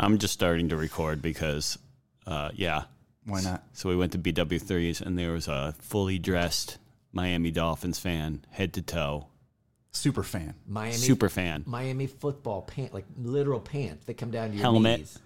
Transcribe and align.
I'm 0.00 0.18
just 0.18 0.32
starting 0.34 0.70
to 0.70 0.76
record 0.76 1.20
because, 1.22 1.78
uh, 2.26 2.50
yeah. 2.54 2.84
Why 3.26 3.42
not? 3.42 3.62
So 3.74 3.88
we 3.88 3.96
went 3.96 4.12
to 4.12 4.18
BW3s 4.18 5.00
and 5.02 5.18
there 5.18 5.32
was 5.32 5.46
a 5.46 5.74
fully 5.78 6.18
dressed 6.18 6.78
Miami 7.12 7.50
Dolphins 7.50 7.98
fan, 7.98 8.44
head 8.50 8.72
to 8.74 8.82
toe, 8.82 9.26
Super 9.92 10.22
fan. 10.22 10.54
Miami 10.68 10.92
super 10.96 11.28
fan, 11.28 11.64
Miami 11.66 12.06
football 12.06 12.62
pant, 12.62 12.94
like 12.94 13.04
literal 13.18 13.58
pants 13.60 14.04
that 14.06 14.14
come 14.14 14.30
down 14.30 14.50
to 14.50 14.54
your 14.54 14.62
Helmet. 14.62 15.00
knees. 15.00 15.18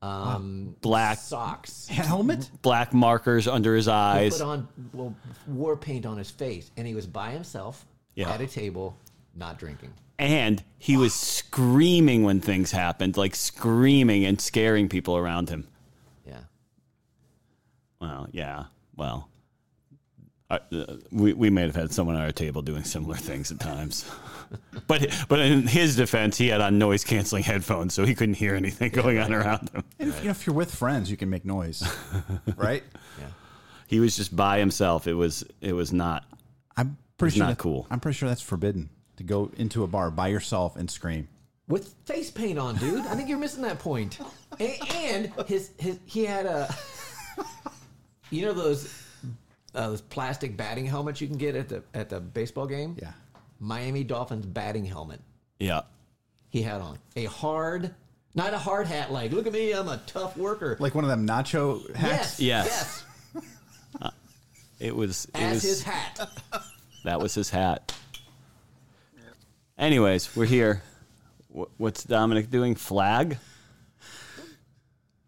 Um, 0.00 0.76
black 0.80 1.18
socks. 1.18 1.88
Helmet? 1.88 2.50
black 2.62 2.94
markers 2.94 3.46
under 3.46 3.74
his 3.76 3.84
He 3.84 3.90
eyes. 3.92 4.38
put 4.38 4.46
on 4.46 4.68
well, 4.94 5.14
war 5.46 5.76
paint 5.76 6.06
on 6.06 6.16
his 6.16 6.30
face, 6.30 6.70
and 6.76 6.86
he 6.86 6.94
was 6.94 7.06
by 7.06 7.32
himself 7.32 7.84
Yeah. 8.14 8.30
at 8.32 8.40
a 8.40 8.46
table, 8.46 8.96
not 9.34 9.58
drinking. 9.58 9.92
And 10.18 10.62
he 10.78 10.96
was 10.96 11.14
screaming 11.14 12.24
when 12.24 12.40
things 12.40 12.72
happened, 12.72 13.16
like 13.16 13.36
screaming 13.36 14.24
and 14.24 14.40
scaring 14.40 14.88
people 14.88 15.16
around 15.16 15.48
him. 15.48 15.68
Yeah. 16.26 16.40
Well, 18.00 18.28
yeah. 18.32 18.64
Well, 18.96 19.28
uh, 20.50 20.58
uh, 20.72 20.96
we 21.12 21.34
we 21.34 21.50
may 21.50 21.62
have 21.62 21.76
had 21.76 21.92
someone 21.92 22.16
at 22.16 22.22
our 22.22 22.32
table 22.32 22.62
doing 22.62 22.82
similar 22.82 23.16
things 23.16 23.52
at 23.52 23.60
times, 23.60 24.10
but 24.88 25.06
but 25.28 25.38
in 25.38 25.66
his 25.68 25.94
defense, 25.94 26.36
he 26.38 26.48
had 26.48 26.60
on 26.60 26.78
noise 26.78 27.04
canceling 27.04 27.44
headphones, 27.44 27.94
so 27.94 28.04
he 28.04 28.14
couldn't 28.14 28.34
hear 28.36 28.54
anything 28.56 28.90
going 28.90 29.18
on 29.18 29.32
around 29.32 29.68
him. 29.70 29.84
And 30.00 30.08
if, 30.08 30.18
you 30.20 30.24
know, 30.24 30.30
if 30.30 30.46
you're 30.46 30.56
with 30.56 30.74
friends, 30.74 31.10
you 31.10 31.16
can 31.16 31.30
make 31.30 31.44
noise, 31.44 31.82
right? 32.56 32.82
Yeah. 33.20 33.26
He 33.86 34.00
was 34.00 34.16
just 34.16 34.34
by 34.34 34.58
himself. 34.58 35.06
It 35.06 35.14
was 35.14 35.44
it 35.60 35.74
was 35.74 35.92
not. 35.92 36.24
I'm 36.76 36.96
pretty 37.18 37.36
sure 37.36 37.44
not 37.46 37.50
that- 37.50 37.58
cool. 37.62 37.86
I'm 37.90 38.00
pretty 38.00 38.16
sure 38.16 38.28
that's 38.28 38.42
forbidden 38.42 38.88
to 39.18 39.22
go 39.24 39.50
into 39.56 39.84
a 39.84 39.86
bar 39.86 40.10
by 40.10 40.28
yourself 40.28 40.74
and 40.76 40.90
scream. 40.90 41.28
With 41.68 41.94
face 42.06 42.30
paint 42.30 42.58
on, 42.58 42.76
dude. 42.76 43.04
I 43.06 43.14
think 43.14 43.28
you're 43.28 43.38
missing 43.38 43.62
that 43.62 43.78
point. 43.78 44.18
And, 44.58 44.72
and 44.94 45.32
his 45.46 45.70
his 45.78 45.98
he 46.06 46.24
had 46.24 46.46
a, 46.46 46.74
you 48.30 48.46
know 48.46 48.52
those 48.54 48.86
uh, 49.74 49.88
those 49.90 50.00
plastic 50.00 50.56
batting 50.56 50.86
helmets 50.86 51.20
you 51.20 51.28
can 51.28 51.36
get 51.36 51.54
at 51.54 51.68
the 51.68 51.82
at 51.92 52.08
the 52.08 52.20
baseball 52.20 52.66
game. 52.66 52.96
Yeah. 53.00 53.12
Miami 53.60 54.02
Dolphins 54.04 54.46
batting 54.46 54.84
helmet. 54.86 55.20
Yeah, 55.58 55.82
He 56.50 56.62
had 56.62 56.80
on 56.80 56.98
a 57.16 57.24
hard, 57.24 57.92
not 58.36 58.54
a 58.54 58.58
hard 58.58 58.86
hat. 58.86 59.10
Like, 59.12 59.32
look 59.32 59.46
at 59.48 59.52
me, 59.52 59.72
I'm 59.72 59.88
a 59.88 60.00
tough 60.06 60.36
worker. 60.36 60.76
Like 60.78 60.94
one 60.94 61.02
of 61.04 61.10
them 61.10 61.26
nacho 61.26 61.92
hats. 61.96 62.38
yes, 62.40 62.40
Yes. 62.40 63.04
yes. 64.00 64.12
it 64.78 64.94
was. 64.94 65.24
It 65.34 65.40
As 65.40 65.54
was 65.54 65.62
his 65.64 65.82
hat. 65.82 66.28
that 67.04 67.20
was 67.20 67.34
his 67.34 67.50
hat. 67.50 67.92
Anyways, 69.78 70.34
we're 70.36 70.46
here. 70.46 70.82
Wh- 71.54 71.64
What's 71.78 72.04
Dominic 72.04 72.50
doing? 72.50 72.74
Flag. 72.74 73.38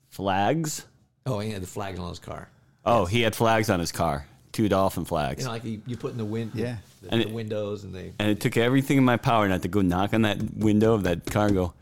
Flags. 0.09 0.85
Oh, 1.27 1.39
he 1.39 1.51
had 1.51 1.63
the 1.63 1.67
flag 1.67 1.99
on 1.99 2.09
his 2.09 2.19
car. 2.19 2.49
Oh, 2.85 3.05
he 3.05 3.21
had 3.23 3.37
flags 3.37 3.71
on 3.71 3.79
his 3.81 3.93
car. 3.93 4.27
Two 4.53 4.69
dolphin 4.69 5.05
flags. 5.05 5.41
You 5.43 5.47
know, 5.47 5.53
like 5.53 5.65
you, 5.65 5.81
you 5.87 5.97
put 5.97 6.11
in 6.13 6.19
the 6.19 6.25
wind, 6.25 6.53
Yeah. 6.55 6.77
the, 7.03 7.13
And 7.13 7.23
the 7.23 7.29
it- 7.29 7.33
windows, 7.33 7.85
and 7.85 7.95
they. 7.95 8.13
and 8.19 8.29
it 8.29 8.41
took 8.41 8.57
everything 8.57 8.99
in 8.99 9.05
my 9.05 9.17
power 9.17 9.47
not 9.49 9.63
to 9.63 9.69
go 9.69 9.81
knock 9.81 10.13
on 10.13 10.23
that 10.23 10.39
window 10.57 10.95
of 10.95 11.05
that 11.05 11.25
car 11.27 11.47
and 11.47 11.55
go, 11.55 11.73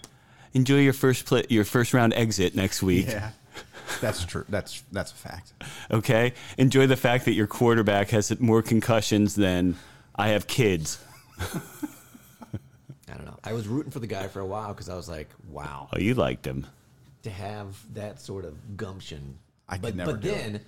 "Enjoy 0.52 0.78
your 0.80 0.92
first 0.92 1.24
pla 1.24 1.40
your 1.48 1.64
first 1.64 1.94
round 1.94 2.12
exit 2.14 2.54
next 2.54 2.82
week." 2.82 3.06
Yeah. 3.08 3.30
That's 4.02 4.24
true. 4.26 4.44
That's 4.50 4.82
that's 4.92 5.12
a 5.12 5.14
fact. 5.14 5.52
Okay, 5.90 6.34
enjoy 6.58 6.86
the 6.86 6.96
fact 6.96 7.24
that 7.24 7.32
your 7.32 7.46
quarterback 7.46 8.10
has 8.10 8.38
more 8.38 8.60
concussions 8.60 9.34
than 9.34 9.76
I 10.14 10.28
have 10.28 10.46
kids. 10.46 11.02
I 13.10 13.14
don't 13.16 13.26
know. 13.26 13.38
I 13.44 13.52
was 13.52 13.66
rooting 13.66 13.90
for 13.90 14.00
the 14.00 14.06
guy 14.06 14.26
for 14.28 14.40
a 14.40 14.46
while 14.46 14.68
because 14.68 14.88
I 14.88 14.94
was 14.96 15.08
like, 15.08 15.28
wow, 15.48 15.88
Oh, 15.92 15.98
you 15.98 16.14
liked 16.14 16.46
him. 16.46 16.66
to 17.22 17.30
have 17.30 17.76
that 17.94 18.20
sort 18.20 18.44
of 18.44 18.76
gumption. 18.76 19.38
I 19.68 19.74
could 19.74 19.82
but, 19.82 19.94
never 19.96 20.12
But 20.12 20.20
do 20.20 20.28
it. 20.30 20.34
then, 20.34 20.60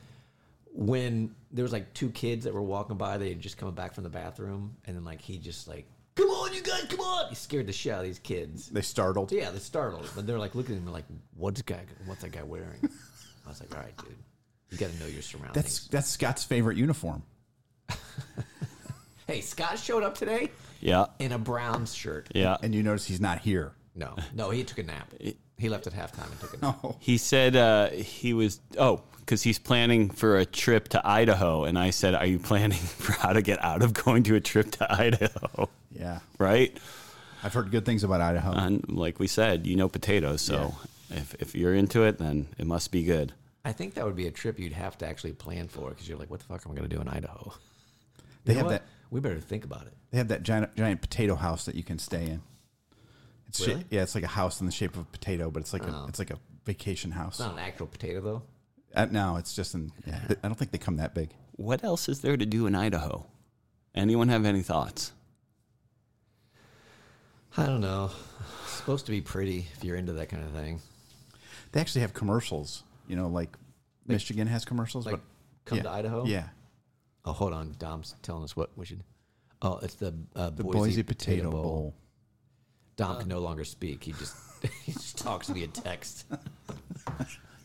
when 0.72 1.34
there 1.50 1.62
was 1.64 1.72
like 1.72 1.92
two 1.94 2.10
kids 2.10 2.44
that 2.44 2.54
were 2.54 2.62
walking 2.62 2.96
by, 2.96 3.18
they 3.18 3.30
had 3.30 3.40
just 3.40 3.56
come 3.58 3.74
back 3.74 3.94
from 3.94 4.04
the 4.04 4.10
bathroom, 4.10 4.76
and 4.86 4.96
then 4.96 5.04
like 5.04 5.20
he 5.20 5.38
just 5.38 5.66
like, 5.68 5.86
come 6.14 6.28
on, 6.28 6.52
you 6.54 6.62
guys, 6.62 6.84
come 6.88 7.00
on! 7.00 7.28
He 7.28 7.34
scared 7.34 7.66
the 7.66 7.72
shit 7.72 7.92
out 7.92 8.00
of 8.00 8.04
these 8.04 8.18
kids. 8.20 8.68
They 8.68 8.82
startled. 8.82 9.32
Yeah, 9.32 9.50
they 9.50 9.58
startled, 9.58 10.08
but 10.14 10.26
they're 10.26 10.38
like 10.38 10.54
looking 10.54 10.76
at 10.76 10.82
him 10.82 10.92
like, 10.92 11.06
what's 11.36 11.60
guy? 11.62 11.80
What's 12.06 12.22
that 12.22 12.32
guy 12.32 12.42
wearing? 12.42 12.78
I 13.46 13.48
was 13.48 13.60
like, 13.60 13.74
all 13.74 13.82
right, 13.82 13.96
dude, 13.96 14.16
you 14.70 14.78
got 14.78 14.90
to 14.90 15.00
know 15.00 15.06
your 15.06 15.22
surroundings. 15.22 15.54
That's 15.54 15.86
that's 15.88 16.08
Scott's 16.08 16.44
favorite 16.44 16.76
uniform. 16.76 17.22
hey, 19.26 19.40
Scott 19.40 19.78
showed 19.78 20.02
up 20.02 20.14
today 20.16 20.50
Yeah, 20.80 21.06
in 21.18 21.32
a 21.32 21.38
brown 21.38 21.86
shirt. 21.86 22.28
yeah. 22.34 22.56
And 22.62 22.74
you 22.74 22.82
notice 22.82 23.06
he's 23.06 23.20
not 23.20 23.40
here. 23.40 23.72
No, 23.94 24.16
no, 24.34 24.50
he 24.50 24.64
took 24.64 24.78
a 24.78 24.82
nap. 24.82 25.12
He 25.58 25.68
left 25.68 25.86
at 25.86 25.92
halftime 25.92 26.30
and 26.30 26.40
took 26.40 26.54
a 26.54 26.64
nap. 26.64 26.78
Oh. 26.82 26.96
He 27.00 27.18
said 27.18 27.54
uh, 27.56 27.88
he 27.90 28.32
was 28.32 28.60
oh 28.78 29.02
because 29.18 29.42
he's 29.42 29.58
planning 29.58 30.10
for 30.10 30.38
a 30.38 30.44
trip 30.46 30.88
to 30.88 31.06
Idaho, 31.06 31.64
and 31.64 31.78
I 31.78 31.90
said, 31.90 32.14
"Are 32.14 32.26
you 32.26 32.38
planning 32.38 32.78
for 33.02 33.12
how 33.12 33.32
to 33.32 33.42
get 33.42 33.62
out 33.62 33.82
of 33.82 33.92
going 33.92 34.22
to 34.24 34.36
a 34.36 34.40
trip 34.40 34.70
to 34.72 34.92
Idaho?" 35.00 35.68
Yeah. 35.92 36.20
Right? 36.38 36.76
I've 37.42 37.52
heard 37.54 37.70
good 37.70 37.84
things 37.86 38.04
about 38.04 38.20
Idaho. 38.20 38.52
And 38.52 38.84
like 38.88 39.18
we 39.18 39.26
said, 39.26 39.66
you 39.66 39.74
know 39.76 39.88
potatoes, 39.88 40.40
so 40.42 40.74
if 41.10 41.34
if 41.40 41.54
you're 41.54 41.74
into 41.74 42.04
it, 42.04 42.18
then 42.18 42.46
it 42.58 42.66
must 42.66 42.90
be 42.92 43.02
good. 43.02 43.32
I 43.64 43.72
think 43.72 43.94
that 43.94 44.06
would 44.06 44.16
be 44.16 44.26
a 44.26 44.30
trip 44.30 44.58
you'd 44.58 44.72
have 44.72 44.96
to 44.98 45.06
actually 45.06 45.32
plan 45.34 45.68
for 45.68 45.90
because 45.90 46.08
you're 46.08 46.16
like, 46.18 46.30
what 46.30 46.40
the 46.40 46.46
fuck 46.46 46.62
am 46.64 46.72
I 46.72 46.74
going 46.76 46.88
to 46.88 46.94
do 46.96 47.00
in 47.02 47.08
Idaho? 47.08 47.52
They 48.46 48.54
You 48.54 48.60
know 48.62 48.68
have 48.70 48.72
what? 48.72 48.82
that 48.82 48.84
We 49.10 49.20
better 49.20 49.40
think 49.40 49.64
about 49.64 49.86
it. 49.86 49.92
they 50.10 50.18
have 50.18 50.28
that 50.28 50.42
giant 50.42 50.74
giant 50.76 51.00
potato 51.00 51.34
house 51.34 51.64
that 51.64 51.74
you 51.74 51.82
can 51.82 51.98
stay 51.98 52.26
in. 52.26 52.42
It's 53.48 53.58
sha- 53.64 53.72
Really? 53.72 53.84
yeah, 53.90 54.02
it's 54.02 54.14
like 54.14 54.24
a 54.24 54.28
house 54.28 54.60
in 54.60 54.66
the 54.66 54.72
shape 54.72 54.94
of 54.94 55.00
a 55.02 55.04
potato, 55.04 55.50
but 55.50 55.60
it's 55.60 55.72
like 55.72 55.82
Oh. 55.88 56.04
a 56.04 56.06
it's 56.08 56.18
like 56.18 56.30
a 56.30 56.38
vacation 56.64 57.10
house. 57.12 57.34
It's 57.34 57.40
not 57.40 57.52
an 57.54 57.58
actual 57.58 57.86
potato 57.88 58.20
though. 58.20 58.42
Uh, 58.94 59.06
no, 59.10 59.36
it's 59.36 59.54
just 59.54 59.74
in. 59.74 59.92
Yeah, 60.06 60.20
I 60.42 60.48
don't 60.48 60.54
think 60.56 60.70
they 60.70 60.78
come 60.78 60.96
that 60.96 61.14
big. 61.14 61.30
What 61.52 61.82
else 61.84 62.08
is 62.08 62.20
there 62.20 62.36
to 62.36 62.46
do 62.46 62.66
in 62.66 62.74
Idaho? 62.74 63.26
Anyone 63.94 64.28
have 64.28 64.44
any 64.44 64.62
thoughts? 64.62 65.12
I 67.56 67.66
don't 67.66 67.80
know. 67.80 68.10
It's 68.64 68.72
supposed 68.74 69.06
to 69.06 69.12
be 69.12 69.20
pretty 69.20 69.66
if 69.74 69.82
you're 69.84 69.96
into 69.96 70.12
that 70.14 70.28
kind 70.28 70.44
of 70.44 70.50
thing. 70.52 70.80
They 71.72 71.80
actually 71.80 72.02
have 72.02 72.14
commercials. 72.14 72.84
You 73.08 73.16
know, 73.16 73.28
like 73.28 73.56
Michigan 74.06 74.46
has 74.46 74.64
commercials, 74.64 75.04
Like, 75.06 75.16
but 75.16 75.20
come 75.64 75.78
yeah. 75.78 75.82
to 75.84 75.90
Idaho? 75.90 76.24
Yeah, 76.26 76.48
Oh, 77.24 77.32
hold 77.32 77.52
on. 77.52 77.74
Dom's 77.78 78.14
telling 78.22 78.44
us 78.44 78.56
what 78.56 78.70
we 78.76 78.86
should. 78.86 79.02
Oh, 79.62 79.78
it's 79.82 79.94
the 79.94 80.14
uh, 80.34 80.50
the 80.50 80.62
Boise, 80.64 80.78
Boise, 80.78 81.02
Potato, 81.02 81.50
Bowl. 81.50 81.94
Dom 82.96 83.18
can 83.20 83.28
no 83.28 83.40
longer 83.40 83.64
speak. 83.64 84.04
He 84.04 84.12
just 84.12 84.34
he 84.84 84.92
just 84.92 85.18
talks 85.18 85.48
via 85.48 85.66
text. 85.68 86.26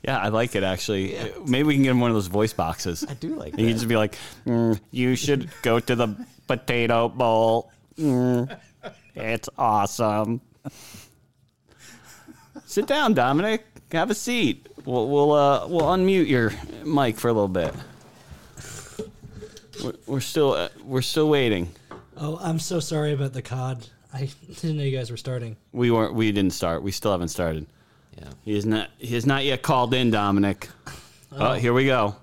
Yeah, 0.03 0.19
I 0.19 0.27
like 0.27 0.55
it 0.55 0.61
actually. 0.61 1.17
Maybe 1.47 1.63
we 1.63 1.73
can 1.73 1.81
get 1.81 1.89
him 1.89 1.99
one 1.99 2.11
of 2.11 2.15
those 2.15 2.27
voice 2.27 2.53
boxes. 2.53 3.03
I 3.09 3.15
do 3.15 3.33
like 3.35 3.53
And 3.53 3.61
you 3.61 3.65
can 3.69 3.73
that. 3.73 3.79
just 3.79 3.87
be 3.87 3.97
like, 3.97 4.15
"Mm, 4.45 4.79
"You 4.91 5.15
should 5.15 5.49
go 5.63 5.79
to 5.79 5.95
the 5.95 6.15
potato 6.45 7.09
bowl. 7.09 7.71
Mm, 7.97 8.55
it's 9.15 9.49
awesome." 9.57 10.41
Sit 12.65 12.85
down, 12.85 13.15
Dominic. 13.15 13.65
Have 13.91 14.11
a 14.11 14.13
seat. 14.13 14.67
We'll 14.85 15.07
we'll 15.09 15.31
uh, 15.31 15.67
we'll 15.67 15.81
unmute 15.87 16.27
your 16.27 16.53
mic 16.85 17.17
for 17.17 17.29
a 17.29 17.33
little 17.33 17.47
bit. 17.47 17.73
We're, 19.85 19.93
we're 20.07 20.19
still 20.19 20.53
uh, 20.53 20.69
we're 20.83 21.03
still 21.03 21.29
waiting. 21.29 21.71
Oh, 22.17 22.39
I'm 22.41 22.57
so 22.57 22.79
sorry 22.79 23.13
about 23.13 23.33
the 23.33 23.43
COD. 23.43 23.87
I 24.11 24.29
didn't 24.47 24.77
know 24.77 24.83
you 24.83 24.97
guys 24.97 25.11
were 25.11 25.17
starting. 25.17 25.57
We 25.73 25.91
weren't. 25.91 26.15
We 26.15 26.31
didn't 26.31 26.53
start. 26.53 26.81
We 26.81 26.91
still 26.91 27.11
haven't 27.11 27.27
started. 27.27 27.67
Yeah. 28.17 28.29
He 28.43 28.57
is 28.57 28.65
not. 28.65 28.89
He 28.97 29.13
has 29.13 29.27
not 29.27 29.45
yet 29.45 29.61
called 29.61 29.93
in, 29.93 30.09
Dominic. 30.09 30.69
Oh, 31.31 31.53
here 31.53 31.73
we 31.73 31.85
go. 31.85 32.15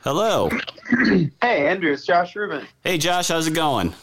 Hello. 0.00 0.50
Hey, 1.40 1.66
Andrew, 1.66 1.92
it's 1.92 2.04
Josh 2.04 2.36
Ruben. 2.36 2.66
Hey, 2.84 2.98
Josh. 2.98 3.28
How's 3.28 3.46
it 3.46 3.54
going? 3.54 3.94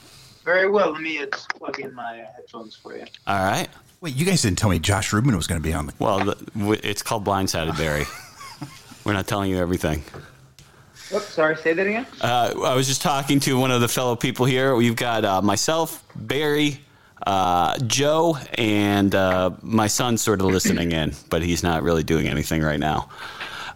Very 0.44 0.70
well. 0.70 0.92
Let 0.92 1.02
me 1.02 1.20
uh, 1.20 1.28
just 1.28 1.50
plug 1.50 1.80
in 1.80 1.94
my 1.94 2.26
headphones 2.36 2.76
for 2.76 2.98
you. 2.98 3.06
All 3.28 3.44
right. 3.44 3.68
Wait, 4.02 4.16
you 4.16 4.26
guys 4.26 4.42
didn't 4.42 4.58
tell 4.58 4.70
me 4.70 4.80
Josh 4.80 5.14
Ruben 5.14 5.36
was 5.36 5.46
going 5.48 5.62
to 5.62 5.68
be 5.68 5.74
on 5.74 5.88
the. 5.88 5.94
Well, 6.00 6.20
the, 6.26 6.80
it's 6.84 7.02
called 7.02 7.26
Blindsided, 7.26 7.78
Barry. 7.78 8.06
We're 9.06 9.14
not 9.14 9.28
telling 9.28 9.52
you 9.52 9.58
everything. 9.58 10.04
Oops, 11.14 11.26
sorry, 11.26 11.56
say 11.58 11.74
that 11.74 11.86
again? 11.86 12.06
Uh, 12.22 12.54
I 12.64 12.76
was 12.76 12.88
just 12.88 13.02
talking 13.02 13.40
to 13.42 13.60
one 13.60 13.72
of 13.72 13.82
the 13.82 13.88
fellow 13.88 14.16
people 14.16 14.46
here. 14.46 14.76
We've 14.76 14.96
got 14.96 15.26
uh, 15.26 15.42
myself, 15.42 16.04
Barry, 16.16 16.80
uh, 17.26 17.78
Joe, 17.80 18.38
and 18.56 19.14
uh, 19.16 19.52
my 19.62 19.88
son 19.88 20.18
sort 20.18 20.40
of 20.42 20.48
listening 20.48 20.92
in, 20.92 21.14
but 21.30 21.42
he's 21.42 21.64
not 21.64 21.84
really 21.84 22.04
doing 22.04 22.28
anything 22.28 22.62
right 22.62 22.80
now. 22.80 23.10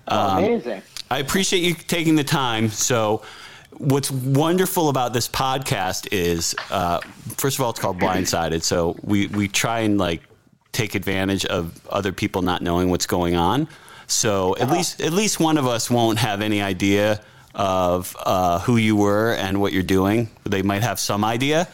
Oh, 0.08 0.38
amazing. 0.38 0.82
I 1.10 1.20
appreciate 1.20 1.64
you 1.64 1.74
taking 1.74 2.16
the 2.16 2.24
time. 2.24 2.70
So, 2.70 3.22
what's 3.78 4.12
wonderful 4.12 4.90
about 4.90 5.14
this 5.14 5.28
podcast 5.28 6.08
is, 6.12 6.56
uh, 6.70 7.00
first 7.38 7.58
of 7.58 7.64
all, 7.64 7.72
it's 7.72 7.80
called 7.80 8.00
Blindsided. 8.00 8.64
So 8.64 8.96
we 9.04 9.28
we 9.28 9.48
try 9.48 9.80
and 9.82 9.98
like 9.98 10.22
take 10.72 10.96
advantage 10.96 11.46
of 11.46 11.80
other 11.90 12.12
people 12.12 12.42
not 12.42 12.62
knowing 12.62 12.90
what's 12.90 13.06
going 13.06 13.36
on. 13.36 13.68
So 14.08 14.56
at 14.58 14.70
least 14.70 15.02
at 15.02 15.14
least 15.14 15.40
one 15.40 15.58
of 15.58 15.66
us 15.66 15.90
won't 15.90 16.20
have 16.20 16.42
any 16.42 16.62
idea 16.62 17.22
of 17.56 18.16
uh, 18.20 18.60
who 18.60 18.78
you 18.78 18.96
were 18.96 19.34
and 19.34 19.62
what 19.62 19.74
you're 19.74 19.84
doing. 19.84 20.30
They 20.44 20.62
might 20.62 20.84
have 20.84 21.00
some 21.00 21.24
idea, 21.24 21.68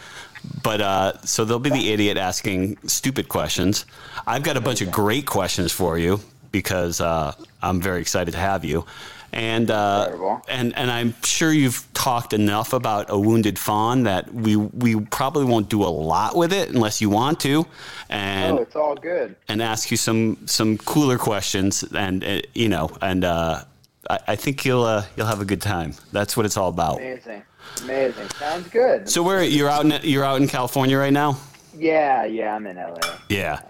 but 0.61 0.81
uh, 0.81 1.21
so 1.21 1.45
they'll 1.45 1.59
be 1.59 1.69
the 1.69 1.91
idiot 1.91 2.17
asking 2.17 2.77
stupid 2.85 3.29
questions. 3.29 3.85
I've 4.27 4.43
got 4.43 4.57
a 4.57 4.61
bunch 4.61 4.81
of 4.81 4.91
great 4.91 5.25
questions 5.25 5.71
for 5.71 5.97
you 5.97 6.19
because 6.51 7.01
uh, 7.01 7.33
I'm 7.61 7.81
very 7.81 8.01
excited 8.01 8.31
to 8.31 8.37
have 8.37 8.65
you. 8.65 8.85
And 9.31 9.69
uh, 9.69 10.39
and 10.47 10.75
and 10.75 10.89
I'm 10.89 11.13
sure 11.23 11.51
you've 11.51 11.87
talked 11.93 12.33
enough 12.33 12.73
about 12.73 13.09
a 13.09 13.19
wounded 13.19 13.59
fawn 13.59 14.03
that 14.03 14.33
we 14.33 14.55
we 14.55 14.99
probably 14.99 15.45
won't 15.45 15.69
do 15.69 15.83
a 15.83 15.91
lot 15.91 16.35
with 16.35 16.51
it 16.51 16.69
unless 16.69 17.01
you 17.01 17.09
want 17.09 17.39
to, 17.41 17.65
and 18.09 18.57
oh, 18.57 18.61
it's 18.61 18.75
all 18.75 18.95
good. 18.95 19.35
and 19.47 19.61
ask 19.61 19.91
you 19.91 19.97
some 19.97 20.37
some 20.45 20.77
cooler 20.77 21.17
questions 21.17 21.83
and 21.95 22.23
uh, 22.23 22.41
you 22.55 22.69
know 22.69 22.89
and 23.01 23.23
uh, 23.23 23.63
I, 24.09 24.19
I 24.29 24.35
think 24.35 24.65
you'll 24.65 24.83
uh, 24.83 25.05
you'll 25.15 25.27
have 25.27 25.41
a 25.41 25.45
good 25.45 25.61
time. 25.61 25.93
That's 26.11 26.35
what 26.35 26.45
it's 26.45 26.57
all 26.57 26.69
about. 26.69 26.97
Amazing, 26.97 27.43
amazing. 27.83 28.29
Sounds 28.29 28.67
good. 28.69 29.09
So 29.09 29.21
where 29.21 29.43
you're 29.43 29.69
out 29.69 29.85
in 29.85 29.99
you're 30.03 30.25
out 30.25 30.41
in 30.41 30.47
California 30.47 30.97
right 30.97 31.13
now? 31.13 31.37
yeah, 31.77 32.25
yeah, 32.25 32.55
I'm 32.55 32.65
in 32.67 32.77
LA. 32.77 32.97
Yeah, 33.29 33.61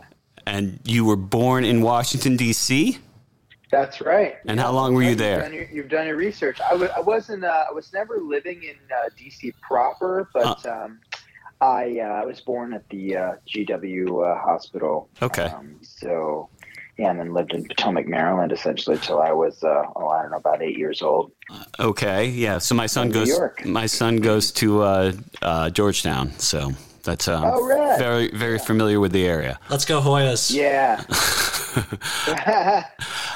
and 0.45 0.79
you 0.83 1.05
were 1.05 1.15
born 1.17 1.65
in 1.65 1.81
Washington 1.81 2.37
D.C. 2.37 2.97
That's 3.71 4.01
right. 4.01 4.35
And 4.47 4.59
how 4.59 4.71
long 4.71 4.93
were 4.93 5.03
you 5.03 5.09
You've 5.09 5.17
there? 5.19 5.41
done 5.41 5.53
your, 5.53 5.65
you've 5.71 5.89
done 5.89 6.07
your 6.07 6.15
research. 6.15 6.59
I 6.61 6.71
w- 6.71 6.89
I 6.95 6.99
wasn't. 7.01 7.43
Uh, 7.43 7.65
I 7.69 7.71
was 7.73 7.93
never 7.93 8.17
living 8.17 8.63
in 8.63 8.75
uh, 8.91 9.09
DC 9.17 9.53
proper, 9.61 10.27
but 10.33 10.65
um, 10.65 10.99
I 11.61 11.99
uh, 11.99 12.25
was 12.25 12.41
born 12.41 12.73
at 12.73 12.87
the 12.89 13.15
uh, 13.17 13.33
GW 13.47 14.07
uh, 14.25 14.41
hospital. 14.41 15.09
Okay. 15.21 15.43
Um, 15.45 15.75
so, 15.83 16.49
yeah, 16.97 17.11
and 17.11 17.19
then 17.19 17.33
lived 17.33 17.53
in 17.53 17.63
Potomac, 17.65 18.07
Maryland, 18.07 18.51
essentially 18.51 18.97
till 18.97 19.21
I 19.21 19.31
was, 19.31 19.63
uh, 19.63 19.83
oh, 19.95 20.07
I 20.07 20.21
don't 20.23 20.31
know, 20.31 20.37
about 20.37 20.61
eight 20.63 20.77
years 20.77 21.01
old. 21.01 21.31
Okay, 21.79 22.25
yeah. 22.27 22.57
So 22.57 22.73
my 22.75 22.87
son 22.87 23.09
New 23.09 23.13
goes. 23.13 23.27
York. 23.29 23.65
My 23.65 23.85
son 23.85 24.17
goes 24.17 24.51
to 24.53 24.81
uh, 24.81 25.11
uh, 25.43 25.69
Georgetown. 25.69 26.31
So 26.39 26.71
that's 27.03 27.27
um, 27.27 27.43
Oh, 27.45 27.67
right. 27.67 27.99
very 27.99 28.29
very 28.31 28.57
familiar 28.57 28.99
with 28.99 29.11
the 29.11 29.27
area. 29.27 29.59
Let's 29.69 29.85
go 29.85 30.01
Hoyas. 30.01 30.51
Yeah. 30.53 31.03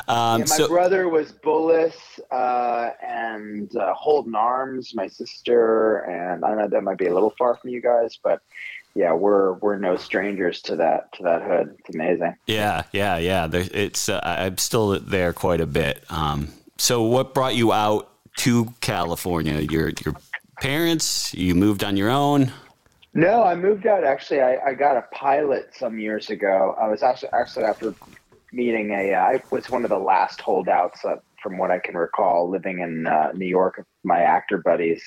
Um, 0.05 0.41
Yeah, 0.41 0.45
my 0.49 0.57
so 0.57 0.67
brother 0.67 1.07
was 1.07 1.31
Bullis 1.31 1.93
uh, 2.29 2.89
and 3.01 3.73
uh, 3.75 3.93
Holton-Arms, 3.93 4.93
my 4.95 5.07
sister, 5.07 5.99
and 5.99 6.43
I 6.43 6.49
don't 6.49 6.57
know 6.57 6.67
that 6.67 6.83
might 6.83 6.97
be 6.97 7.05
a 7.05 7.13
little 7.13 7.33
far 7.37 7.55
from 7.55 7.69
you 7.69 7.81
guys, 7.81 8.19
but 8.21 8.41
yeah, 8.95 9.13
we're 9.13 9.53
we're 9.53 9.77
no 9.77 9.95
strangers 9.95 10.61
to 10.63 10.75
that 10.75 11.11
to 11.13 11.23
that 11.23 11.41
hood. 11.41 11.75
It's 11.79 11.95
amazing. 11.95 12.35
yeah, 12.47 12.83
yeah, 12.91 13.17
yeah. 13.17 13.47
There, 13.47 13.65
it's 13.73 14.09
uh, 14.09 14.19
I'm 14.23 14.57
still 14.57 14.99
there 14.99 15.31
quite 15.33 15.61
a 15.61 15.65
bit. 15.65 16.03
Um, 16.09 16.49
so 16.77 17.03
what 17.03 17.33
brought 17.33 17.55
you 17.55 17.71
out 17.73 18.09
to 18.37 18.73
California? 18.81 19.61
Your 19.61 19.93
your 20.03 20.15
parents? 20.61 21.33
You 21.33 21.55
moved 21.55 21.83
on 21.83 21.97
your 21.97 22.09
own? 22.09 22.51
No, 23.15 23.43
I 23.43 23.55
moved 23.55 23.85
out. 23.85 24.03
Actually, 24.03 24.41
I, 24.41 24.57
I 24.67 24.73
got 24.73 24.97
a 24.97 25.03
pilot 25.11 25.69
some 25.75 25.99
years 25.99 26.29
ago. 26.29 26.75
I 26.79 26.87
was 26.87 27.03
actually 27.03 27.29
actually 27.33 27.65
after 27.65 27.93
meeting 28.53 28.91
a. 28.91 29.13
Uh, 29.13 29.19
I 29.19 29.41
was 29.51 29.69
one 29.69 29.83
of 29.83 29.89
the 29.89 29.97
last 29.97 30.41
holdouts, 30.41 31.03
uh, 31.05 31.15
from 31.41 31.57
what 31.57 31.71
I 31.71 31.79
can 31.79 31.95
recall, 31.95 32.49
living 32.49 32.79
in 32.79 33.07
uh, 33.07 33.31
New 33.33 33.45
York. 33.45 33.77
with 33.77 33.87
My 34.03 34.19
actor 34.19 34.59
buddies, 34.59 35.03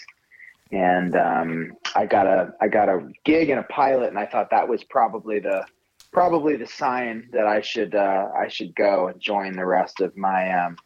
and 0.72 1.16
um, 1.16 1.72
I 1.94 2.06
got 2.06 2.26
a 2.26 2.52
I 2.60 2.69
got 2.69 2.88
a 2.88 3.08
gig 3.25 3.50
in 3.50 3.58
a 3.58 3.62
pilot, 3.64 4.08
and 4.08 4.19
I 4.19 4.26
thought 4.26 4.50
that 4.50 4.69
was 4.69 4.84
probably 4.84 5.40
the 5.40 5.64
probably 6.12 6.56
the 6.56 6.66
sign 6.66 7.28
that 7.32 7.46
I 7.46 7.60
should 7.60 7.94
uh, 7.94 8.28
I 8.37 8.48
should 8.48 8.75
go 8.75 9.08
and 9.08 9.20
join 9.20 9.54
the 9.54 9.66
rest 9.66 10.00
of 10.00 10.16
my 10.16 10.52
um, 10.52 10.76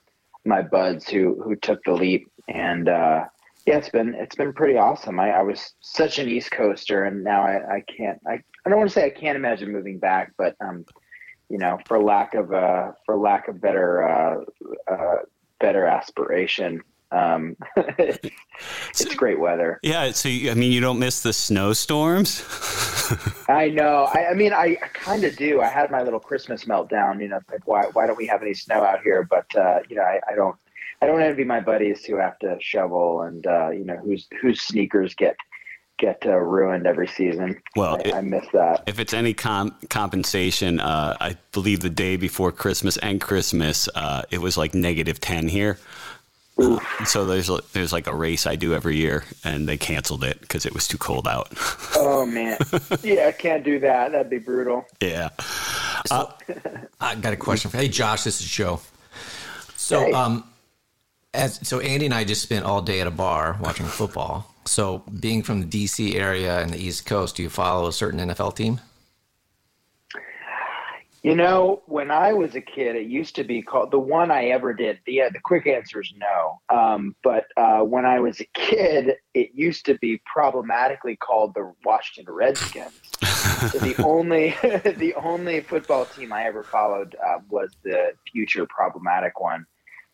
my 0.44 0.62
buds 0.62 1.08
who 1.08 1.40
who 1.42 1.56
took 1.56 1.82
the 1.84 1.92
leap 1.92 2.30
and. 2.48 2.88
Uh, 2.88 3.24
yeah, 3.66 3.76
it's 3.76 3.90
been 3.90 4.14
it's 4.14 4.36
been 4.36 4.52
pretty 4.52 4.78
awesome. 4.78 5.20
I, 5.20 5.30
I 5.30 5.42
was 5.42 5.74
such 5.80 6.18
an 6.18 6.28
East 6.28 6.50
Coaster, 6.50 7.04
and 7.04 7.22
now 7.22 7.42
I, 7.42 7.76
I 7.76 7.84
can't. 7.94 8.18
I, 8.26 8.42
I 8.64 8.70
don't 8.70 8.78
want 8.78 8.90
to 8.90 8.94
say 8.94 9.04
I 9.04 9.10
can't 9.10 9.36
imagine 9.36 9.70
moving 9.70 9.98
back, 9.98 10.32
but 10.38 10.56
um, 10.60 10.84
you 11.50 11.58
know, 11.58 11.78
for 11.86 12.00
lack 12.00 12.34
of 12.34 12.52
uh, 12.52 12.92
for 13.04 13.16
lack 13.16 13.48
of 13.48 13.60
better 13.60 14.08
uh, 14.08 14.44
uh, 14.90 15.16
better 15.58 15.84
aspiration, 15.84 16.80
um, 17.10 17.56
it's, 17.76 18.30
it's 19.00 19.14
great 19.16 19.38
weather. 19.38 19.80
Yeah. 19.82 20.12
So 20.12 20.28
you, 20.28 20.50
I 20.50 20.54
mean, 20.54 20.70
you 20.70 20.80
don't 20.80 20.98
miss 20.98 21.22
the 21.22 21.32
snowstorms? 21.32 22.44
I 23.48 23.68
know. 23.68 24.08
I, 24.14 24.28
I 24.30 24.34
mean, 24.34 24.52
I, 24.52 24.78
I 24.80 24.88
kind 24.94 25.24
of 25.24 25.36
do. 25.36 25.60
I 25.60 25.66
had 25.66 25.90
my 25.90 26.02
little 26.02 26.20
Christmas 26.20 26.64
meltdown. 26.64 27.20
You 27.20 27.28
know, 27.28 27.40
like 27.50 27.66
why 27.66 27.86
why 27.92 28.06
don't 28.06 28.16
we 28.16 28.26
have 28.26 28.42
any 28.42 28.54
snow 28.54 28.84
out 28.84 29.02
here? 29.02 29.26
But 29.28 29.54
uh, 29.56 29.80
you 29.88 29.96
know, 29.96 30.02
I, 30.02 30.20
I 30.30 30.34
don't. 30.34 30.56
I 31.02 31.06
don't 31.06 31.22
envy 31.22 31.44
my 31.44 31.60
buddies 31.60 32.04
who 32.04 32.16
have 32.16 32.38
to 32.40 32.58
shovel 32.60 33.22
and 33.22 33.46
uh, 33.46 33.70
you 33.70 33.84
know 33.84 33.96
whose 33.96 34.28
whose 34.40 34.60
sneakers 34.60 35.14
get 35.14 35.34
get 36.00 36.22
uh, 36.26 36.36
ruined 36.36 36.86
every 36.86 37.06
season. 37.06 37.62
Well, 37.76 37.96
I, 37.96 38.08
it- 38.08 38.14
I 38.14 38.20
miss 38.22 38.44
that. 38.52 38.82
if 38.88 38.98
it's 38.98 39.12
any 39.14 39.34
com- 39.34 39.76
compensation, 39.90 40.80
uh, 40.80 41.16
I 41.20 41.36
believe 41.52 41.80
the 41.80 41.90
day 41.90 42.16
before 42.16 42.50
Christmas 42.50 42.96
and 42.96 43.20
Christmas, 43.20 43.88
uh, 43.94 44.22
it 44.30 44.38
was 44.40 44.56
like 44.56 44.74
negative 44.74 45.20
ten 45.20 45.46
here. 45.46 45.78
Uh, 46.58 46.78
so 47.06 47.24
there's 47.24 47.48
there's 47.72 47.92
like 47.92 48.06
a 48.06 48.14
race 48.14 48.46
I 48.46 48.56
do 48.56 48.74
every 48.74 48.96
year, 48.96 49.24
and 49.44 49.66
they 49.68 49.76
canceled 49.78 50.24
it 50.24 50.40
because 50.40 50.66
it 50.66 50.74
was 50.74 50.88
too 50.88 50.98
cold 50.98 51.28
out. 51.28 51.48
Oh 52.02 52.24
man, 52.24 52.56
yeah, 53.02 53.26
I 53.28 53.32
can't 53.32 53.62
do 53.64 53.78
that. 53.80 54.12
That'd 54.12 54.30
be 54.30 54.38
brutal. 54.38 54.86
yeah. 55.00 55.28
I 56.10 57.14
got 57.20 57.32
a 57.32 57.36
question 57.36 57.70
for 57.70 57.76
Hey 57.76 57.88
Josh, 57.88 58.24
this 58.24 58.40
is 58.40 58.46
Joe. 58.46 58.80
So 59.76 60.00
Hey. 60.06 60.12
um 60.12 60.44
as 61.34 61.66
so 61.66 61.80
Andy 61.80 62.06
and 62.06 62.14
I 62.14 62.24
just 62.24 62.42
spent 62.42 62.64
all 62.64 62.80
day 62.82 63.00
at 63.00 63.06
a 63.06 63.10
bar 63.10 63.58
watching 63.60 63.86
football. 63.86 64.54
So 64.70 65.02
being 65.18 65.42
from 65.42 65.60
the 65.60 65.66
DC 65.66 66.14
area 66.14 66.60
and 66.60 66.72
the 66.72 66.78
East 66.78 67.04
Coast, 67.04 67.34
do 67.34 67.42
you 67.42 67.50
follow 67.50 67.88
a 67.88 67.92
certain 67.92 68.20
NFL 68.20 68.54
team? 68.54 68.80
You 71.24 71.34
know, 71.34 71.82
when 71.86 72.12
I 72.12 72.32
was 72.32 72.54
a 72.54 72.60
kid, 72.60 72.94
it 72.94 73.08
used 73.08 73.34
to 73.34 73.42
be 73.42 73.62
called 73.62 73.90
the 73.90 73.98
one 73.98 74.30
I 74.30 74.44
ever 74.50 74.72
did. 74.72 75.00
The 75.06 75.22
the 75.32 75.40
quick 75.40 75.66
answer 75.66 76.00
is 76.00 76.14
no. 76.16 76.60
Um, 76.74 77.16
but 77.24 77.46
uh, 77.56 77.80
when 77.80 78.06
I 78.06 78.20
was 78.20 78.40
a 78.40 78.46
kid, 78.54 79.16
it 79.34 79.50
used 79.54 79.86
to 79.86 79.98
be 79.98 80.22
problematically 80.24 81.16
called 81.16 81.52
the 81.54 81.74
Washington 81.84 82.32
Redskins. 82.32 82.92
so 83.72 83.78
the 83.80 83.96
only 84.04 84.50
the 84.62 85.14
only 85.16 85.62
football 85.62 86.04
team 86.04 86.32
I 86.32 86.44
ever 86.44 86.62
followed 86.62 87.16
uh, 87.16 87.40
was 87.50 87.70
the 87.82 88.12
future 88.32 88.66
problematic 88.66 89.40
one. 89.40 89.66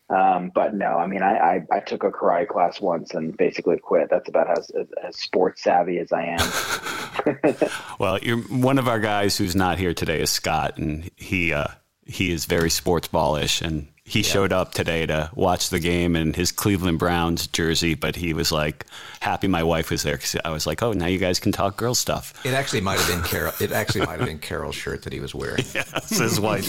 Um, 0.09 0.51
but 0.55 0.73
no, 0.73 0.97
I 0.97 1.05
mean, 1.07 1.21
I, 1.21 1.37
I, 1.37 1.61
I 1.69 1.79
took 1.81 2.03
a 2.03 2.11
karate 2.11 2.47
class 2.47 2.79
once 2.79 3.13
and 3.13 3.35
basically 3.35 3.77
quit. 3.77 4.09
That's 4.09 4.29
about 4.29 4.57
as, 4.57 4.69
as, 4.69 4.87
as 5.03 5.17
sports 5.17 5.63
savvy 5.63 5.99
as 5.99 6.11
I 6.11 6.23
am. 6.23 7.53
Well, 7.99 8.19
you're 8.19 8.37
one 8.37 8.77
of 8.77 8.87
our 8.87 8.99
guys 8.99 9.37
who's 9.37 9.55
not 9.55 9.79
here 9.79 9.93
today 9.93 10.21
is 10.21 10.29
Scott, 10.29 10.77
and 10.77 11.09
he 11.15 11.51
uh, 11.51 11.67
he 12.05 12.31
is 12.31 12.45
very 12.45 12.69
sports 12.69 13.07
ballish, 13.07 13.61
and 13.61 13.87
he 14.07 14.23
showed 14.23 14.53
up 14.53 14.71
today 14.73 15.05
to 15.05 15.29
watch 15.35 15.69
the 15.69 15.79
game 15.79 16.15
in 16.15 16.33
his 16.33 16.51
Cleveland 16.51 16.97
Browns 16.97 17.45
jersey, 17.47 17.93
but 17.93 18.15
he 18.15 18.33
was 18.33 18.51
like 18.51 18.85
happy 19.19 19.47
my 19.47 19.63
wife 19.63 19.91
was 19.91 20.03
there 20.03 20.15
because 20.15 20.37
I 20.45 20.49
was 20.49 20.65
like, 20.65 20.81
oh, 20.81 20.93
now 20.93 21.07
you 21.07 21.17
guys 21.17 21.39
can 21.39 21.51
talk 21.51 21.75
girl 21.75 21.93
stuff. 21.93 22.33
It 22.45 22.53
actually 22.53 22.81
might 22.81 22.99
have 22.99 23.07
been 23.09 23.21
Carol. 23.23 23.51
It 23.59 23.71
actually 23.73 24.05
might 24.05 24.19
have 24.19 24.27
been 24.27 24.39
Carol's 24.39 24.75
shirt 24.75 25.03
that 25.03 25.11
he 25.11 25.19
was 25.19 25.35
wearing. 25.35 25.65
That's 25.73 26.17
his 26.17 26.39
wife. 26.39 26.67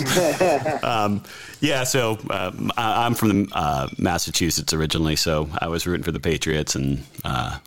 um, 0.84 1.22
yeah, 1.60 1.84
so 1.84 2.18
um, 2.30 2.72
I, 2.76 3.06
I'm 3.06 3.14
from 3.14 3.48
uh, 3.52 3.88
Massachusetts 3.98 4.72
originally, 4.72 5.16
so 5.16 5.48
I 5.60 5.68
was 5.68 5.86
rooting 5.86 6.02
for 6.04 6.12
the 6.12 6.20
Patriots, 6.20 6.74
and 6.74 7.04
uh, 7.24 7.58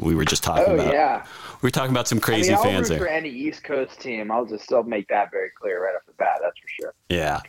we 0.00 0.14
were 0.14 0.24
just 0.26 0.42
talking 0.42 0.64
Oh 0.68 0.74
about 0.74 0.92
yeah. 0.92 1.24
we 1.62 1.66
were 1.66 1.70
talking 1.70 1.90
about 1.90 2.08
some 2.08 2.18
I 2.18 2.20
crazy 2.20 2.50
mean, 2.50 2.58
I'll 2.58 2.64
fans 2.64 2.90
root 2.90 2.98
for 2.98 3.04
there. 3.04 3.12
any 3.12 3.28
East 3.30 3.64
Coast 3.64 4.00
team. 4.00 4.30
I'll 4.30 4.46
just 4.46 4.70
I'll 4.72 4.82
make 4.82 5.08
that 5.08 5.30
very 5.30 5.50
clear 5.58 5.82
right 5.84 5.94
off 5.94 6.02
the 6.06 6.12
bat. 6.14 6.38
That's 6.42 6.58
for 6.58 6.68
sure. 6.80 6.94
Yeah. 7.08 7.40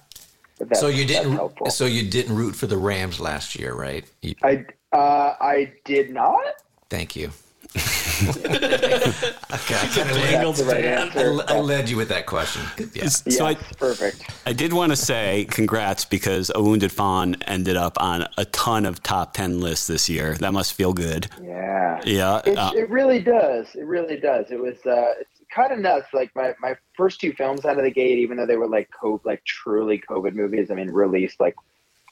But 0.59 0.69
that's, 0.69 0.79
So 0.79 0.87
you 0.87 1.05
didn't. 1.05 1.33
helpful. 1.33 1.69
So 1.69 1.85
you 1.85 2.09
didn't 2.09 2.35
root 2.35 2.55
for 2.55 2.67
the 2.67 2.77
Rams 2.77 3.19
last 3.19 3.55
year, 3.57 3.73
right? 3.73 4.05
You- 4.21 4.35
I 4.43 4.65
uh, 4.93 5.35
I 5.39 5.73
did 5.85 6.11
not. 6.11 6.41
thank 6.89 7.15
you. 7.15 7.31
okay, 7.75 7.81
I 9.51 9.57
kind 9.57 10.09
of 10.09 10.15
That's 10.15 10.61
right 10.63 10.85
answer. 10.85 11.41
I 11.47 11.59
led 11.59 11.89
you 11.89 11.97
with 11.97 12.09
that 12.09 12.25
question. 12.25 12.61
Yeah. 12.93 13.07
So 13.07 13.45
I, 13.45 13.55
perfect. 13.55 14.23
I 14.45 14.53
did 14.53 14.73
want 14.73 14.91
to 14.91 14.95
say 14.95 15.45
congrats 15.51 16.05
because 16.05 16.49
A 16.55 16.61
Wounded 16.61 16.91
Fawn 16.91 17.35
ended 17.45 17.75
up 17.75 18.01
on 18.01 18.25
a 18.37 18.45
ton 18.45 18.85
of 18.85 19.03
top 19.03 19.33
10 19.33 19.59
lists 19.59 19.87
this 19.87 20.09
year. 20.09 20.35
That 20.35 20.53
must 20.53 20.73
feel 20.73 20.93
good. 20.93 21.27
Yeah. 21.43 22.01
Yeah. 22.05 22.41
It, 22.45 22.57
uh, 22.57 22.71
it 22.73 22.89
really 22.89 23.19
does. 23.21 23.67
It 23.75 23.85
really 23.85 24.17
does. 24.17 24.45
It 24.49 24.59
was 24.59 24.77
uh, 24.85 25.13
it's 25.19 25.37
kind 25.54 25.72
of 25.72 25.80
nuts. 25.80 26.08
Like 26.13 26.32
my, 26.36 26.54
my 26.60 26.75
first 26.96 27.20
two 27.20 27.34
films 27.34 27.66
out 27.66 27.77
of 27.77 27.84
the 27.84 27.92
gate, 27.92 28.20
even 28.20 28.38
though 28.38 28.46
they 28.46 28.58
were 28.58 28.68
like 28.68 28.89
co- 28.92 29.22
like 29.24 29.44
truly 29.46 30.01
COVID 30.10 30.34
movies. 30.34 30.72
I 30.72 30.75
mean, 30.75 30.89
released 30.89 31.39
like 31.39 31.56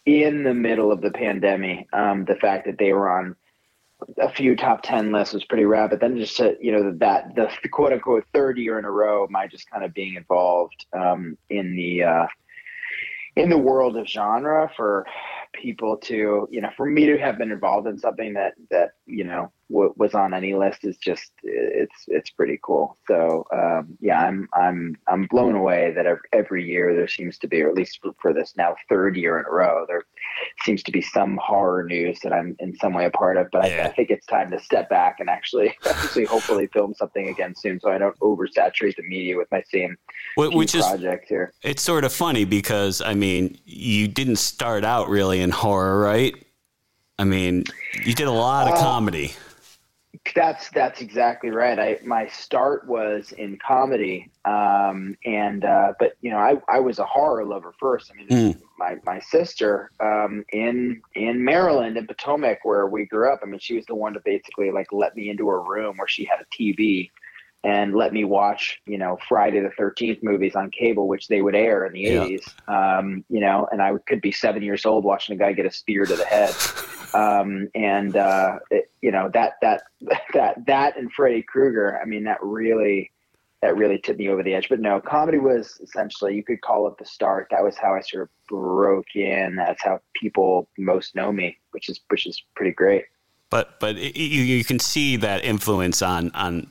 in 0.05 0.43
the 0.43 0.53
middle 0.53 0.91
of 0.91 1.01
the 1.01 1.11
pandemic. 1.11 1.87
Um, 1.93 2.25
the 2.25 2.35
fact 2.35 2.65
that 2.65 2.77
they 2.77 2.93
were 2.93 3.09
on 3.09 3.35
a 4.19 4.29
few 4.29 4.55
top 4.55 4.81
10 4.83 5.11
lists 5.11 5.33
was 5.33 5.45
pretty 5.45 5.63
but 5.63 5.99
then 5.99 6.17
just 6.17 6.37
to, 6.37 6.57
you 6.59 6.71
know 6.71 6.91
that 6.91 7.33
the 7.35 7.69
quote 7.69 7.93
unquote 7.93 8.25
third 8.33 8.57
year 8.57 8.77
in 8.77 8.85
a 8.85 8.91
row 8.91 9.25
my 9.29 9.47
just 9.47 9.69
kind 9.71 9.83
of 9.83 9.93
being 9.93 10.15
involved 10.15 10.85
um, 10.93 11.37
in 11.49 11.75
the 11.75 12.03
uh, 12.03 12.27
in 13.35 13.49
the 13.49 13.57
world 13.57 13.97
of 13.97 14.07
genre 14.07 14.69
for 14.75 15.05
people 15.61 15.97
to 15.97 16.47
you 16.51 16.61
know 16.61 16.69
for 16.77 16.85
me 16.85 17.05
to 17.05 17.17
have 17.17 17.37
been 17.37 17.51
involved 17.51 17.87
in 17.87 17.97
something 17.97 18.33
that 18.33 18.53
that 18.69 18.91
you 19.05 19.23
know 19.23 19.51
w- 19.69 19.93
was 19.97 20.13
on 20.13 20.33
any 20.33 20.53
list 20.53 20.83
is 20.83 20.97
just 20.97 21.31
it's 21.43 22.05
it's 22.07 22.29
pretty 22.29 22.59
cool. 22.61 22.97
So 23.07 23.45
um, 23.51 23.97
yeah 23.99 24.21
i'm 24.21 24.47
i'm 24.53 24.95
i'm 25.07 25.25
blown 25.27 25.55
away 25.55 25.93
that 25.95 26.05
every, 26.05 26.27
every 26.33 26.65
year 26.65 26.93
there 26.95 27.07
seems 27.07 27.37
to 27.39 27.47
be 27.47 27.61
or 27.61 27.69
at 27.69 27.75
least 27.75 27.99
for, 28.01 28.11
for 28.21 28.33
this 28.33 28.53
now 28.57 28.75
third 28.89 29.15
year 29.15 29.39
in 29.39 29.45
a 29.45 29.51
row 29.51 29.85
there 29.87 30.03
seems 30.63 30.83
to 30.83 30.91
be 30.91 31.01
some 31.01 31.37
horror 31.41 31.83
news 31.83 32.19
that 32.23 32.33
i'm 32.33 32.55
in 32.59 32.75
some 32.77 32.93
way 32.93 33.05
a 33.05 33.09
part 33.11 33.37
of 33.37 33.47
but 33.51 33.69
Yeah. 33.69 33.83
I, 33.83 33.89
I 33.89 33.91
think 33.93 34.09
it's 34.09 34.25
time 34.25 34.51
to 34.51 34.59
step 34.59 34.89
back 34.89 35.19
and 35.19 35.29
actually 35.29 35.75
actually 35.85 36.25
hopefully 36.25 36.67
film 36.67 36.93
something 36.93 37.29
again 37.29 37.53
soon 37.55 37.79
so 37.79 37.91
i 37.91 37.97
don't 37.97 38.17
oversaturate 38.19 38.95
the 38.95 39.03
media 39.03 39.37
with 39.37 39.49
my 39.51 39.63
same 39.71 39.97
Which 40.37 40.75
is 40.75 40.85
project 40.85 41.27
here 41.29 41.53
it's 41.61 41.81
sort 41.81 42.03
of 42.03 42.13
funny 42.13 42.45
because 42.45 43.01
I 43.01 43.13
mean 43.13 43.57
you 43.65 44.07
didn't 44.07 44.37
start 44.37 44.83
out 44.83 45.07
really 45.09 45.39
in 45.41 45.49
horror, 45.51 45.99
right? 45.99 46.33
I 47.19 47.23
mean 47.23 47.63
you 48.03 48.13
did 48.13 48.27
a 48.27 48.31
lot 48.31 48.67
of 48.67 48.73
Uh, 48.75 48.81
comedy. 48.81 49.33
That's 50.33 50.69
that's 50.69 51.01
exactly 51.01 51.49
right. 51.51 51.77
I 51.79 51.99
my 52.05 52.27
start 52.27 52.87
was 52.87 53.31
in 53.33 53.57
comedy, 53.65 54.31
um, 54.45 55.15
and 55.25 55.63
uh, 55.63 55.93
but 55.99 56.13
you 56.21 56.31
know 56.31 56.37
I, 56.37 56.55
I 56.67 56.79
was 56.79 56.99
a 56.99 57.05
horror 57.05 57.45
lover 57.45 57.73
first. 57.79 58.11
I 58.11 58.15
mean, 58.17 58.27
Mm. 58.29 58.61
My 58.77 58.97
my 59.05 59.19
sister 59.19 59.91
um, 59.99 60.43
in 60.51 61.01
in 61.15 61.43
Maryland 61.43 61.97
in 61.97 62.07
Potomac 62.07 62.59
where 62.63 62.87
we 62.87 63.05
grew 63.05 63.31
up. 63.31 63.41
I 63.43 63.45
mean, 63.47 63.59
she 63.59 63.75
was 63.75 63.85
the 63.85 63.95
one 63.95 64.13
to 64.13 64.21
basically 64.23 64.71
like 64.71 64.87
let 64.91 65.15
me 65.15 65.29
into 65.29 65.47
her 65.49 65.61
room 65.61 65.97
where 65.97 66.07
she 66.07 66.25
had 66.25 66.39
a 66.39 66.45
TV 66.55 67.11
and 67.63 67.95
let 67.95 68.13
me 68.13 68.25
watch 68.25 68.79
you 68.85 68.97
know 68.97 69.17
Friday 69.27 69.59
the 69.59 69.71
Thirteenth 69.77 70.19
movies 70.23 70.55
on 70.55 70.71
cable, 70.71 71.07
which 71.07 71.27
they 71.27 71.41
would 71.41 71.55
air 71.55 71.85
in 71.85 71.93
the 71.93 72.01
Yeah. 72.01 72.23
eighties. 72.23 72.45
Um, 72.67 73.25
you 73.29 73.39
know, 73.39 73.67
and 73.71 73.81
I 73.81 73.93
could 74.07 74.21
be 74.21 74.31
seven 74.31 74.61
years 74.63 74.85
old 74.85 75.03
watching 75.03 75.35
a 75.35 75.39
guy 75.39 75.53
get 75.53 75.65
a 75.65 75.71
spear 75.71 76.05
to 76.05 76.15
the 76.15 76.25
head 76.25 76.53
um, 77.15 77.69
and 77.73 78.17
uh, 78.17 78.59
it, 78.69 78.91
you 79.01 79.11
know 79.11 79.29
that 79.33 79.53
that 79.61 79.83
that 80.33 80.65
that 80.67 80.97
and 80.97 81.11
Freddy 81.11 81.41
Krueger. 81.41 81.99
I 82.01 82.05
mean, 82.05 82.25
that 82.25 82.39
really 82.41 83.11
that 83.65 83.75
really 83.75 83.97
tipped 83.97 84.19
me 84.19 84.29
over 84.29 84.43
the 84.43 84.53
edge. 84.53 84.69
But 84.69 84.79
no, 84.79 85.01
comedy 85.01 85.39
was 85.39 85.79
essentially 85.81 86.35
you 86.35 86.43
could 86.43 86.61
call 86.61 86.87
it 86.87 86.97
the 86.99 87.05
start. 87.05 87.47
That 87.49 87.63
was 87.63 87.75
how 87.77 87.95
I 87.95 88.01
sort 88.01 88.23
of 88.23 88.29
broke 88.47 89.15
in. 89.15 89.55
That's 89.55 89.83
how 89.83 90.01
people 90.13 90.69
most 90.77 91.15
know 91.15 91.31
me, 91.31 91.57
which 91.71 91.89
is 91.89 91.99
which 92.09 92.27
is 92.27 92.41
pretty 92.55 92.71
great. 92.71 93.05
But 93.49 93.79
but 93.79 93.97
it, 93.97 94.15
you 94.15 94.43
you 94.43 94.63
can 94.63 94.77
see 94.77 95.15
that 95.17 95.43
influence 95.43 96.03
on 96.03 96.29
on 96.35 96.67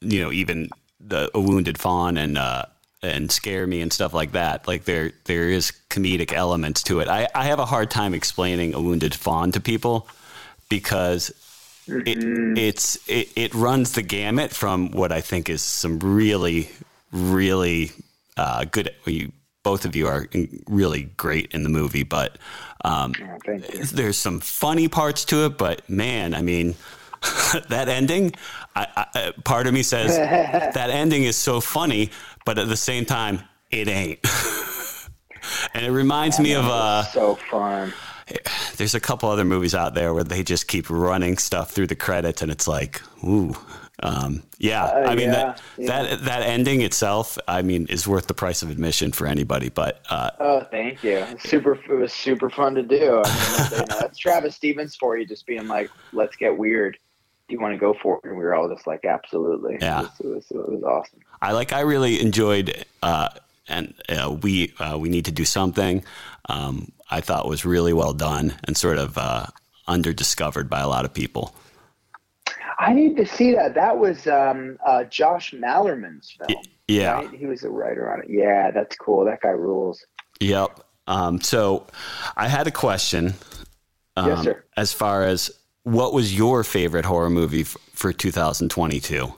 you 0.00 0.22
know 0.22 0.30
even 0.30 0.70
the 1.00 1.30
a 1.34 1.40
wounded 1.40 1.78
fawn 1.78 2.16
and 2.16 2.38
uh 2.38 2.66
and 3.02 3.30
scare 3.30 3.66
me 3.66 3.80
and 3.80 3.92
stuff 3.92 4.14
like 4.14 4.32
that. 4.32 4.68
Like 4.68 4.84
there 4.84 5.12
there 5.24 5.48
is 5.48 5.72
comedic 5.90 6.32
elements 6.32 6.82
to 6.84 7.00
it. 7.00 7.08
I 7.08 7.26
I 7.34 7.44
have 7.46 7.58
a 7.58 7.66
hard 7.66 7.90
time 7.90 8.14
explaining 8.14 8.72
a 8.72 8.80
wounded 8.80 9.16
fawn 9.16 9.50
to 9.50 9.60
people 9.60 10.08
because 10.68 11.32
it, 11.88 12.58
it's 12.58 12.98
it, 13.08 13.28
it 13.36 13.54
runs 13.54 13.92
the 13.92 14.02
gamut 14.02 14.52
from 14.52 14.90
what 14.90 15.12
I 15.12 15.20
think 15.20 15.48
is 15.48 15.62
some 15.62 15.98
really 15.98 16.70
really 17.12 17.92
uh, 18.36 18.64
good. 18.64 18.90
You, 19.04 19.32
both 19.62 19.84
of 19.84 19.96
you 19.96 20.06
are 20.06 20.28
really 20.68 21.04
great 21.16 21.52
in 21.52 21.64
the 21.64 21.68
movie, 21.68 22.04
but 22.04 22.38
um, 22.84 23.12
Oh, 23.20 23.58
there's 23.92 24.16
some 24.16 24.38
funny 24.38 24.86
parts 24.86 25.24
to 25.26 25.46
it. 25.46 25.58
But 25.58 25.88
man, 25.90 26.34
I 26.34 26.42
mean, 26.42 26.76
that 27.68 27.88
ending. 27.88 28.32
I, 28.76 29.06
I, 29.14 29.32
part 29.44 29.66
of 29.66 29.74
me 29.74 29.82
says 29.82 30.16
that 30.74 30.90
ending 30.90 31.24
is 31.24 31.36
so 31.36 31.60
funny, 31.60 32.10
but 32.44 32.58
at 32.58 32.68
the 32.68 32.76
same 32.76 33.04
time, 33.04 33.40
it 33.70 33.88
ain't. 33.88 34.20
and 35.74 35.84
it 35.84 35.90
reminds 35.90 36.38
me 36.38 36.54
of 36.54 36.64
uh, 36.64 37.02
so 37.04 37.34
fun. 37.34 37.92
There's 38.76 38.94
a 38.94 39.00
couple 39.00 39.28
other 39.28 39.44
movies 39.44 39.74
out 39.74 39.94
there 39.94 40.12
where 40.12 40.24
they 40.24 40.42
just 40.42 40.68
keep 40.68 40.90
running 40.90 41.38
stuff 41.38 41.70
through 41.70 41.86
the 41.86 41.94
credits, 41.96 42.42
and 42.42 42.50
it's 42.50 42.66
like, 42.66 43.00
ooh, 43.24 43.54
um, 44.02 44.42
yeah. 44.58 44.84
I 45.06 45.14
mean 45.14 45.30
that 45.30 45.62
yeah, 45.78 45.86
that 46.02 46.24
that 46.24 46.42
ending 46.42 46.82
itself, 46.82 47.38
I 47.48 47.62
mean, 47.62 47.86
is 47.88 48.06
worth 48.06 48.26
the 48.26 48.34
price 48.34 48.62
of 48.62 48.70
admission 48.70 49.12
for 49.12 49.26
anybody. 49.26 49.68
But 49.68 50.02
uh, 50.10 50.30
Oh, 50.40 50.60
thank 50.70 51.02
you. 51.04 51.24
Super, 51.38 51.74
it 51.74 51.94
was 51.94 52.12
super 52.12 52.50
fun 52.50 52.74
to 52.74 52.82
do. 52.82 53.22
I 53.24 53.70
mean, 53.70 53.84
that's 53.88 54.18
Travis 54.18 54.56
Stevens 54.56 54.96
for 54.96 55.16
you, 55.16 55.24
just 55.26 55.46
being 55.46 55.68
like, 55.68 55.90
"Let's 56.12 56.36
get 56.36 56.56
weird." 56.56 56.98
Do 57.48 57.54
you 57.54 57.60
want 57.60 57.74
to 57.74 57.78
go 57.78 57.94
for 58.02 58.16
it? 58.16 58.24
And 58.24 58.36
we 58.36 58.42
were 58.42 58.54
all 58.54 58.68
just 58.68 58.86
like, 58.86 59.04
"Absolutely." 59.04 59.78
Yeah. 59.80 60.00
it 60.00 60.02
was, 60.02 60.10
it 60.20 60.26
was, 60.26 60.50
it 60.50 60.72
was 60.72 60.82
awesome. 60.82 61.20
I 61.40 61.52
like. 61.52 61.72
I 61.72 61.80
really 61.80 62.20
enjoyed, 62.20 62.84
uh, 63.02 63.28
and 63.68 63.94
uh, 64.08 64.32
we 64.32 64.74
uh, 64.78 64.98
we 64.98 65.08
need 65.08 65.26
to 65.26 65.32
do 65.32 65.44
something. 65.44 66.04
Um, 66.48 66.92
I 67.10 67.20
thought 67.20 67.48
was 67.48 67.64
really 67.64 67.92
well 67.92 68.12
done 68.12 68.54
and 68.64 68.76
sort 68.76 68.98
of 68.98 69.16
uh, 69.16 69.46
under 69.86 70.12
discovered 70.12 70.68
by 70.68 70.80
a 70.80 70.88
lot 70.88 71.04
of 71.04 71.14
people. 71.14 71.54
I 72.78 72.92
need 72.92 73.16
to 73.16 73.26
see 73.26 73.52
that. 73.54 73.74
That 73.74 73.98
was 73.98 74.26
um, 74.26 74.78
uh, 74.84 75.04
Josh 75.04 75.52
Malerman's 75.52 76.36
film. 76.38 76.60
Yeah. 76.88 77.12
right? 77.14 77.30
he 77.30 77.46
was 77.46 77.64
a 77.64 77.70
writer 77.70 78.12
on 78.12 78.20
it. 78.20 78.26
Yeah, 78.28 78.70
that's 78.70 78.96
cool. 78.96 79.24
That 79.24 79.40
guy 79.40 79.48
rules. 79.50 80.04
Yep. 80.40 80.80
Um, 81.06 81.40
so 81.40 81.86
I 82.36 82.48
had 82.48 82.66
a 82.66 82.70
question. 82.70 83.34
Um, 84.16 84.28
Yes, 84.28 84.44
sir. 84.44 84.64
As 84.76 84.92
far 84.92 85.22
as 85.24 85.50
what 85.84 86.12
was 86.12 86.36
your 86.36 86.64
favorite 86.64 87.04
horror 87.04 87.30
movie 87.30 87.62
f- 87.62 87.76
for 87.92 88.12
2022? 88.12 89.32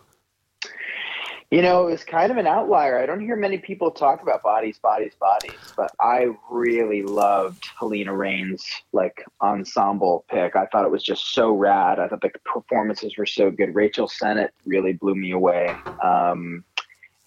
You 1.50 1.62
know, 1.62 1.88
it 1.88 1.93
was 1.93 2.05
kind 2.05 2.31
of 2.31 2.37
an 2.37 2.47
outlier. 2.47 2.99
I 2.99 3.07
don't 3.07 3.23
hear 3.23 3.35
many 3.35 3.57
people 3.57 3.90
talk 3.90 4.21
about 4.21 4.43
bodies, 4.43 4.78
bodies, 4.78 5.14
bodies, 5.19 5.57
but 5.78 5.90
I 5.99 6.28
really 6.50 7.02
loved 7.02 7.64
Halina 7.81 8.09
Reijn's 8.09 8.67
like 8.93 9.25
ensemble 9.40 10.26
pick. 10.28 10.57
I 10.57 10.67
thought 10.67 10.85
it 10.85 10.90
was 10.90 11.02
just 11.02 11.33
so 11.33 11.52
rad. 11.52 11.99
I 11.99 12.09
thought 12.09 12.21
the 12.21 12.33
performances 12.45 13.17
were 13.17 13.25
so 13.25 13.50
good. 13.50 13.75
Rachel 13.75 14.09
Sennott 14.09 14.50
really 14.67 14.93
blew 14.93 15.14
me 15.14 15.31
away, 15.31 15.75
um, 16.02 16.64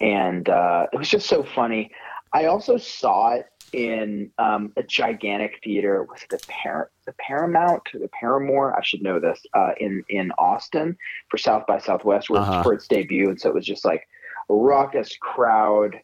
and 0.00 0.48
uh, 0.48 0.86
it 0.92 0.98
was 0.98 1.08
just 1.08 1.28
so 1.28 1.42
funny. 1.42 1.90
I 2.32 2.44
also 2.44 2.76
saw 2.76 3.34
it 3.34 3.46
in 3.72 4.30
um, 4.38 4.72
a 4.76 4.82
gigantic 4.82 5.60
theater. 5.64 6.02
Was 6.04 6.22
it 6.22 6.28
the 6.30 6.40
Par- 6.48 6.90
the 7.06 7.14
Paramount 7.18 7.82
the 7.92 8.08
Paramore? 8.08 8.76
I 8.78 8.82
should 8.82 9.02
know 9.02 9.18
this. 9.18 9.40
Uh, 9.54 9.72
in 9.78 10.04
in 10.08 10.30
Austin 10.38 10.96
for 11.28 11.38
South 11.38 11.66
by 11.66 11.78
Southwest, 11.78 12.30
where 12.30 12.40
Uh-huh. 12.42 12.62
for 12.62 12.72
its 12.74 12.86
debut, 12.88 13.28
and 13.28 13.40
so 13.40 13.48
it 13.48 13.54
was 13.54 13.66
just 13.66 13.84
like 13.84 14.06
a 14.50 14.54
raucous 14.54 15.16
crowd 15.20 16.00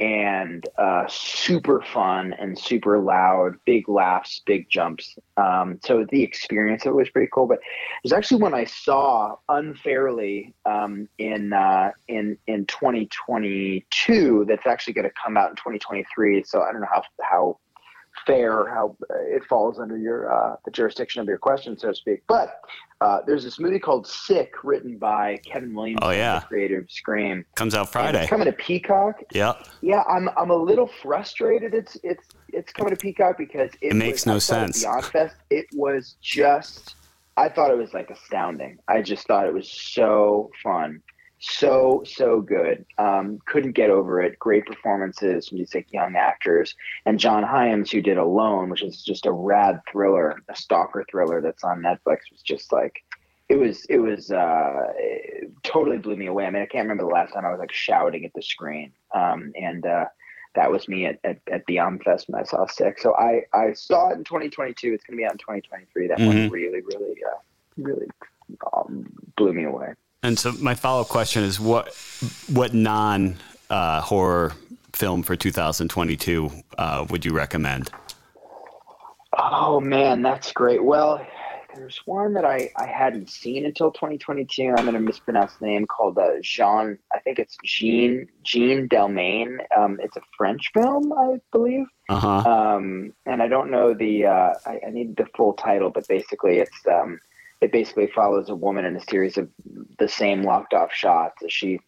and 0.00 0.64
uh, 0.78 1.04
super 1.08 1.82
fun 1.82 2.32
and 2.38 2.56
super 2.58 3.00
loud, 3.00 3.56
big 3.64 3.88
laughs, 3.88 4.40
big 4.46 4.68
jumps. 4.70 5.18
Um, 5.36 5.80
so 5.82 6.06
the 6.10 6.22
experience 6.22 6.86
of 6.86 6.92
it 6.92 6.96
was 6.96 7.10
pretty 7.10 7.28
cool. 7.32 7.46
But 7.46 7.58
it 7.58 8.04
was 8.04 8.12
actually 8.12 8.42
when 8.42 8.54
I 8.54 8.64
saw 8.64 9.36
unfairly 9.48 10.54
um, 10.64 11.08
in 11.18 11.52
uh, 11.52 11.90
in 12.06 12.38
in 12.46 12.66
2022 12.66 14.44
that's 14.48 14.66
actually 14.66 14.92
going 14.92 15.08
to 15.08 15.14
come 15.22 15.36
out 15.36 15.50
in 15.50 15.56
2023. 15.56 16.44
So 16.44 16.62
I 16.62 16.70
don't 16.70 16.80
know 16.80 16.88
how 16.90 17.02
how 17.20 17.58
fair 18.26 18.68
how 18.68 18.96
uh, 19.10 19.14
it 19.20 19.44
falls 19.44 19.78
under 19.78 19.96
your 19.96 20.32
uh, 20.32 20.56
the 20.64 20.70
jurisdiction 20.70 21.20
of 21.20 21.26
your 21.28 21.38
question, 21.38 21.78
so 21.78 21.88
to 21.88 21.94
speak. 21.94 22.22
But 22.26 22.60
uh, 23.00 23.20
there's 23.26 23.44
this 23.44 23.58
movie 23.60 23.78
called 23.78 24.06
Sick, 24.06 24.52
written 24.64 24.98
by 24.98 25.38
Kevin 25.44 25.74
Williams, 25.74 26.00
Oh, 26.02 26.10
yeah. 26.10 26.40
the 26.40 26.46
creator 26.46 26.78
of 26.80 26.90
Scream. 26.90 27.44
Comes 27.54 27.74
out 27.74 27.90
Friday. 27.92 28.20
It's 28.22 28.28
coming 28.30 28.46
to 28.46 28.52
Peacock. 28.52 29.22
Yeah, 29.32 29.54
Yeah, 29.80 30.02
I'm 30.08 30.28
I'm 30.36 30.50
a 30.50 30.56
little 30.56 30.90
frustrated. 31.02 31.74
It's 31.74 31.96
it's 32.02 32.24
it's 32.52 32.72
coming 32.72 32.90
to 32.90 32.96
Peacock 32.96 33.38
because 33.38 33.70
it, 33.80 33.92
It 33.92 33.94
makes 33.94 34.24
was- 34.24 34.26
no 34.26 34.34
I 34.34 34.38
saw 34.38 34.54
it 34.54 34.58
at 34.68 34.74
sense. 34.74 34.82
Beyond 34.82 35.04
Fest, 35.06 35.36
it 35.50 35.66
was 35.74 36.16
just. 36.20 36.94
I 37.36 37.48
thought 37.48 37.70
it 37.70 37.78
was 37.78 37.94
like 37.94 38.10
astounding. 38.10 38.78
I 38.88 39.00
just 39.00 39.28
thought 39.28 39.46
it 39.46 39.54
was 39.54 39.70
so 39.70 40.50
fun, 40.60 41.00
so 41.38 42.02
so 42.04 42.40
good. 42.40 42.84
Um, 42.98 43.38
couldn't 43.46 43.72
get 43.72 43.90
over 43.90 44.20
it. 44.20 44.38
Great 44.38 44.66
performances 44.66 45.48
from 45.48 45.58
these 45.58 45.74
like 45.74 45.92
young 45.92 46.16
actors, 46.16 46.74
and 47.06 47.18
John 47.18 47.42
Hyams, 47.42 47.90
who 47.90 48.02
did 48.02 48.18
Alone, 48.18 48.70
which 48.70 48.82
is 48.82 49.02
just 49.02 49.26
a 49.26 49.32
rad 49.32 49.80
thriller, 49.90 50.42
a 50.48 50.56
stalker 50.56 51.04
thriller 51.10 51.40
that's 51.40 51.64
on 51.64 51.80
Netflix, 51.82 52.30
was 52.30 52.42
just 52.44 52.72
like 52.72 53.02
it 53.48 53.56
was 53.56 53.84
it 53.86 53.98
was 53.98 54.30
uh 54.30 54.92
it 54.96 55.50
totally 55.62 55.96
blew 55.96 56.16
me 56.16 56.26
away 56.26 56.44
i 56.44 56.50
mean 56.50 56.60
i 56.60 56.66
can't 56.66 56.84
remember 56.84 57.04
the 57.04 57.08
last 57.08 57.32
time 57.32 57.46
i 57.46 57.50
was 57.50 57.58
like 57.58 57.72
shouting 57.72 58.26
at 58.26 58.32
the 58.34 58.42
screen 58.42 58.92
um 59.14 59.52
and 59.58 59.86
uh 59.86 60.04
that 60.54 60.70
was 60.70 60.88
me 60.88 61.06
at, 61.06 61.18
at, 61.24 61.38
at 61.52 61.64
Beyond 61.66 62.02
Fest 62.02 62.28
when 62.28 62.40
I 62.40 62.44
saw 62.44 62.66
Sick. 62.66 62.98
So 62.98 63.14
I, 63.14 63.42
I 63.54 63.74
saw 63.74 64.08
it 64.08 64.14
in 64.14 64.24
2022. 64.24 64.92
It's 64.92 65.04
going 65.04 65.16
to 65.16 65.20
be 65.20 65.24
out 65.24 65.32
in 65.32 65.38
2023. 65.38 66.08
That 66.08 66.18
one 66.18 66.36
Mhm. 66.36 66.50
really, 66.50 66.80
really, 66.80 67.22
uh, 67.22 67.38
really 67.76 68.06
um, 68.72 69.06
blew 69.36 69.52
me 69.52 69.64
away. 69.64 69.92
And 70.22 70.38
so 70.38 70.52
my 70.52 70.74
follow 70.74 71.02
up 71.02 71.08
question 71.08 71.44
is 71.44 71.60
what 71.60 71.94
what 72.52 72.74
non 72.74 73.36
uh, 73.70 74.00
horror 74.00 74.52
film 74.92 75.22
for 75.22 75.36
2022 75.36 76.50
uh, 76.76 77.06
would 77.08 77.24
you 77.24 77.32
recommend? 77.32 77.90
Oh 79.36 79.80
man, 79.80 80.22
that's 80.22 80.52
great. 80.52 80.82
Well, 80.82 81.24
there's 81.76 82.00
one 82.06 82.32
that 82.34 82.44
I, 82.44 82.70
I 82.76 82.86
hadn't 82.86 83.30
seen 83.30 83.64
until 83.64 83.92
2022. 83.92 84.74
I'm 84.76 84.84
going 84.84 84.94
to 84.94 85.00
mispronounce 85.00 85.54
the 85.60 85.66
name 85.66 85.86
called 85.86 86.18
uh, 86.18 86.40
Jean. 86.42 86.98
I 87.12 87.20
think 87.20 87.38
it's 87.38 87.56
Jean 87.64 88.26
Jean 88.42 88.88
Delmain. 88.88 89.58
Um, 89.76 90.00
it's 90.02 90.16
a 90.16 90.22
French 90.36 90.70
film, 90.74 91.12
I 91.12 91.36
believe. 91.52 91.86
Uh 92.08 92.18
huh. 92.18 92.50
Um, 92.50 93.12
and 93.26 93.40
I 93.40 93.46
don't 93.46 93.70
know 93.70 93.94
the 93.94 94.26
uh, 94.26 94.54
I, 94.66 94.80
I 94.86 94.90
need 94.90 95.16
the 95.16 95.26
full 95.36 95.52
title, 95.52 95.90
but 95.90 96.08
basically 96.08 96.58
it's 96.58 96.86
um, 96.90 97.20
it 97.60 97.72
basically 97.72 98.06
follows 98.06 98.48
a 98.48 98.54
woman 98.54 98.84
in 98.84 98.96
a 98.96 99.00
series 99.00 99.36
of 99.36 99.48
the 99.98 100.08
same 100.08 100.42
locked 100.42 100.74
off 100.74 100.92
shots. 100.92 101.42
As 101.42 101.52
she 101.52 101.80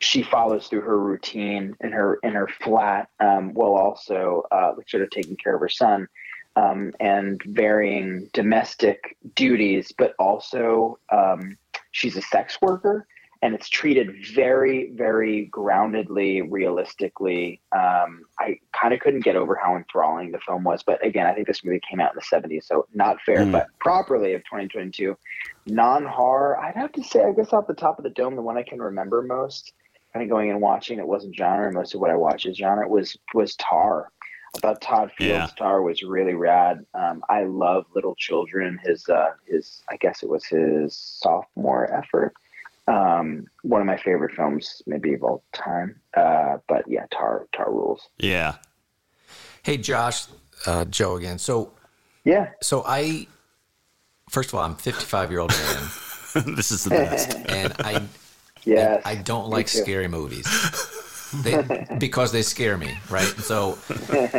she 0.00 0.22
follows 0.22 0.68
through 0.68 0.82
her 0.82 0.98
routine 0.98 1.74
in 1.80 1.92
her 1.92 2.18
in 2.22 2.32
her 2.32 2.48
flat 2.62 3.08
um, 3.20 3.54
while 3.54 3.74
also 3.74 4.44
uh, 4.52 4.72
sort 4.86 5.02
of 5.02 5.10
taking 5.10 5.36
care 5.36 5.54
of 5.54 5.60
her 5.60 5.68
son 5.68 6.06
um, 6.54 6.92
and 7.00 7.42
varying 7.44 8.28
domestic 8.32 9.16
duties, 9.34 9.92
but 9.96 10.14
also 10.18 10.98
um, 11.10 11.56
she's 11.92 12.16
a 12.16 12.22
sex 12.22 12.58
worker 12.60 13.06
and 13.42 13.54
it's 13.54 13.68
treated 13.68 14.14
very, 14.34 14.90
very 14.92 15.48
groundedly, 15.52 16.46
realistically. 16.50 17.60
Um, 17.72 18.24
I 18.38 18.58
kind 18.72 18.94
of 18.94 19.00
couldn't 19.00 19.24
get 19.24 19.36
over 19.36 19.54
how 19.54 19.76
enthralling 19.76 20.32
the 20.32 20.38
film 20.40 20.64
was, 20.64 20.82
but 20.82 21.04
again, 21.04 21.26
I 21.26 21.34
think 21.34 21.46
this 21.46 21.64
movie 21.64 21.80
came 21.88 22.00
out 22.00 22.12
in 22.12 22.16
the 22.16 22.22
'70s, 22.22 22.64
so 22.66 22.86
not 22.94 23.20
fair, 23.22 23.38
Mm. 23.40 23.52
but 23.52 23.66
properly 23.78 24.34
of 24.34 24.42
2022. 24.44 25.16
Non-horror, 25.66 26.58
I'd 26.58 26.76
have 26.76 26.92
to 26.92 27.02
say, 27.02 27.24
I 27.24 27.32
guess 27.32 27.52
off 27.52 27.66
the 27.66 27.74
top 27.74 27.98
of 27.98 28.04
the 28.04 28.10
dome, 28.10 28.36
the 28.36 28.42
one 28.42 28.56
I 28.56 28.62
can 28.62 28.80
remember 28.80 29.20
most, 29.22 29.72
kind 30.12 30.22
of 30.22 30.30
going 30.30 30.50
and 30.50 30.60
watching, 30.60 30.98
it 30.98 31.06
wasn't 31.06 31.34
genre. 31.36 31.72
Most 31.72 31.94
of 31.94 32.00
what 32.00 32.10
I 32.10 32.16
watch 32.16 32.46
is 32.46 32.56
genre. 32.56 32.88
Was 32.88 33.16
was 33.34 33.54
Tar. 33.56 34.10
I 34.54 34.58
thought 34.60 34.80
Todd 34.80 35.10
Field's 35.18 35.50
Yeah. 35.50 35.56
Tar 35.58 35.82
was 35.82 36.02
really 36.02 36.32
rad. 36.34 36.86
Um, 36.94 37.22
I 37.28 37.42
love 37.44 37.84
Little 37.94 38.14
Children. 38.14 38.78
His 38.84 39.06
uh, 39.08 39.32
his 39.46 39.82
I 39.90 39.96
guess 39.96 40.22
it 40.22 40.28
was 40.30 40.46
his 40.46 40.96
sophomore 40.96 41.92
effort. 41.92 42.32
Um, 42.88 43.46
one 43.62 43.80
of 43.80 43.86
my 43.86 43.96
favorite 43.96 44.34
films, 44.36 44.80
maybe 44.86 45.14
of 45.14 45.22
all 45.24 45.42
time. 45.52 46.00
Uh, 46.16 46.58
but 46.68 46.84
yeah, 46.86 47.06
Tar 47.10 47.46
Tar 47.52 47.70
rules. 47.72 48.08
Yeah. 48.18 48.56
Hey, 49.62 49.76
Josh, 49.76 50.26
uh, 50.66 50.84
Joe 50.84 51.16
again. 51.16 51.38
So, 51.38 51.72
Yeah, 52.24 52.50
so 52.62 52.84
I, 52.86 53.26
first 54.30 54.50
of 54.50 54.54
all, 54.54 54.64
I'm 54.64 54.76
55 54.76 55.30
year 55.32 55.40
old 55.40 55.50
man, 55.50 55.82
this 56.54 56.70
is 56.70 56.84
the 56.84 56.90
best. 56.90 57.34
and 57.48 57.74
I, 57.80 58.04
yes. 58.64 59.02
I 59.04 59.16
don't 59.16 59.48
like 59.50 59.66
too. 59.66 59.78
scary 59.78 60.06
movies. 60.06 60.46
They, 61.42 61.60
because 61.98 62.30
they 62.30 62.42
scare 62.42 62.78
me, 62.78 62.96
right? 63.10 63.26
So 63.26 63.76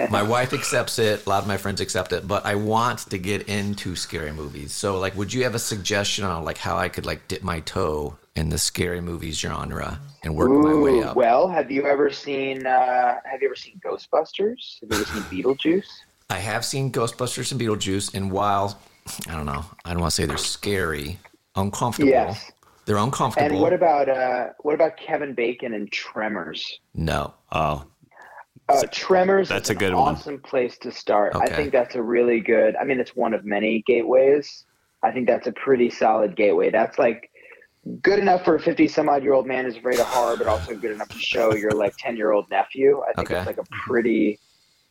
my 0.10 0.24
wife 0.24 0.54
accepts 0.54 0.98
it. 1.00 1.26
A 1.26 1.30
lot 1.30 1.42
of 1.42 1.48
my 1.48 1.58
friends 1.58 1.82
accept 1.82 2.14
it, 2.14 2.26
but 2.26 2.46
I 2.46 2.56
want 2.56 3.00
to 3.10 3.18
get 3.18 3.50
into 3.50 3.98
scary 3.98 4.32
movies. 4.32 4.72
So, 4.72 4.98
like, 4.98 5.16
would 5.18 5.34
you 5.34 5.44
have 5.44 5.56
a 5.56 5.60
suggestion 5.60 6.24
on 6.24 6.46
like 6.46 6.58
how 6.58 6.78
I 6.78 6.88
could 6.88 7.06
like 7.06 7.28
dip 7.28 7.44
my 7.44 7.60
toe 7.60 8.16
in 8.38 8.50
the 8.50 8.58
scary 8.58 9.02
movies 9.02 9.40
genre 9.40 10.00
and 10.24 10.36
work 10.36 10.50
my 10.50 10.74
way 10.74 11.00
Ooh, 11.00 11.04
up? 11.04 11.16
well, 11.16 11.48
have 11.48 11.72
you 11.72 11.86
ever 11.86 12.12
seen 12.12 12.66
uh, 12.66 13.16
Have 13.26 13.42
you 13.42 13.48
ever 13.48 13.56
seen 13.56 13.82
Ghostbusters? 13.84 14.80
Have 14.82 14.92
you 14.92 14.96
ever 14.98 15.06
seen 15.06 15.24
Beetlejuice? 15.24 15.86
I 16.30 16.38
have 16.40 16.64
seen 16.64 16.92
Ghostbusters 16.92 17.52
and 17.52 17.60
Beetlejuice, 17.60 18.14
and 18.14 18.32
while 18.32 18.80
I 19.28 19.34
don't 19.34 19.46
know, 19.46 19.66
I 19.86 19.92
don't 19.92 20.02
want 20.02 20.12
to 20.12 20.16
say 20.16 20.26
they're 20.26 20.38
scary, 20.38 21.18
uncomfortable. 21.56 22.10
Yes. 22.12 22.52
They're 22.86 22.98
uncomfortable. 22.98 23.50
And 23.52 23.60
what 23.62 23.74
about 23.74 24.08
uh, 24.08 24.50
what 24.60 24.76
about 24.76 24.98
Kevin 24.98 25.34
Bacon 25.34 25.74
and 25.74 25.92
Tremors? 25.92 26.80
no, 26.94 27.34
Oh, 27.52 27.86
Uh, 28.70 28.84
Tremors. 28.92 29.50
That's 29.50 29.70
is 29.70 29.76
a 29.76 29.80
good 29.80 29.92
an 29.92 29.98
one. 29.98 30.16
Awesome 30.16 30.40
place 30.40 30.78
to 30.80 30.92
start. 30.92 31.36
I 31.36 31.48
think 31.48 31.72
that's 31.72 31.96
a 31.96 32.02
really 32.04 32.40
good. 32.40 32.76
I 32.76 32.84
mean, 32.84 33.00
it's 33.00 33.16
one 33.16 33.34
of 33.34 33.44
many 33.46 33.84
gateways. 33.88 34.66
I 35.04 35.12
think 35.12 35.28
that's 35.28 35.48
a 35.48 35.52
pretty 35.54 35.90
solid 35.90 36.36
gateway. 36.36 36.70
That's 36.70 36.98
like 37.00 37.30
good 38.02 38.20
enough 38.20 38.44
for 38.46 38.56
a 38.56 38.60
fifty 38.60 38.88
some 38.88 39.10
odd 39.10 39.24
year 39.24 39.34
old 39.34 39.46
man 39.48 39.66
is 39.66 39.78
of 39.78 40.00
horror, 40.00 40.38
but 40.38 40.48
also 40.48 40.76
good 40.76 40.92
enough 40.92 41.10
to 41.10 41.20
show 41.20 41.54
your 41.54 41.72
like 41.72 41.96
ten 41.98 42.16
year 42.18 42.32
old 42.32 42.50
nephew. 42.50 43.02
I 43.02 43.14
think 43.14 43.30
Okay. 43.32 43.38
it's 43.40 43.48
like 43.48 43.58
a 43.58 43.66
pretty. 43.86 44.40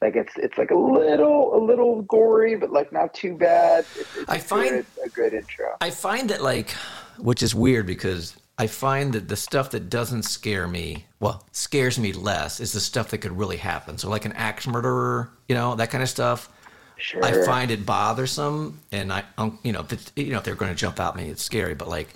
Like 0.02 0.14
it's 0.14 0.32
it's 0.36 0.58
like 0.58 0.70
a 0.70 0.76
little 0.76 1.56
a 1.56 1.60
little 1.64 2.02
gory, 2.02 2.54
but 2.54 2.70
like 2.70 2.92
not 2.92 3.14
too 3.14 3.34
bad. 3.34 3.86
It's, 3.98 4.16
it's 4.18 4.28
I 4.28 4.38
find- 4.38 4.68
good, 4.68 4.86
a 5.06 5.08
good 5.08 5.32
intro. 5.32 5.74
I 5.80 5.88
find 5.90 6.28
that 6.28 6.42
like, 6.42 6.72
which 7.18 7.42
is 7.42 7.54
weird 7.54 7.86
because 7.86 8.36
I 8.58 8.66
find 8.66 9.14
that 9.14 9.28
the 9.28 9.36
stuff 9.36 9.70
that 9.70 9.88
doesn't 9.88 10.24
scare 10.24 10.68
me, 10.68 11.06
well, 11.18 11.46
scares 11.52 11.98
me 11.98 12.12
less, 12.12 12.60
is 12.60 12.72
the 12.72 12.80
stuff 12.80 13.08
that 13.10 13.18
could 13.18 13.38
really 13.38 13.56
happen. 13.56 13.96
So 13.96 14.10
like 14.10 14.26
an 14.26 14.32
axe 14.32 14.66
murderer, 14.66 15.30
you 15.48 15.54
know, 15.54 15.74
that 15.76 15.90
kind 15.90 16.02
of 16.02 16.10
stuff. 16.10 16.50
Sure. 16.98 17.22
I 17.24 17.44
find 17.44 17.70
it 17.70 17.84
bothersome, 17.84 18.80
and 18.92 19.12
I, 19.12 19.22
um, 19.36 19.58
you 19.62 19.72
know, 19.72 19.80
if 19.80 19.92
it's, 19.92 20.12
you 20.16 20.30
know, 20.32 20.38
if 20.38 20.44
they're 20.44 20.54
going 20.54 20.72
to 20.72 20.76
jump 20.76 20.98
out 20.98 21.14
at 21.14 21.22
me, 21.22 21.28
it's 21.30 21.42
scary. 21.42 21.74
But 21.74 21.88
like 21.88 22.08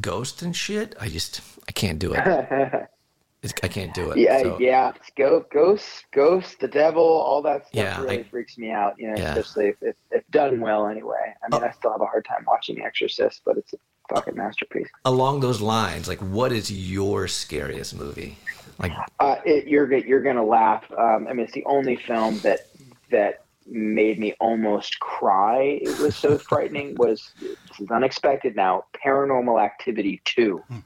ghosts 0.00 0.42
and 0.42 0.54
shit, 0.56 0.94
I 1.00 1.08
just 1.08 1.40
I 1.68 1.72
can't 1.72 1.98
do 1.98 2.14
it. 2.14 2.88
It's, 3.44 3.52
I 3.60 3.66
can't 3.66 3.92
do 3.92 4.12
it. 4.12 4.18
Yeah, 4.18 4.40
So- 4.40 4.58
yeah. 4.60 4.92
Go, 5.16 5.44
ghosts, 5.52 6.04
ghosts, 6.12 6.54
the 6.60 6.68
devil, 6.68 7.02
all 7.02 7.42
that 7.42 7.62
stuff 7.66 7.74
Yeah, 7.74 8.00
really 8.00 8.20
I- 8.20 8.22
freaks 8.22 8.56
me 8.56 8.70
out. 8.70 8.94
You 9.00 9.08
know, 9.08 9.16
Yeah. 9.16 9.30
especially 9.34 9.66
if, 9.70 9.82
if, 9.82 9.96
if 10.12 10.22
done 10.30 10.60
well. 10.60 10.86
Anyway, 10.86 11.16
I 11.42 11.48
mean, 11.52 11.60
Oh. 11.60 11.66
I 11.66 11.72
still 11.72 11.90
have 11.90 12.00
a 12.00 12.06
hard 12.06 12.24
time 12.24 12.44
watching 12.46 12.76
The 12.76 12.84
Exorcist, 12.84 13.42
but 13.44 13.56
it's 13.56 13.72
a 13.72 13.78
fucking 14.14 14.36
masterpiece. 14.36 14.86
Along 15.04 15.40
those 15.40 15.60
lines, 15.60 16.06
like, 16.06 16.20
what 16.20 16.52
is 16.52 16.70
your 16.70 17.26
scariest 17.26 17.96
movie? 17.96 18.38
Like, 18.78 18.92
Uh, 19.18 19.36
it, 19.44 19.66
you're 19.66 19.92
you're 19.92 20.22
gonna 20.22 20.44
laugh. 20.46 20.84
Um, 20.96 21.26
I 21.28 21.32
mean, 21.32 21.40
it's 21.46 21.52
the 21.52 21.64
only 21.64 21.96
film 21.96 22.38
that 22.44 22.68
that 23.10 23.42
made 23.66 24.18
me 24.18 24.34
almost 24.40 24.98
cry. 25.00 25.78
It 25.82 25.98
was 26.00 26.16
so 26.16 26.38
frightening. 26.50 26.94
Was 26.96 27.32
this 27.40 27.80
is 27.80 27.90
unexpected 27.90 28.56
now? 28.56 28.84
Paranormal 29.04 29.62
Activity 29.62 30.20
two. 30.24 30.58
Hmm. 30.68 30.78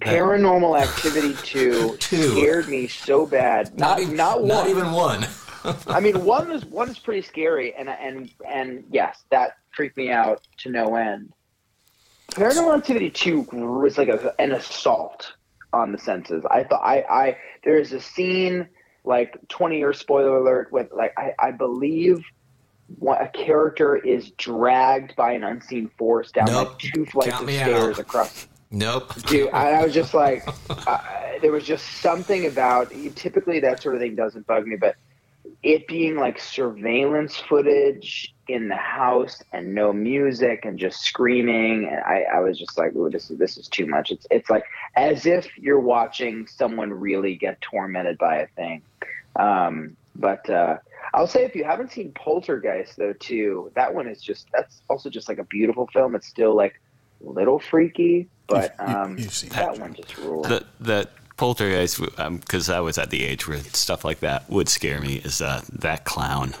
Paranormal 0.00 0.80
Activity 0.80 1.34
two, 1.44 1.96
Two. 1.98 2.30
scared 2.32 2.68
me 2.68 2.88
so 2.88 3.26
bad. 3.26 3.78
Not 3.78 4.00
even, 4.00 4.16
not 4.16 4.40
one. 4.40 4.48
not 4.48 4.68
even 4.68 4.92
one. 4.92 5.26
I 5.86 6.00
mean, 6.00 6.24
one 6.24 6.50
is 6.50 6.64
one 6.66 6.90
is 6.90 6.98
pretty 6.98 7.22
scary, 7.22 7.74
and 7.74 7.88
and 7.88 8.30
and 8.46 8.84
yes, 8.90 9.22
that 9.30 9.52
freaked 9.74 9.96
me 9.96 10.10
out 10.10 10.46
to 10.58 10.70
no 10.70 10.96
end. 10.96 11.32
Paranormal 12.32 12.76
Activity 12.76 13.10
two 13.10 13.42
was 13.52 13.96
like 13.96 14.08
a, 14.08 14.34
an 14.40 14.52
assault 14.52 15.32
on 15.72 15.92
the 15.92 15.98
senses. 15.98 16.44
I 16.50 16.64
thought 16.64 16.82
I 16.84 17.04
I 17.08 17.36
there 17.64 17.78
is 17.78 17.92
a 17.92 18.00
scene 18.00 18.68
like 19.04 19.36
twenty 19.48 19.78
year 19.78 19.92
spoiler 19.92 20.38
alert 20.38 20.72
with 20.72 20.92
like 20.92 21.12
I 21.16 21.32
I 21.38 21.50
believe. 21.50 22.24
What 22.98 23.22
a 23.22 23.28
character 23.28 23.96
is 23.96 24.30
dragged 24.32 25.16
by 25.16 25.32
an 25.32 25.42
unseen 25.42 25.90
force 25.96 26.30
down 26.30 26.44
Nope. 26.48 26.68
like 26.68 26.78
two 26.78 27.06
flights 27.06 27.30
Count 27.30 27.44
of 27.48 27.54
stairs 27.54 27.94
out. 27.94 27.98
across 27.98 28.46
Nope. 28.70 29.14
dude 29.22 29.48
I, 29.54 29.70
I 29.80 29.84
was 29.84 29.94
just 29.94 30.12
like 30.12 30.46
uh, 30.86 30.98
there 31.40 31.50
was 31.50 31.64
just 31.64 32.02
something 32.02 32.44
about 32.44 32.92
typically 33.14 33.58
that 33.60 33.80
sort 33.80 33.94
of 33.94 34.02
thing 34.02 34.14
doesn't 34.14 34.46
bug 34.46 34.66
me 34.66 34.76
but 34.76 34.96
it 35.62 35.86
being 35.86 36.16
like 36.16 36.38
surveillance 36.40 37.36
footage 37.36 38.34
in 38.48 38.68
the 38.68 38.76
house 38.76 39.42
and 39.52 39.74
no 39.74 39.92
music 39.92 40.64
and 40.64 40.78
just 40.78 41.00
screaming 41.00 41.88
and 41.90 42.00
I, 42.00 42.24
I 42.34 42.40
was 42.40 42.58
just 42.58 42.76
like 42.76 42.94
ooh 42.94 43.08
this 43.10 43.30
is 43.30 43.38
this 43.38 43.56
is 43.56 43.68
too 43.68 43.86
much. 43.86 44.10
It's 44.10 44.26
it's 44.30 44.50
like 44.50 44.64
as 44.96 45.26
if 45.26 45.46
you're 45.58 45.80
watching 45.80 46.46
someone 46.46 46.90
really 46.92 47.36
get 47.36 47.60
tormented 47.60 48.18
by 48.18 48.36
a 48.38 48.46
thing. 48.48 48.82
Um, 49.36 49.96
but 50.16 50.48
uh, 50.48 50.78
I'll 51.12 51.26
say 51.26 51.44
if 51.44 51.54
you 51.54 51.64
haven't 51.64 51.92
seen 51.92 52.12
Poltergeist 52.12 52.96
though 52.96 53.14
too 53.14 53.70
that 53.74 53.94
one 53.94 54.06
is 54.08 54.20
just 54.22 54.46
that's 54.52 54.82
also 54.88 55.08
just 55.10 55.28
like 55.28 55.38
a 55.38 55.44
beautiful 55.44 55.86
film. 55.92 56.14
It's 56.14 56.26
still 56.26 56.54
like 56.54 56.80
a 57.26 57.30
little 57.30 57.58
freaky 57.58 58.28
but 58.46 58.74
You've- 58.78 58.92
you- 58.92 58.98
um, 58.98 59.18
you've 59.18 59.34
seen 59.34 59.50
that 59.50 59.74
it. 59.74 59.80
one 59.80 59.94
just 59.94 60.16
rules. 60.18 60.46
The 60.48 60.66
the 60.80 61.08
poltergeist 61.36 62.00
because 62.16 62.68
I 62.70 62.80
was 62.80 62.98
at 62.98 63.10
the 63.10 63.24
age 63.24 63.46
where 63.48 63.58
stuff 63.58 64.04
like 64.04 64.20
that 64.20 64.48
would 64.50 64.68
scare 64.68 65.00
me. 65.00 65.16
Is 65.16 65.40
uh, 65.42 65.62
that 65.80 66.04
clown? 66.04 66.54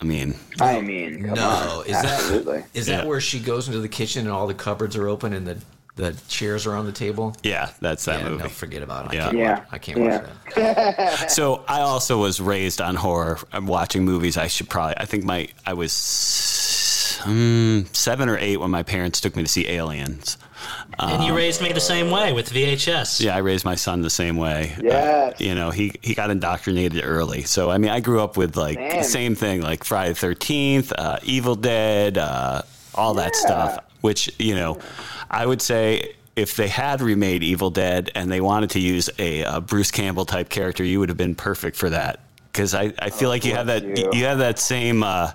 I 0.00 0.04
mean, 0.04 0.34
I 0.60 0.80
mean 0.80 1.22
No, 1.22 1.80
on. 1.80 1.86
is 1.86 1.92
that 1.92 2.04
absolutely 2.04 2.64
is 2.74 2.86
that 2.86 3.04
Yeah. 3.04 3.08
where 3.08 3.20
she 3.20 3.38
goes 3.40 3.68
into 3.68 3.80
the 3.80 3.88
kitchen 3.88 4.26
and 4.26 4.30
all 4.34 4.46
the 4.46 4.54
cupboards 4.54 4.96
are 4.96 5.08
open 5.08 5.32
and 5.32 5.46
the 5.46 5.58
the 5.96 6.12
chairs 6.26 6.66
are 6.66 6.74
on 6.74 6.86
the 6.86 6.92
table? 6.92 7.36
yeah, 7.44 7.70
that's 7.80 8.04
that 8.06 8.20
yeah, 8.20 8.28
movie. 8.28 8.42
no, 8.42 8.48
forget 8.48 8.82
about 8.82 9.06
it. 9.06 9.10
I 9.12 9.14
Yeah. 9.14 9.24
can't 9.24 9.38
Yeah. 9.38 9.54
watch, 9.58 9.68
I 9.70 9.78
can't 9.78 9.98
Yeah. 9.98 10.04
watch 10.20 10.54
that. 10.56 11.30
So 11.30 11.62
I 11.68 11.80
also 11.82 12.18
was 12.20 12.40
raised 12.40 12.80
on 12.80 12.96
horror. 12.96 13.38
I'm 13.52 13.66
watching 13.68 14.04
movies. 14.04 14.36
I 14.36 14.48
should 14.48 14.68
probably. 14.68 14.96
I 14.98 15.04
think 15.04 15.22
my 15.24 15.48
I 15.64 15.72
was 15.74 17.20
um, 17.24 17.86
seven 17.92 18.28
or 18.28 18.36
eight 18.38 18.56
when 18.58 18.70
my 18.72 18.82
parents 18.82 19.20
took 19.20 19.36
me 19.36 19.42
to 19.44 19.48
see 19.48 19.68
Aliens. 19.68 20.36
And 20.98 21.24
you 21.24 21.34
raised 21.34 21.60
me 21.60 21.72
the 21.72 21.80
same 21.80 22.10
way 22.10 22.32
with 22.32 22.50
VHS. 22.50 23.20
Yeah, 23.20 23.34
I 23.34 23.38
raised 23.38 23.64
my 23.64 23.74
son 23.74 24.02
the 24.02 24.10
same 24.10 24.36
way. 24.36 24.74
Yes. 24.80 25.40
you 25.40 25.54
know, 25.54 25.70
he 25.70 25.92
he 26.02 26.14
got 26.14 26.30
indoctrinated 26.30 27.02
early. 27.04 27.42
So 27.42 27.70
I 27.70 27.78
mean, 27.78 27.90
I 27.90 28.00
grew 28.00 28.20
up 28.20 28.36
with 28.36 28.56
like 28.56 28.78
Man. 28.78 28.98
the 28.98 29.04
same 29.04 29.34
thing, 29.34 29.60
like 29.62 29.84
Friday 29.84 30.10
the 30.10 30.18
Thirteenth, 30.18 30.92
uh, 30.96 31.18
Evil 31.22 31.54
Dead, 31.56 32.16
uh, 32.18 32.62
all 32.94 33.14
that 33.14 33.34
stuff. 33.36 33.78
Which 34.02 34.30
you 34.38 34.54
know, 34.54 34.78
I 35.30 35.44
would 35.46 35.62
say. 35.62 36.16
If 36.36 36.56
they 36.56 36.66
had 36.66 37.00
remade 37.00 37.44
Evil 37.44 37.70
Dead 37.70 38.10
and 38.16 38.28
they 38.28 38.40
wanted 38.40 38.70
to 38.70 38.80
use 38.80 39.08
a, 39.20 39.44
uh 39.44 39.60
Bruce 39.60 39.92
Campbell 39.92 40.24
type 40.24 40.48
character, 40.48 40.82
you 40.82 40.98
would 40.98 41.08
have 41.08 41.16
been 41.16 41.36
perfect 41.36 41.76
for 41.76 41.88
that. 41.90 42.18
Because 42.50 42.74
I, 42.74 42.92
I 42.98 43.10
feel 43.10 43.28
like 43.28 43.44
you 43.44 43.54
have 43.54 43.68
that 43.68 43.84
you. 43.84 44.10
you 44.12 44.24
have 44.24 44.38
that 44.38 44.58
same 44.58 45.04
uh, 45.04 45.30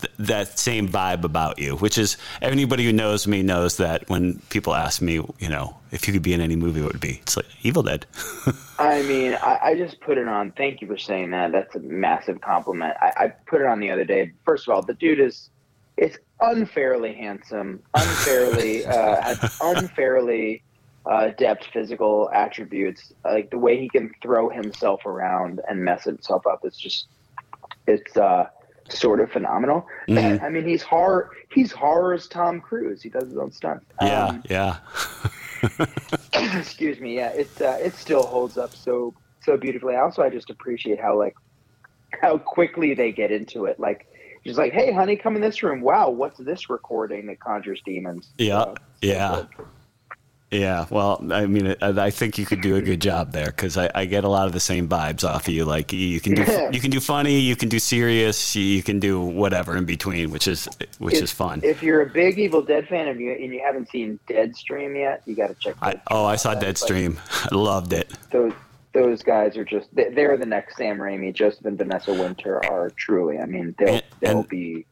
th- 0.00 0.12
that 0.18 0.58
same 0.58 0.88
vibe 0.88 1.24
about 1.24 1.58
you, 1.58 1.76
which 1.76 1.98
is 1.98 2.16
anybody 2.42 2.84
who 2.84 2.92
knows 2.92 3.26
me 3.26 3.42
knows 3.42 3.76
that 3.78 4.08
when 4.08 4.38
people 4.50 4.74
ask 4.74 5.00
me, 5.00 5.14
you 5.38 5.48
know, 5.48 5.76
if 5.90 6.06
you 6.06 6.12
could 6.12 6.22
be 6.22 6.32
in 6.32 6.40
any 6.40 6.56
movie, 6.56 6.80
what 6.80 6.92
would 6.92 7.00
be? 7.00 7.20
It's 7.22 7.36
like 7.36 7.46
Evil 7.62 7.82
Dead. 7.82 8.06
I 8.78 9.02
mean, 9.02 9.34
I, 9.34 9.58
I 9.62 9.74
just 9.74 10.00
put 10.00 10.18
it 10.18 10.28
on. 10.28 10.52
Thank 10.52 10.80
you 10.80 10.86
for 10.86 10.98
saying 10.98 11.30
that. 11.30 11.52
That's 11.52 11.74
a 11.74 11.80
massive 11.80 12.40
compliment. 12.40 12.94
I, 13.00 13.12
I 13.16 13.28
put 13.28 13.60
it 13.60 13.66
on 13.66 13.80
the 13.80 13.90
other 13.90 14.04
day. 14.04 14.32
First 14.44 14.68
of 14.68 14.74
all, 14.74 14.82
the 14.82 14.94
dude 14.94 15.20
is 15.20 15.50
is 15.96 16.18
unfairly 16.40 17.12
handsome, 17.12 17.82
unfairly 17.94 18.86
uh, 18.86 19.20
has 19.20 19.58
unfairly 19.60 20.62
uh, 21.04 21.28
adept 21.28 21.66
physical 21.72 22.30
attributes. 22.32 23.12
Like 23.24 23.50
the 23.50 23.58
way 23.58 23.78
he 23.78 23.88
can 23.88 24.12
throw 24.22 24.48
himself 24.48 25.04
around 25.06 25.60
and 25.68 25.84
mess 25.84 26.04
himself 26.04 26.46
up 26.46 26.64
is 26.64 26.76
just 26.76 27.06
it's 27.86 28.16
uh, 28.16 28.46
sort 28.92 29.20
of 29.20 29.30
phenomenal. 29.30 29.86
Mhm. 30.08 30.42
I 30.42 30.48
mean, 30.48 30.66
he's 30.66 30.82
horror. 30.82 31.30
He's 31.52 31.72
horror 31.72 32.14
as 32.14 32.26
Tom 32.28 32.60
Cruise. 32.60 33.02
He 33.02 33.08
does 33.08 33.24
his 33.24 33.36
own 33.38 33.52
stunts. 33.52 33.84
yeah, 34.02 34.26
Um, 34.26 34.42
yeah. 34.48 34.76
excuse 36.58 36.98
me 37.00 37.16
yeah 37.16 37.28
it 37.28 37.50
uh, 37.60 37.76
it 37.80 37.94
still 37.94 38.22
holds 38.22 38.56
up 38.56 38.74
so 38.74 39.12
so 39.42 39.58
beautifully 39.58 39.94
also 39.94 40.22
i 40.22 40.30
just 40.30 40.48
appreciate 40.48 40.98
how 40.98 41.18
like 41.18 41.34
how 42.22 42.38
quickly 42.38 42.94
they 42.94 43.12
get 43.12 43.30
into 43.30 43.66
it 43.66 43.78
like 43.78 44.06
just 44.46 44.58
like 44.58 44.72
hey 44.72 44.90
honey 44.90 45.16
come 45.16 45.36
in 45.36 45.42
this 45.42 45.62
room 45.62 45.82
wow 45.82 46.08
what's 46.08 46.38
this 46.38 46.70
recording 46.70 47.26
that 47.26 47.38
conjures 47.40 47.82
demons 47.84 48.30
Yeah, 48.38 48.60
Uh, 48.60 48.74
yeah. 49.02 49.42
Yeah, 50.50 50.86
well, 50.90 51.24
I 51.30 51.46
mean, 51.46 51.76
I, 51.80 51.88
I 52.06 52.10
think 52.10 52.36
you 52.36 52.44
could 52.44 52.60
do 52.60 52.74
a 52.74 52.82
good 52.82 53.00
job 53.00 53.30
there 53.30 53.46
because 53.46 53.76
I, 53.76 53.88
I 53.94 54.04
get 54.06 54.24
a 54.24 54.28
lot 54.28 54.48
of 54.48 54.52
the 54.52 54.58
same 54.58 54.88
vibes 54.88 55.22
off 55.22 55.46
of 55.46 55.54
you. 55.54 55.64
Like 55.64 55.92
you 55.92 56.20
can 56.20 56.34
do, 56.34 56.42
you 56.72 56.80
can 56.80 56.90
do 56.90 56.98
funny, 56.98 57.38
you 57.38 57.54
can 57.54 57.68
do 57.68 57.78
serious, 57.78 58.56
you 58.56 58.82
can 58.82 58.98
do 58.98 59.20
whatever 59.20 59.76
in 59.76 59.84
between, 59.84 60.32
which 60.32 60.48
is 60.48 60.68
which 60.98 61.14
if, 61.14 61.22
is 61.22 61.30
fun. 61.30 61.60
if 61.62 61.84
you're 61.84 62.02
a 62.02 62.06
big 62.10 62.36
evil 62.40 62.62
dead 62.62 62.88
fan 62.88 63.06
and 63.06 63.20
you, 63.20 63.30
and 63.30 63.52
you 63.54 63.62
haven't 63.64 63.88
seen 63.90 64.18
deadstream 64.28 64.96
yet 64.96 65.22
you 65.24 65.36
got 65.36 65.48
to 65.48 65.54
check 65.54 65.76
I, 65.82 66.00
oh, 66.10 66.24
I 66.24 66.34
saw 66.34 66.56
Deadstream. 66.56 67.16
I 67.52 67.54
loved 67.54 67.92
it. 67.92 68.10
those 68.32 68.52
those 68.92 69.22
guys 69.22 69.56
are 69.56 69.64
just 69.64 69.94
they- 69.94 70.10
they're 70.10 70.36
the 70.36 70.46
next 70.46 70.76
sam 70.76 70.98
raimi 70.98 71.32
joseph 71.32 71.64
and 71.64 71.78
vanessa 71.78 72.12
winter 72.12 72.64
are 72.66 72.90
truly 72.96 73.38
i 73.38 73.46
mean 73.46 73.72
they'll 73.78 73.94
And- 73.94 74.02
they'll 74.18 74.38
and- 74.40 74.48
be 74.48 74.84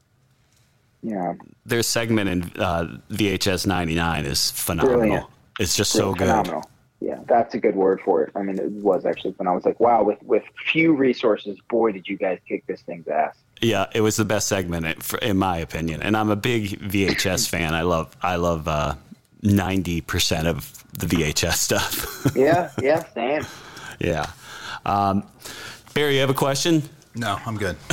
you 1.03 1.15
know 1.17 1.37
Their 1.67 1.83
segment 1.83 2.29
in 2.31 2.43
uh, 2.63 2.99
VHS 3.11 3.67
'99 3.67 4.25
is 4.27 4.51
phenomenal. 4.53 4.99
Brilliant. 5.01 5.27
It's 5.59 5.77
just 5.77 5.93
so 5.93 6.13
good. 6.13 6.21
phenomenal. 6.29 6.71
Yeah, 7.01 7.21
that's 7.27 7.55
a 7.55 7.59
good 7.59 7.77
word 7.77 8.01
for 8.05 8.23
it. 8.25 8.33
I 8.35 8.43
mean, 8.43 8.59
it 8.59 8.71
was 8.73 9.07
actually 9.07 9.31
when 9.37 9.47
I 9.47 9.53
was 9.53 9.65
like, 9.65 9.79
wow, 9.79 10.03
with 10.03 10.21
with 10.23 10.43
few 10.73 10.93
resources, 10.95 11.57
boy, 11.69 11.93
did 11.93 12.09
you 12.09 12.17
guys 12.17 12.39
kick 12.49 12.67
this 12.67 12.81
thing's 12.83 13.07
ass. 13.09 13.37
Yeah, 13.61 13.87
it 13.95 14.01
was 14.01 14.17
the 14.17 14.25
best 14.25 14.49
segment 14.49 14.87
in- 14.87 15.19
in 15.31 15.37
my 15.37 15.59
opinion. 15.59 16.03
And 16.03 16.17
I'm 16.17 16.31
a 16.31 16.37
big 16.37 16.81
VHS 16.81 17.49
fan. 17.55 17.73
I 17.75 17.83
love 17.83 18.17
I 18.23 18.35
love 18.37 18.67
uh, 18.67 18.95
ninety 19.43 20.01
percent 20.01 20.49
of 20.49 20.73
the 20.99 21.07
VHS 21.07 21.55
stuff. 21.55 22.15
Yeah, 22.37 22.71
yeah, 22.83 23.05
same. 23.15 23.47
yeah. 24.01 24.27
Um, 24.85 25.23
Barry, 25.95 26.15
you 26.15 26.21
have 26.21 26.31
a 26.31 26.35
question? 26.35 26.83
No, 27.15 27.39
I'm 27.47 27.57
good. 27.57 27.77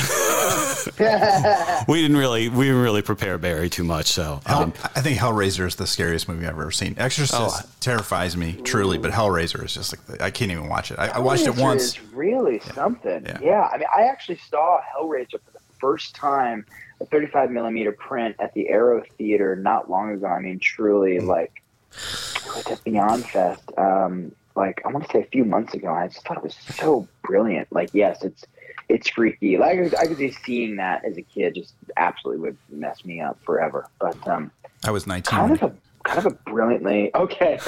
We 1.87 2.01
didn't 2.01 2.17
really 2.17 2.49
we 2.49 2.65
didn't 2.65 2.81
really 2.81 3.01
prepare 3.01 3.37
Barry 3.37 3.69
too 3.69 3.83
much, 3.83 4.07
so 4.07 4.39
um, 4.45 4.73
I 4.95 5.01
think 5.01 5.19
Hellraiser 5.19 5.65
is 5.67 5.75
the 5.75 5.87
scariest 5.87 6.27
movie 6.27 6.45
I've 6.45 6.53
ever 6.53 6.71
seen. 6.71 6.95
Exorcist 6.97 7.33
Oh, 7.37 7.59
terrifies 7.79 8.35
me 8.37 8.53
truly, 8.63 8.97
but 8.97 9.11
Hellraiser 9.11 9.63
is 9.63 9.73
just 9.73 9.95
like 10.09 10.21
I 10.21 10.31
can't 10.31 10.51
even 10.51 10.67
watch 10.69 10.91
it. 10.91 10.99
I, 10.99 11.07
I 11.07 11.19
watched 11.19 11.45
it 11.47 11.55
once. 11.57 11.83
Is 11.83 12.01
really 12.13 12.59
something. 12.59 13.25
Yeah. 13.25 13.39
Yeah. 13.41 13.69
I 13.71 13.77
mean, 13.77 13.87
I 13.95 14.03
actually 14.03 14.37
saw 14.49 14.79
Hellraiser 14.97 15.31
for 15.43 15.51
the 15.53 15.59
first 15.79 16.15
time, 16.15 16.65
a 17.01 17.05
35 17.05 17.51
millimeter 17.51 17.91
print 17.91 18.35
at 18.39 18.53
the 18.53 18.69
Aero 18.69 19.03
Theater 19.17 19.55
not 19.55 19.89
long 19.89 20.11
ago. 20.11 20.27
I 20.27 20.39
mean, 20.39 20.59
truly, 20.59 21.17
Hmm. 21.19 21.27
like, 21.27 21.61
it 21.91 22.55
was 22.55 22.67
at 22.67 22.83
Beyond 22.83 23.25
Fest. 23.25 23.63
Um, 23.77 24.31
like 24.55 24.81
I 24.85 24.89
want 24.89 25.05
to 25.05 25.11
say 25.11 25.21
a 25.21 25.25
few 25.25 25.43
months 25.45 25.73
ago. 25.73 25.93
I 25.93 26.07
just 26.07 26.25
thought 26.25 26.37
it 26.37 26.43
was 26.43 26.55
so 26.75 27.07
brilliant. 27.23 27.67
Like, 27.71 27.89
yes, 27.93 28.23
it's 28.23 28.45
it's 28.89 29.09
freaky. 29.09 29.57
Like 29.57 29.79
I 29.79 29.83
could, 29.83 29.95
I 29.95 30.13
see 30.13 30.31
seeing 30.45 30.75
that 30.77 31.03
as 31.05 31.17
a 31.17 31.21
kid 31.21 31.55
just 31.55 31.73
absolutely 31.97 32.41
would 32.41 32.57
mess 32.69 33.03
me 33.05 33.21
up 33.21 33.39
forever. 33.43 33.87
But 33.99 34.27
um, 34.27 34.51
I 34.83 34.91
was 34.91 35.07
19. 35.07 35.23
kind 35.23 35.51
of 35.51 35.63
a 35.63 35.75
kind 36.03 36.19
of 36.19 36.25
a 36.27 36.35
brilliantly 36.49 37.11
okay. 37.15 37.59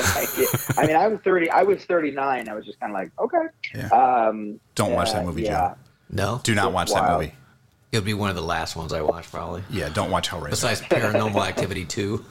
I 0.77 0.85
mean, 0.87 0.95
I 0.95 1.07
was 1.07 1.19
thirty. 1.23 1.49
I 1.49 1.63
was 1.63 1.83
thirty 1.85 2.11
nine. 2.11 2.47
I 2.47 2.53
was 2.53 2.65
just 2.65 2.79
kind 2.79 2.91
of 2.91 2.95
like, 2.95 3.11
okay. 3.19 3.47
Yeah. 3.75 3.87
Um, 3.87 4.59
Don't 4.75 4.93
watch 4.93 5.09
uh, 5.09 5.13
that 5.13 5.25
movie, 5.25 5.43
yeah. 5.43 5.69
Joe. 5.69 5.75
No, 6.09 6.41
Do 6.43 6.55
not 6.55 6.71
watch 6.71 6.91
that 6.93 7.11
movie. 7.11 7.33
it'll 7.91 8.05
be 8.05 8.13
one 8.13 8.29
of 8.29 8.37
the 8.37 8.41
last 8.41 8.77
ones 8.77 8.93
I 8.93 9.01
watch 9.01 9.29
probably. 9.29 9.63
Yeah, 9.69 9.89
don't 9.89 10.09
watch 10.09 10.29
Hellraiser. 10.29 10.51
Besides 10.51 10.81
Paranormal 10.81 11.45
Activity 11.45 11.83
two. 11.83 12.23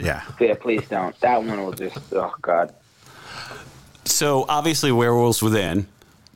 yeah. 0.00 0.22
Yeah, 0.40 0.54
please 0.54 0.88
don't. 0.88 1.18
That 1.20 1.42
one 1.44 1.64
will 1.64 1.72
just. 1.72 1.98
Oh 2.12 2.34
God. 2.42 2.74
so 4.04 4.46
obviously 4.48 4.90
Werewolves 4.90 5.42
Within 5.42 5.86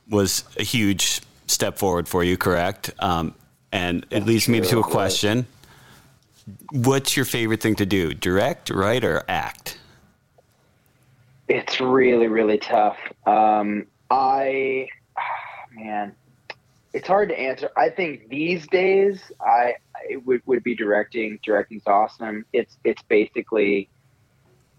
was 0.09 0.43
a 0.57 0.63
huge 0.63 1.21
step 1.47 1.77
forward 1.77 2.07
for 2.07 2.23
you, 2.23 2.37
correct? 2.37 2.91
Um, 2.99 3.35
and 3.71 4.05
it 4.09 4.25
leads 4.25 4.47
me 4.47 4.61
to 4.61 4.79
a 4.79 4.83
question. 4.83 5.47
What's 6.71 7.15
your 7.15 7.25
favorite 7.25 7.61
thing 7.61 7.75
to 7.75 7.85
do? 7.85 8.13
Direct, 8.13 8.69
write, 8.69 9.03
or 9.03 9.23
act? 9.27 9.79
It's 11.47 11.79
really, 11.79 12.27
really 12.27 12.57
tough. 12.57 12.97
Um, 13.25 13.87
I, 14.09 14.87
man, 15.73 16.15
it's 16.93 17.07
hard 17.07 17.29
to 17.29 17.39
answer. 17.39 17.69
I 17.75 17.89
think 17.89 18.29
these 18.29 18.67
days, 18.67 19.21
I 19.41 19.75
it 20.09 20.25
would, 20.25 20.41
would 20.45 20.63
be 20.63 20.75
directing. 20.75 21.39
Directing's 21.43 21.87
awesome. 21.87 22.45
It's 22.53 22.77
it's 22.83 23.01
basically, 23.03 23.89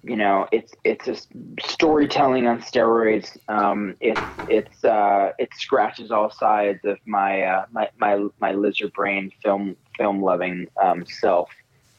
you 0.07 0.15
know, 0.17 0.47
it's 0.53 0.73
it's 0.85 1.05
just 1.05 1.29
storytelling 1.61 2.47
on 2.47 2.61
steroids. 2.63 3.37
Um, 3.49 3.97
it's 4.01 4.29
it's 4.47 4.85
uh, 4.85 5.33
it 5.39 5.51
scratches 5.55 6.13
all 6.13 6.31
sides 6.31 6.85
of 6.85 6.99
my 7.07 7.43
uh, 7.43 7.67
my 7.73 7.89
my 7.99 8.25
my 8.41 8.53
lizard 8.53 8.93
brain 8.93 9.33
film 9.43 9.77
film 9.99 10.23
loving 10.23 10.69
um, 10.83 11.05
self. 11.07 11.51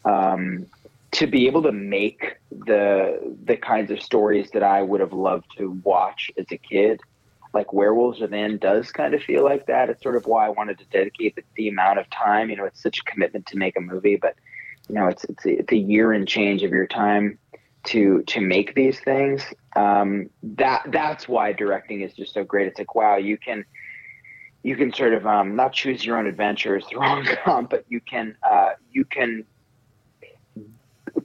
Um, 0.05 0.67
to 1.11 1.27
be 1.27 1.47
able 1.47 1.63
to 1.63 1.71
make 1.73 2.37
the 2.49 3.35
the 3.43 3.57
kinds 3.57 3.91
of 3.91 4.01
stories 4.01 4.51
that 4.51 4.63
I 4.63 4.81
would 4.81 5.01
have 5.01 5.13
loved 5.13 5.47
to 5.57 5.71
watch 5.83 6.31
as 6.37 6.45
a 6.49 6.57
kid, 6.57 7.01
like 7.53 7.73
Werewolves 7.73 8.21
of 8.21 8.31
Within, 8.31 8.57
does 8.57 8.89
kind 8.89 9.15
of 9.15 9.21
feel 9.21 9.43
like 9.43 9.65
that. 9.65 9.89
It's 9.89 10.01
sort 10.01 10.15
of 10.15 10.25
why 10.27 10.45
I 10.45 10.49
wanted 10.49 10.77
to 10.77 10.85
dedicate 10.85 11.35
the, 11.35 11.43
the 11.57 11.67
amount 11.67 11.99
of 11.99 12.09
time. 12.09 12.49
You 12.49 12.55
know, 12.55 12.65
it's 12.65 12.81
such 12.81 12.99
a 12.99 13.03
commitment 13.03 13.47
to 13.47 13.57
make 13.57 13.75
a 13.75 13.81
movie, 13.81 14.15
but 14.15 14.35
you 14.87 14.95
know, 14.95 15.07
it's 15.07 15.25
it's 15.25 15.45
a, 15.45 15.59
it's 15.59 15.73
a 15.73 15.77
year 15.77 16.13
and 16.13 16.25
change 16.25 16.63
of 16.63 16.71
your 16.71 16.87
time 16.87 17.37
to 17.87 18.23
to 18.23 18.41
make 18.41 18.75
these 18.75 18.99
things. 18.99 19.43
Um, 19.75 20.29
that 20.43 20.83
that's 20.87 21.27
why 21.27 21.53
directing 21.53 22.01
is 22.01 22.13
just 22.13 22.33
so 22.33 22.43
great. 22.43 22.67
It's 22.67 22.79
like 22.79 22.95
wow, 22.95 23.17
you 23.17 23.37
can 23.37 23.65
you 24.63 24.75
can 24.75 24.93
sort 24.93 25.13
of 25.13 25.25
um, 25.25 25.55
not 25.55 25.73
choose 25.73 26.05
your 26.05 26.17
own 26.17 26.27
adventure 26.27 26.77
is 26.77 26.85
the 26.91 26.97
wrong 26.97 27.25
comp, 27.43 27.69
but 27.69 27.85
you 27.89 28.01
can 28.01 28.35
uh, 28.49 28.71
you 28.91 29.05
can 29.05 29.45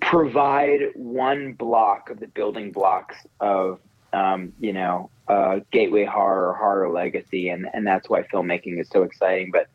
provide 0.00 0.80
one 0.94 1.52
block 1.52 2.10
of 2.10 2.20
the 2.20 2.26
building 2.28 2.72
blocks 2.72 3.16
of 3.40 3.80
um, 4.12 4.52
you 4.60 4.72
know 4.72 5.10
uh, 5.28 5.60
gateway 5.70 6.04
horror 6.04 6.50
or 6.50 6.54
horror 6.54 6.88
legacy 6.90 7.48
and 7.48 7.66
and 7.72 7.86
that's 7.86 8.08
why 8.08 8.22
filmmaking 8.22 8.80
is 8.80 8.88
so 8.88 9.02
exciting 9.02 9.50
but 9.50 9.68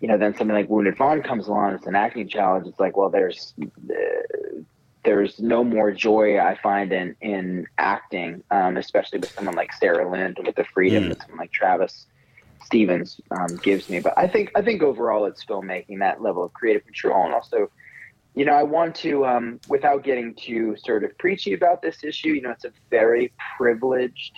you 0.00 0.08
know 0.08 0.18
then 0.18 0.36
something 0.36 0.54
like 0.54 0.68
wounded 0.68 0.96
fawn 0.96 1.22
comes 1.22 1.48
along 1.48 1.74
it's 1.74 1.86
an 1.86 1.94
acting 1.94 2.28
challenge 2.28 2.66
it's 2.66 2.78
like 2.78 2.96
well 2.96 3.08
there's 3.10 3.54
uh, 3.62 4.60
there's 5.04 5.40
no 5.40 5.64
more 5.64 5.92
joy 5.92 6.38
I 6.38 6.56
find 6.62 6.92
in 6.92 7.16
in 7.20 7.66
acting, 7.78 8.42
um, 8.50 8.76
especially 8.76 9.18
with 9.20 9.32
someone 9.34 9.56
like 9.56 9.72
Sarah 9.72 10.08
Lind, 10.10 10.38
with 10.44 10.56
the 10.56 10.64
freedom 10.74 11.04
Mm. 11.04 11.08
that 11.08 11.22
someone 11.22 11.40
like 11.44 11.52
Travis 11.52 12.06
Stevens 12.64 13.20
um, 13.30 13.56
gives 13.62 13.88
me. 13.88 14.00
But 14.00 14.14
I 14.16 14.28
think 14.28 14.50
I 14.56 14.62
think 14.62 14.82
overall 14.82 15.26
it's 15.26 15.44
filmmaking 15.44 15.98
that 16.00 16.22
level 16.22 16.44
of 16.44 16.52
creative 16.52 16.84
control, 16.84 17.24
and 17.24 17.34
also, 17.34 17.68
you 18.34 18.44
know, 18.44 18.52
I 18.52 18.62
want 18.62 18.94
to, 18.96 19.26
um, 19.26 19.60
without 19.66 20.04
getting 20.04 20.34
too 20.34 20.76
sort 20.84 21.04
of 21.04 21.16
preachy 21.18 21.54
about 21.54 21.82
this 21.82 22.04
issue, 22.04 22.30
you 22.30 22.42
know, 22.42 22.50
it's 22.50 22.64
a 22.64 22.72
very 22.90 23.32
privileged, 23.58 24.32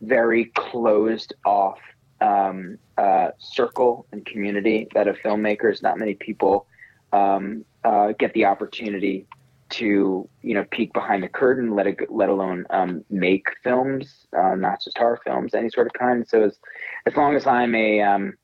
very 0.00 0.46
closed 0.56 1.34
off 1.44 1.78
um, 2.20 2.78
uh, 2.96 3.28
circle 3.38 4.06
and 4.12 4.24
community 4.24 4.88
that 4.94 5.08
of 5.08 5.16
filmmakers. 5.18 5.82
Not 5.82 5.98
many 5.98 6.14
people 6.14 6.66
um, 7.12 7.64
uh, 7.84 8.12
get 8.18 8.32
the 8.32 8.46
opportunity 8.46 9.28
to 9.68 10.28
you 10.42 10.54
know 10.54 10.64
peek 10.70 10.92
behind 10.92 11.22
the 11.22 11.28
curtain, 11.28 11.74
let 11.74 11.86
it, 11.86 11.98
let 12.10 12.28
alone 12.28 12.66
um, 12.70 13.04
make 13.10 13.46
films, 13.62 14.26
uh, 14.36 14.54
not 14.54 14.82
just 14.82 14.96
horror 14.98 15.20
films, 15.24 15.54
any 15.54 15.70
sort 15.70 15.86
of 15.86 15.92
kind. 15.92 16.26
So 16.26 16.44
as 16.44 16.58
as 17.06 17.16
long 17.16 17.36
as 17.36 17.46
I'm 17.46 17.74
a 17.74 18.00
um, 18.00 18.34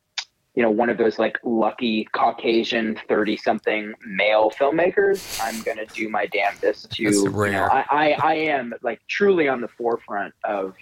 you 0.55 0.63
know 0.63 0.71
one 0.71 0.91
of 0.91 0.99
those 0.99 1.19
like 1.19 1.39
lucky 1.45 2.09
Caucasian 2.13 2.99
thirty 3.09 3.37
something 3.37 3.95
male 4.07 4.51
filmmakers, 4.51 5.41
I'm 5.43 5.63
gonna 5.63 5.87
do 5.87 6.09
my 6.09 6.27
damnedest 6.27 6.91
to 6.93 7.05
That's 7.05 7.23
you 7.23 7.31
know. 7.31 7.69
I, 7.71 7.85
I 7.91 8.17
I 8.23 8.35
am 8.35 8.75
like 8.83 9.01
truly 9.09 9.49
on 9.49 9.61
the 9.61 9.69
forefront 9.69 10.35
of 10.45 10.75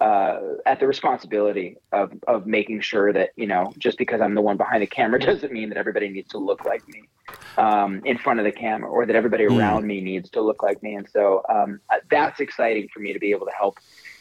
uh, 0.00 0.38
at 0.66 0.80
the 0.80 0.86
responsibility 0.86 1.76
of 1.92 2.12
of 2.26 2.46
making 2.46 2.80
sure 2.80 3.12
that 3.12 3.30
you 3.36 3.46
know 3.46 3.72
just 3.78 3.98
because 3.98 4.20
I'm 4.20 4.34
the 4.34 4.40
one 4.42 4.56
behind 4.56 4.82
the 4.82 4.86
camera 4.86 5.20
doesn't 5.24 5.52
mean 5.52 5.68
that 5.70 5.78
everybody 5.78 6.08
needs 6.08 6.28
to 6.30 6.38
look 6.38 6.64
like 6.64 6.86
me 6.88 7.08
um, 7.56 8.00
in 8.04 8.18
front 8.18 8.40
of 8.40 8.44
the 8.44 8.52
camera 8.52 8.90
or 8.90 9.06
that 9.06 9.16
everybody 9.16 9.44
Mm. 9.44 9.56
around 9.56 9.86
me 9.86 10.00
needs 10.00 10.30
to 10.30 10.40
look 10.40 10.62
like 10.62 10.82
me. 10.82 10.94
And 10.94 11.08
so 11.08 11.42
um, 11.48 11.80
uh, 11.92 11.98
that's 12.10 12.40
exciting 12.40 12.88
for 12.92 13.00
me 13.00 13.12
to 13.12 13.18
be 13.18 13.30
able 13.30 13.46
to 13.46 13.52
help 13.58 13.78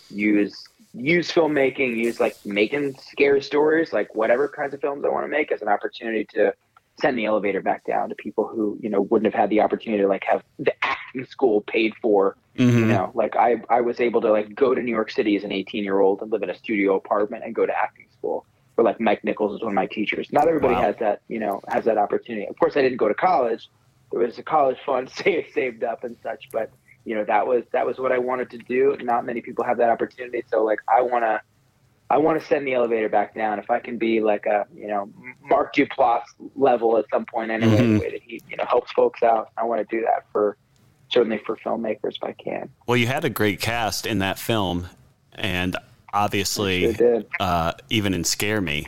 use 0.10 0.54
use 0.94 1.32
filmmaking, 1.32 1.96
use 1.98 2.20
like 2.20 2.36
making 2.44 2.96
scary 3.00 3.42
stories, 3.42 3.94
like 3.94 4.14
whatever 4.14 4.50
kinds 4.50 4.74
of 4.74 4.82
films 4.82 5.04
I 5.06 5.10
want 5.10 5.26
to 5.26 5.30
make 5.30 5.52
as 5.52 5.62
an 5.62 5.70
opportunity 5.70 6.26
to 6.36 6.54
send 7.02 7.18
the 7.18 7.26
elevator 7.26 7.62
back 7.62 7.84
down 7.86 8.10
to 8.10 8.16
people 8.16 8.48
who 8.48 8.78
you 8.82 8.90
know 8.90 9.02
wouldn't 9.02 9.32
have 9.34 9.40
had 9.40 9.50
the 9.50 9.62
opportunity 9.62 10.02
to 10.04 10.08
like 10.08 10.24
have 10.24 10.44
the 10.60 10.74
acting 10.84 11.26
school 11.26 11.62
paid 11.62 11.94
for. 12.02 12.36
Mm-hmm. 12.58 12.80
you 12.80 12.86
know 12.86 13.12
like 13.16 13.38
i 13.38 13.56
i 13.70 13.80
was 13.80 14.02
able 14.02 14.20
to 14.20 14.30
like 14.30 14.54
go 14.54 14.76
to 14.76 14.82
new 14.82 14.92
york 14.92 15.10
city 15.10 15.38
as 15.38 15.46
an 15.46 15.54
18 15.54 15.86
year 15.86 16.02
old 16.02 16.22
and 16.22 16.30
live 16.34 16.44
in 16.44 16.50
a 16.50 16.56
studio 16.56 16.98
apartment 16.98 17.46
and 17.46 17.56
go 17.56 17.66
to 17.66 17.72
acting 17.72 18.08
school 18.18 18.46
where 18.76 18.84
like 18.84 19.00
mike 19.00 19.24
nichols 19.24 19.56
is 19.56 19.62
one 19.62 19.72
of 19.72 19.76
my 19.76 19.86
teachers. 19.88 20.28
Not 20.34 20.50
everybody 20.50 20.74
Wow. 20.76 20.82
has 20.82 20.96
that 21.00 21.22
you 21.30 21.40
know 21.40 21.62
has 21.70 21.86
that 21.86 21.98
opportunity. 21.98 22.46
Of 22.48 22.60
course 22.60 22.76
i 22.76 22.82
didn't 22.82 22.98
go 22.98 23.08
to 23.08 23.14
college. 23.14 23.70
There 24.12 24.20
was 24.20 24.38
a 24.38 24.44
college 24.44 24.78
fund 24.86 25.10
saved 25.22 25.54
saved 25.54 25.84
up 25.86 26.04
and 26.04 26.18
such 26.22 26.50
but 26.52 26.72
you 27.06 27.16
know 27.16 27.24
that 27.24 27.48
was 27.48 27.64
that 27.72 27.86
was 27.86 27.98
what 28.00 28.12
i 28.12 28.18
wanted 28.18 28.50
to 28.50 28.58
do. 28.58 28.98
Not 29.02 29.26
many 29.26 29.40
people 29.40 29.64
have 29.64 29.78
that 29.78 29.90
opportunity. 29.90 30.44
So 30.52 30.64
like 30.66 30.80
i 30.90 31.02
want 31.02 31.24
to 31.24 31.42
I 32.12 32.18
want 32.18 32.40
to 32.42 32.46
send 32.46 32.68
the 32.68 32.74
elevator 32.74 33.08
back 33.08 33.34
down. 33.34 33.58
If 33.58 33.70
I 33.72 33.80
can 33.80 33.98
be 33.98 34.20
like 34.20 34.46
a, 34.46 34.66
you 34.76 34.88
know, 34.88 35.10
Mark 35.42 35.74
Duplass 35.74 36.24
level 36.58 36.98
at 36.98 37.06
some 37.10 37.26
point 37.26 37.52
anyway, 37.52 37.78
Mhm. 37.78 37.94
the 37.94 38.00
way 38.02 38.12
that 38.12 38.22
he, 38.22 38.42
you 38.50 38.58
know, 38.58 38.66
helps 38.68 38.92
folks 38.92 39.24
out. 39.24 39.50
I 39.58 39.64
want 39.64 39.80
to 39.88 39.96
do 39.96 40.02
that 40.04 40.26
for 40.34 40.58
certainly 41.10 41.38
for 41.46 41.56
filmmakers 41.58 42.18
if 42.18 42.24
I 42.24 42.34
can. 42.34 42.70
Well, 42.86 42.98
you 42.98 43.08
had 43.08 43.24
a 43.24 43.30
great 43.30 43.62
cast 43.62 44.06
in 44.06 44.20
that 44.20 44.38
film, 44.38 44.88
and 45.36 45.78
obviously, 46.14 46.94
Sure 46.96 47.24
uh, 47.40 47.72
even 47.90 48.14
in 48.14 48.26
Scare 48.26 48.60
Me, 48.60 48.88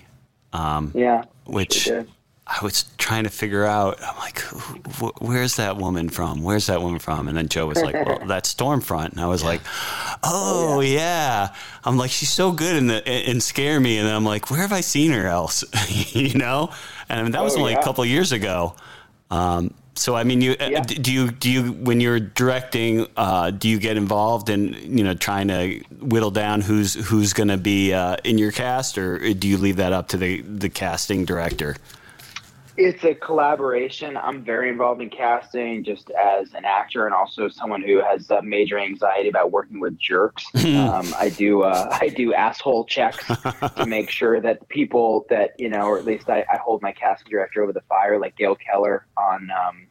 um, 0.52 0.92
Yeah. 0.94 1.24
which 1.46 1.74
sure. 1.74 2.06
I 2.46 2.60
was 2.62 2.84
trying 2.98 3.24
to 3.24 3.30
figure 3.30 3.64
out. 3.66 4.02
I'm 4.04 4.18
like, 4.18 4.40
wh- 4.42 5.22
where's 5.22 5.56
that 5.56 5.78
woman 5.78 6.10
from? 6.10 6.44
Where's 6.44 6.68
that 6.68 6.82
woman 6.82 7.00
from? 7.00 7.28
And 7.30 7.38
then 7.38 7.48
Joe 7.48 7.68
was 7.68 7.82
like, 7.82 7.94
well, 8.06 8.20
that's 8.28 8.54
Stormfront. 8.54 9.12
And 9.12 9.22
I 9.22 9.28
was 9.28 9.44
like, 9.44 9.62
oh, 10.24 10.82
yeah. 10.82 11.54
I'm 11.86 11.98
like, 11.98 12.12
she's 12.12 12.32
so 12.32 12.52
good 12.52 12.76
in 12.76 12.88
the 12.88 13.30
in 13.30 13.40
Scare 13.40 13.80
Me. 13.80 13.98
And 13.98 14.08
then 14.08 14.16
I'm 14.16 14.26
like, 14.26 14.52
where 14.52 14.60
have 14.60 14.74
I 14.74 14.82
seen 14.82 15.12
her 15.12 15.26
else? 15.28 15.64
you 16.14 16.34
know? 16.38 16.72
And 17.10 17.34
that 17.34 17.44
was 17.44 17.56
Oh, 17.56 17.60
only 17.60 17.74
yeah. 17.74 17.80
a 17.80 17.84
couple 17.84 18.04
years 18.06 18.32
ago. 18.32 18.76
Um, 19.32 19.74
so 19.96 20.16
I 20.16 20.24
mean, 20.24 20.42
you 20.42 20.56
uh, 20.60 20.68
Yeah. 20.70 20.82
do 20.82 21.14
you 21.14 21.32
do 21.32 21.50
you 21.52 21.72
when 21.72 22.02
you're 22.02 22.20
directing, 22.20 23.08
uh, 23.16 23.52
do 23.52 23.70
you 23.70 23.80
get 23.80 23.96
involved 23.96 24.50
in 24.50 24.74
you 24.98 25.04
know 25.04 25.14
trying 25.14 25.48
to 25.48 25.80
whittle 26.02 26.32
down 26.32 26.62
who's 26.62 26.94
who's 26.96 27.32
going 27.32 27.50
to 27.50 27.58
be 27.58 27.94
uh, 27.94 28.18
in 28.24 28.38
your 28.38 28.52
cast, 28.52 28.98
or 28.98 29.34
do 29.34 29.48
you 29.48 29.58
leave 29.58 29.78
that 29.78 29.94
up 29.94 30.10
to 30.10 30.18
the 30.18 30.42
the 30.42 30.68
casting 30.70 31.26
director? 31.26 31.76
It's 32.76 33.04
a 33.04 33.14
collaboration. 33.14 34.18
I'm 34.18 34.44
very 34.44 34.70
involved 34.70 35.02
in 35.02 35.10
casting 35.10 35.84
just 35.84 36.10
as 36.12 36.54
an 36.54 36.66
actor 36.66 37.06
and 37.06 37.14
also 37.14 37.48
someone 37.48 37.84
who 37.84 38.02
has 38.02 38.32
uh, 38.32 38.42
major 38.42 38.80
anxiety 38.80 39.30
about 39.30 39.52
working 39.52 39.80
with 39.80 39.98
jerks. 40.00 40.46
um, 40.56 41.14
I 41.18 41.32
do 41.36 41.64
uh, 41.64 41.98
I 42.02 42.10
do 42.10 42.34
asshole 42.34 42.86
checks 42.86 43.26
to 43.76 43.86
make 43.86 44.10
sure 44.10 44.42
that 44.42 44.68
people 44.70 45.26
that 45.30 45.52
you 45.60 45.70
know, 45.70 45.86
or 45.88 45.98
at 46.00 46.06
least 46.06 46.30
I, 46.30 46.46
I 46.52 46.58
hold 46.58 46.82
my 46.82 46.92
casting 46.92 47.30
director 47.30 47.62
over 47.64 47.74
the 47.74 47.82
fire, 47.82 48.20
like 48.20 48.36
Gayle 48.38 48.56
Keller 48.56 49.06
on 49.18 49.50
um, 49.52 49.88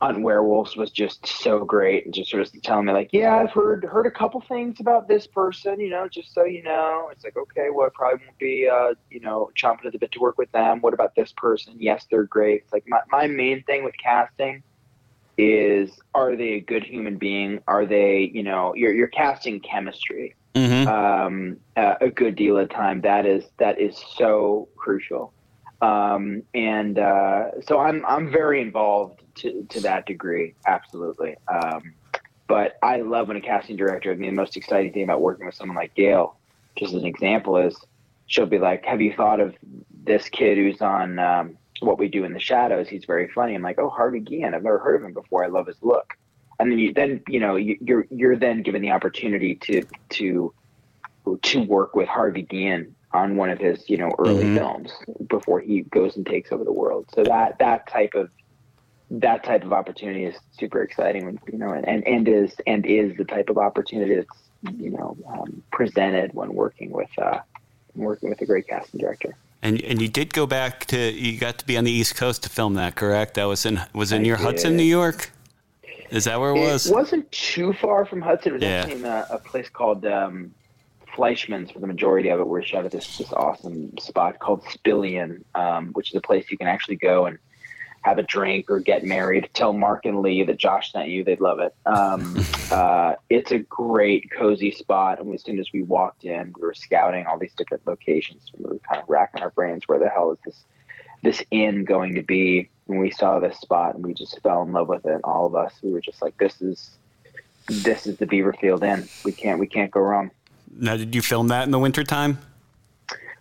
on 0.00 0.22
Werewolves 0.22 0.76
was 0.76 0.90
just 0.90 1.26
so 1.26 1.64
great, 1.64 2.04
and 2.04 2.14
just 2.14 2.30
sort 2.30 2.42
of 2.42 2.62
telling 2.62 2.86
me 2.86 2.92
like, 2.92 3.10
yeah, 3.12 3.36
I've 3.36 3.50
heard 3.50 3.84
heard 3.84 4.06
a 4.06 4.10
couple 4.10 4.40
things 4.40 4.80
about 4.80 5.08
this 5.08 5.26
person, 5.26 5.80
you 5.80 5.90
know, 5.90 6.08
just 6.08 6.32
so 6.32 6.44
you 6.44 6.62
know. 6.62 7.08
It's 7.12 7.24
like, 7.24 7.36
okay, 7.36 7.68
well, 7.72 7.86
I 7.86 7.90
probably 7.94 8.24
won't 8.24 8.38
be, 8.38 8.68
uh, 8.68 8.94
you 9.10 9.20
know, 9.20 9.50
chomping 9.60 9.86
at 9.86 9.92
the 9.92 9.98
bit 9.98 10.12
to 10.12 10.20
work 10.20 10.38
with 10.38 10.50
them. 10.52 10.80
What 10.80 10.94
about 10.94 11.14
this 11.16 11.32
person? 11.36 11.74
Yes, 11.78 12.06
they're 12.10 12.24
great. 12.24 12.62
It's 12.62 12.72
like 12.72 12.84
my 12.86 13.00
my 13.10 13.26
main 13.26 13.62
thing 13.64 13.84
with 13.84 13.94
casting 14.02 14.62
is 15.36 15.90
are 16.14 16.36
they 16.36 16.54
a 16.54 16.60
good 16.60 16.84
human 16.84 17.18
being? 17.18 17.60
Are 17.68 17.86
they, 17.86 18.30
you 18.32 18.42
know, 18.42 18.74
you're 18.74 18.92
you're 18.92 19.08
casting 19.08 19.60
chemistry 19.60 20.34
Mm-hmm. 20.58 20.88
um, 20.88 21.58
uh, 21.76 21.94
a 22.00 22.10
good 22.10 22.34
deal 22.34 22.58
of 22.58 22.68
time. 22.70 23.02
That 23.02 23.26
is 23.26 23.44
that 23.58 23.78
is 23.78 24.02
so 24.16 24.68
crucial, 24.76 25.34
um, 25.80 26.42
and 26.54 26.98
uh, 26.98 27.60
so 27.62 27.78
I'm 27.78 28.04
I'm 28.06 28.30
very 28.30 28.60
involved 28.60 29.22
to 29.36 29.64
to 29.70 29.80
that 29.80 30.06
degree, 30.06 30.54
absolutely. 30.66 31.36
Um, 31.48 31.94
but 32.46 32.78
I 32.82 33.00
love 33.02 33.28
when 33.28 33.36
a 33.36 33.40
casting 33.40 33.76
director. 33.76 34.10
I 34.10 34.14
mean, 34.14 34.30
the 34.30 34.36
most 34.36 34.56
exciting 34.56 34.92
thing 34.92 35.04
about 35.04 35.20
working 35.20 35.46
with 35.46 35.54
someone 35.54 35.76
like 35.76 35.94
Gayle, 35.94 36.36
just 36.76 36.94
as 36.94 37.00
an 37.00 37.06
example, 37.06 37.56
is 37.56 37.76
she'll 38.26 38.46
be 38.46 38.58
like, 38.58 38.84
"Have 38.86 39.00
you 39.00 39.14
thought 39.14 39.40
of 39.40 39.54
this 40.04 40.28
kid 40.28 40.58
who's 40.58 40.80
on 40.80 41.18
um, 41.18 41.58
What 41.80 41.98
We 41.98 42.08
Do 42.08 42.24
in 42.24 42.32
the 42.32 42.40
Shadows? 42.40 42.88
He's 42.88 43.04
very 43.04 43.28
funny." 43.28 43.54
I'm 43.54 43.62
like, 43.62 43.78
"Oh, 43.78 43.90
Harvey 43.90 44.20
Guillen. 44.20 44.54
I've 44.54 44.62
never 44.62 44.78
heard 44.78 44.96
of 44.96 45.04
him 45.04 45.12
before. 45.12 45.44
I 45.44 45.48
love 45.48 45.66
his 45.66 45.82
look." 45.82 46.16
and 46.58 46.72
then 46.72 46.78
you 46.78 46.92
then 46.92 47.22
you 47.28 47.40
know 47.40 47.56
you, 47.56 47.78
you're 47.80 48.06
you're 48.10 48.36
then 48.36 48.62
given 48.62 48.82
the 48.82 48.90
opportunity 48.90 49.54
to 49.54 49.82
to 50.10 50.52
to 51.42 51.62
work 51.62 51.94
with 51.94 52.08
Harvey 52.08 52.42
Guillen 52.42 52.94
on 53.12 53.36
one 53.36 53.50
of 53.50 53.58
his 53.58 53.88
you 53.88 53.96
know 53.96 54.10
early 54.18 54.44
Mhm. 54.44 54.58
films 54.58 54.92
before 55.28 55.60
he 55.60 55.82
goes 55.82 56.16
and 56.16 56.26
takes 56.26 56.52
over 56.52 56.64
the 56.64 56.72
world. 56.72 57.06
So 57.14 57.24
that 57.24 57.58
that 57.58 57.86
type 57.88 58.14
of 58.14 58.30
that 59.10 59.42
type 59.42 59.64
of 59.64 59.72
opportunity 59.72 60.26
is 60.26 60.36
super 60.52 60.82
exciting, 60.82 61.24
when, 61.24 61.38
you 61.50 61.58
know, 61.58 61.70
and, 61.72 61.88
and, 61.88 62.06
and 62.06 62.28
is 62.28 62.54
and 62.66 62.84
is 62.84 63.16
the 63.16 63.24
type 63.24 63.48
of 63.48 63.56
opportunity 63.56 64.14
that's 64.16 64.76
you 64.76 64.90
know 64.90 65.16
um, 65.28 65.62
presented 65.72 66.34
when 66.34 66.52
working 66.52 66.90
with 66.90 67.08
uh, 67.20 67.38
working 67.94 68.28
with 68.28 68.40
a 68.42 68.46
great 68.46 68.68
casting 68.68 69.00
director. 69.00 69.36
And 69.62 69.80
and 69.82 70.00
you 70.02 70.08
did 70.08 70.34
go 70.34 70.46
back 70.46 70.84
to 70.86 70.98
you 70.98 71.38
got 71.38 71.58
to 71.58 71.66
be 71.66 71.76
on 71.78 71.84
the 71.84 71.90
East 71.90 72.16
Coast 72.16 72.42
to 72.44 72.48
film 72.48 72.74
that, 72.74 72.94
correct? 72.94 73.34
That 73.34 73.44
was 73.44 73.64
in 73.64 73.80
was 73.94 74.12
in 74.12 74.18
I 74.20 74.22
near 74.22 74.36
Hudson. 74.36 74.76
New 74.76 74.82
York. 74.82 75.32
Is 76.10 76.24
that 76.24 76.40
where 76.40 76.50
it 76.50 76.58
was? 76.58 76.86
It 76.86 76.92
wasn't 76.92 77.30
too 77.32 77.72
far 77.74 78.06
from 78.06 78.22
Hudson. 78.22 78.52
It 78.52 78.54
was 78.54 78.62
Yeah. 78.62 78.80
actually 78.80 78.94
in 79.00 79.04
a, 79.04 79.26
a 79.30 79.38
place 79.38 79.68
called 79.68 80.06
um, 80.06 80.54
Fleischmanns 81.18 81.72
for 81.72 81.80
the 81.80 81.86
majority 81.86 82.28
of 82.28 82.38
it. 82.38 82.46
We're 82.46 82.62
shot 82.62 82.84
at 82.84 82.92
this 82.92 83.18
this 83.18 83.32
awesome 83.32 83.98
spot 83.98 84.38
called 84.38 84.62
Spillian, 84.64 85.42
um, 85.56 85.88
which 85.88 86.10
is 86.10 86.14
a 86.14 86.20
place 86.20 86.48
you 86.50 86.56
can 86.56 86.68
actually 86.68 86.96
go 86.96 87.26
and 87.26 87.38
have 88.02 88.18
a 88.18 88.22
drink 88.22 88.70
or 88.70 88.78
get 88.78 89.04
married. 89.04 89.50
Tell 89.52 89.72
Mark 89.72 90.06
and 90.06 90.22
Lee 90.22 90.44
that 90.44 90.56
Josh 90.56 90.92
sent 90.92 91.08
you; 91.08 91.24
they'd 91.24 91.40
love 91.40 91.58
it. 91.58 91.74
Um, 91.86 92.36
uh, 92.70 93.14
it's 93.28 93.50
a 93.50 93.58
great, 93.58 94.30
cozy 94.30 94.70
spot. 94.70 95.18
And 95.20 95.34
as 95.34 95.42
soon 95.42 95.58
as 95.58 95.68
we 95.74 95.82
walked 95.82 96.24
in, 96.24 96.54
we 96.56 96.62
were 96.62 96.74
scouting 96.74 97.26
all 97.26 97.36
these 97.36 97.54
different 97.54 97.84
locations. 97.84 98.52
We 98.56 98.64
were 98.64 98.78
kind 98.88 99.02
of 99.02 99.08
racking 99.08 99.42
our 99.42 99.50
brains: 99.50 99.88
where 99.88 99.98
the 99.98 100.08
hell 100.08 100.30
is 100.30 100.38
this 100.44 100.64
this 101.22 101.42
inn 101.50 101.84
going 101.84 102.14
to 102.14 102.22
be? 102.22 102.70
When 102.86 103.00
we 103.00 103.10
saw 103.10 103.40
this 103.40 103.58
spot, 103.58 103.96
and 103.96 104.06
we 104.06 104.14
just 104.14 104.40
fell 104.40 104.62
in 104.62 104.72
love 104.72 104.88
with 104.88 105.04
it. 105.04 105.20
All 105.24 105.46
of 105.46 105.56
us, 105.56 105.74
we 105.82 105.90
were 105.90 106.00
just 106.00 106.22
like, 106.22 106.38
"This 106.38 106.62
is." 106.62 106.90
This 107.70 108.06
is 108.06 108.16
the 108.16 108.24
Beaverfield 108.24 108.82
Inn. 108.82 109.06
We 109.26 109.32
can't 109.32 109.60
we 109.60 109.66
can't 109.66 109.90
go 109.90 110.00
wrong. 110.00 110.30
Now, 110.70 110.96
did 110.96 111.14
you 111.14 111.22
film 111.22 111.48
that 111.48 111.64
in 111.64 111.70
the 111.70 111.78
wintertime? 111.78 112.38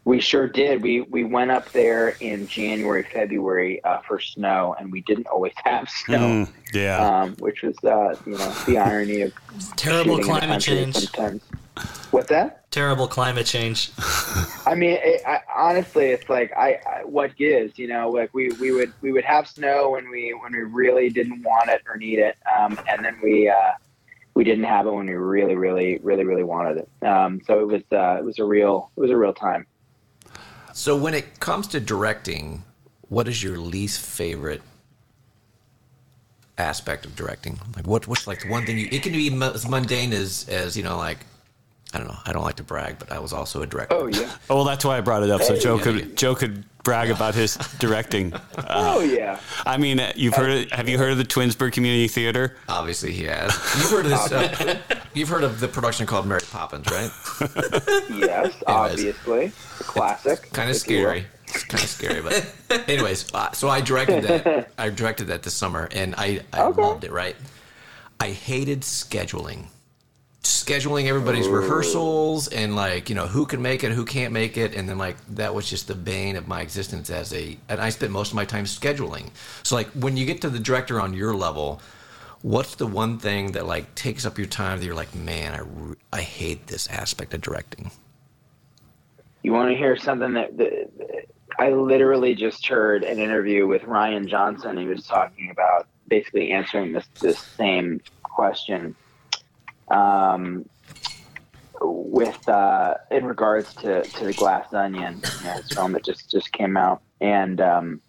We 0.05 0.21
sure 0.21 0.47
did. 0.47 0.81
We 0.81 1.01
we 1.01 1.25
went 1.25 1.51
up 1.51 1.69
there 1.73 2.15
in 2.21 2.47
January, 2.47 3.03
February 3.03 3.83
uh, 3.83 3.99
for 4.07 4.21
snow, 4.21 4.73
and 4.79 4.89
we 4.89 5.01
didn't 5.01 5.27
always 5.27 5.51
have 5.65 5.89
snow, 5.89 6.19
Mm, 6.19 6.49
yeah. 6.73 7.21
um, 7.23 7.35
which 7.39 7.61
was 7.61 7.75
uh, 7.83 8.15
you 8.25 8.37
know 8.37 8.53
the 8.65 8.77
irony 8.77 9.21
of 9.23 9.33
Terrible 9.75 10.15
shooting 10.15 10.29
in 10.29 10.33
the 10.33 10.39
climate 10.39 10.61
change. 10.61 10.95
Sometimes. 10.95 11.41
What's 12.11 12.29
that? 12.29 12.71
Terrible 12.71 13.07
climate 13.07 13.45
change. 13.45 13.91
I 14.65 14.73
mean, 14.75 14.97
it, 15.01 15.21
I, 15.27 15.41
honestly, 15.53 16.05
it's 16.07 16.29
like 16.29 16.53
I, 16.57 16.79
I 16.87 17.03
what 17.03 17.35
gives, 17.35 17.77
you 17.77 17.87
know, 17.87 18.09
like 18.09 18.33
we, 18.33 18.49
we 18.61 18.71
would 18.71 18.93
we 19.01 19.11
would 19.11 19.25
have 19.25 19.45
snow 19.47 19.91
when 19.91 20.09
we 20.09 20.33
when 20.33 20.53
we 20.53 20.59
really 20.59 21.09
didn't 21.09 21.43
want 21.43 21.69
it 21.69 21.81
or 21.85 21.97
need 21.97 22.19
it, 22.19 22.37
um, 22.57 22.79
and 22.89 23.03
then 23.03 23.17
we 23.21 23.49
uh, 23.49 23.73
we 24.37 24.43
didn't 24.43 24.65
have 24.65 24.85
it 24.85 24.93
when 24.93 25.07
we 25.07 25.13
really 25.13 25.55
really 25.55 25.97
really 26.03 26.23
really 26.23 26.43
wanted 26.43 26.77
it. 26.77 27.05
Um, 27.05 27.41
so 27.47 27.59
it 27.59 27.67
was 27.67 27.81
uh, 27.91 28.19
it 28.19 28.23
was 28.23 28.37
a 28.37 28.45
real 28.45 28.91
it 28.95 28.99
was 28.99 29.09
a 29.09 29.17
real 29.17 29.33
time. 29.33 29.65
So 30.73 30.95
when 30.95 31.15
it 31.15 31.39
comes 31.39 31.65
to 31.69 31.79
directing, 31.79 32.63
what 33.09 33.27
is 33.27 33.41
your 33.41 33.57
least 33.57 33.99
favorite 33.99 34.61
aspect 36.59 37.03
of 37.03 37.15
directing? 37.15 37.59
Like 37.75 37.87
what 37.87 38.07
what's 38.07 38.27
like 38.27 38.43
the 38.43 38.49
one 38.49 38.63
thing 38.63 38.77
you 38.77 38.87
it 38.91 39.01
can 39.01 39.13
be 39.13 39.31
mu- 39.31 39.53
as 39.53 39.67
mundane 39.67 40.13
as 40.13 40.47
as 40.47 40.77
you 40.77 40.83
know 40.83 40.97
like 40.97 41.17
I 41.91 41.97
don't 41.97 42.07
know. 42.07 42.17
I 42.23 42.31
don't 42.31 42.43
like 42.43 42.57
to 42.57 42.63
brag, 42.63 42.99
but 42.99 43.11
I 43.11 43.17
was 43.17 43.33
also 43.33 43.63
a 43.63 43.65
director. 43.65 43.95
Oh 43.95 44.05
yeah, 44.05 44.31
oh, 44.51 44.55
well, 44.57 44.65
that's 44.65 44.85
why 44.85 44.99
I 44.99 45.01
brought 45.01 45.23
it 45.23 45.31
up, 45.31 45.41
so 45.41 45.55
Joe 45.55 45.77
yeah, 45.77 45.83
could 45.83 45.95
yeah. 45.95 46.15
Joe 46.15 46.35
could 46.35 46.63
brag 46.87 47.09
about 47.09 47.35
his 47.35 47.57
directing. 47.79 48.31
oh 48.69 49.01
yeah. 49.01 49.37
I 49.65 49.75
mean, 49.75 49.99
uh, 49.99 50.13
you've 50.15 50.35
heard. 50.35 50.51
Of, 50.51 50.71
have 50.71 50.87
you 50.87 50.97
heard 50.97 51.11
of 51.11 51.17
the 51.17 51.25
Twinsburg 51.25 51.73
Community 51.73 52.07
Theater? 52.07 52.55
Obviously, 52.69 53.11
he 53.11 53.25
has. 53.25 53.51
You've 53.77 53.89
heard 53.91 54.05
of 54.05 54.11
this. 54.11 54.31
Uh, 54.31 54.79
you've 55.13 55.27
heard 55.27 55.43
of 55.43 55.59
the 55.59 55.67
production 55.67 56.05
called 56.05 56.25
Mary 56.25 56.39
Poppins, 56.49 56.87
right? 56.89 57.11
Yes, 58.09 58.53
obviously, 58.65 59.45
a 59.81 59.83
classic. 59.83 60.49
Kind 60.53 60.69
of 60.69 60.77
if 60.77 60.87
you 60.87 60.95
will. 60.99 61.03
scary. 61.03 61.25
It's 61.49 61.63
kind 61.65 61.83
of 61.83 61.89
scary, 61.89 62.21
but 62.21 62.53
anyways, 62.89 63.33
uh, 63.33 63.51
so 63.51 63.67
I 63.67 63.81
directed 63.81 64.23
that. 64.23 64.71
I 64.77 64.89
directed 64.89 65.25
that 65.27 65.43
this 65.43 65.53
summer, 65.53 65.89
and 65.91 66.15
I, 66.17 66.39
I 66.53 66.61
Okay. 66.67 66.81
loved 66.81 67.03
it. 67.03 67.11
Right, 67.11 67.35
I 68.21 68.29
hated 68.31 68.81
scheduling 68.81 69.65
scheduling 70.47 71.07
everybody's 71.07 71.47
rehearsals 71.49 72.47
and 72.47 72.73
like 72.73 73.09
you 73.09 73.15
know 73.15 73.27
who 73.27 73.45
can 73.45 73.61
make 73.61 73.83
it, 73.83 73.91
who 73.91 74.05
can't 74.05 74.31
make 74.31 74.57
it, 74.57 74.73
and 74.75 74.87
then 74.87 74.97
like 74.97 75.17
that 75.35 75.53
was 75.53 75.69
just 75.69 75.87
the 75.87 75.95
bane 75.95 76.37
of 76.37 76.47
my 76.47 76.61
existence 76.61 77.09
as 77.09 77.33
a. 77.33 77.57
And 77.67 77.81
I 77.81 77.89
spent 77.89 78.13
most 78.13 78.29
of 78.29 78.35
my 78.35 78.45
time 78.45 78.63
scheduling. 78.63 79.29
So 79.63 79.75
like 79.75 79.89
when 79.89 80.15
you 80.15 80.25
get 80.25 80.41
to 80.41 80.49
the 80.49 80.59
director 80.59 81.01
on 81.01 81.13
your 81.13 81.35
level, 81.35 81.81
what's 82.41 82.75
the 82.75 82.87
one 82.87 83.19
thing 83.19 83.51
that 83.51 83.65
like 83.65 83.93
takes 83.95 84.25
up 84.25 84.37
your 84.37 84.47
time 84.47 84.79
that 84.79 84.85
you're 84.85 84.95
like, 84.95 85.13
man, 85.13 85.53
I 85.53 85.59
re- 85.59 85.95
I 86.13 86.21
hate 86.21 86.67
this 86.67 86.87
aspect 86.87 87.33
of 87.33 87.41
directing. 87.41 87.91
You 89.43 89.51
want 89.51 89.69
to 89.69 89.77
hear 89.77 89.97
something 89.97 90.33
that, 90.33 90.57
that 90.57 91.25
I 91.59 91.71
literally 91.71 92.35
just 92.35 92.65
heard 92.67 93.03
an 93.03 93.19
interview 93.19 93.67
with 93.67 93.81
Rian 93.81 94.27
Johnson. 94.27 94.77
He 94.77 94.85
was 94.85 95.05
talking 95.05 95.49
about 95.51 95.87
basically 96.07 96.51
answering 96.51 96.93
this 96.93 97.07
this 97.19 97.37
same 97.37 97.99
question 98.23 98.95
um, 99.89 100.65
with 101.81 102.47
uh, 102.49 102.95
in 103.11 103.25
regards 103.25 103.73
to, 103.75 104.03
to 104.03 104.25
the 104.25 104.33
Glass 104.33 104.73
Onion, 104.73 105.21
you 105.39 105.45
know, 105.45 105.53
his 105.53 105.71
film 105.71 105.93
that 105.93 106.05
just 106.05 106.29
just 106.31 106.51
came 106.51 106.77
out, 106.77 107.01
and 107.21 107.61
um, 107.61 108.01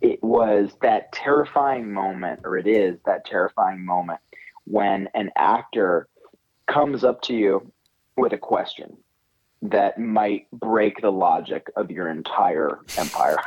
it 0.00 0.22
was 0.22 0.70
that 0.82 1.12
terrifying 1.12 1.92
moment, 1.92 2.40
or 2.44 2.56
it 2.56 2.66
is 2.66 2.98
that 3.04 3.24
terrifying 3.24 3.84
moment 3.84 4.20
when 4.64 5.08
an 5.14 5.30
actor 5.36 6.08
comes 6.66 7.02
up 7.02 7.22
to 7.22 7.34
you 7.34 7.72
with 8.16 8.32
a 8.32 8.38
question 8.38 8.96
that 9.60 9.98
might 9.98 10.48
break 10.52 11.00
the 11.00 11.10
logic 11.10 11.68
of 11.74 11.90
your 11.90 12.08
entire 12.08 12.78
empire. 12.96 13.38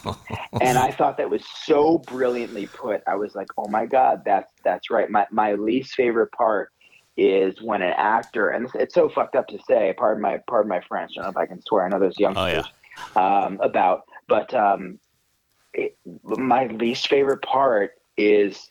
and 0.62 0.78
I 0.78 0.90
thought 0.92 1.18
that 1.18 1.28
was 1.28 1.44
so 1.64 1.98
brilliantly 1.98 2.66
put. 2.66 3.02
I 3.06 3.16
was 3.16 3.34
like, 3.34 3.48
"Oh 3.58 3.68
my 3.68 3.84
god, 3.84 4.22
that's 4.24 4.52
that's 4.64 4.90
right." 4.90 5.10
My 5.10 5.26
my 5.30 5.54
least 5.54 5.92
favorite 5.92 6.32
part 6.32 6.70
is 7.18 7.60
when 7.60 7.82
an 7.82 7.92
actor, 7.96 8.50
and 8.50 8.70
it's, 8.74 8.94
so 8.94 9.08
fucked 9.08 9.34
up 9.34 9.48
to 9.48 9.58
say. 9.66 9.92
Pardon 9.98 10.22
my 10.22 10.38
pardon 10.46 10.68
my 10.68 10.80
French. 10.88 11.12
I 11.18 11.22
don't 11.22 11.24
know 11.24 11.30
if 11.30 11.36
I 11.36 11.46
can 11.46 11.60
swear. 11.60 11.84
I 11.84 11.88
know 11.88 11.98
there's 11.98 12.18
youngsters 12.18 12.64
um, 13.16 13.58
about, 13.60 14.04
but 14.28 14.54
um, 14.54 15.00
it, 15.74 15.98
my 16.24 16.66
least 16.68 17.08
favorite 17.08 17.42
part 17.42 17.92
is 18.16 18.70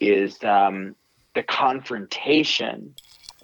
is 0.00 0.42
um, 0.42 0.96
the 1.36 1.44
confrontation 1.44 2.94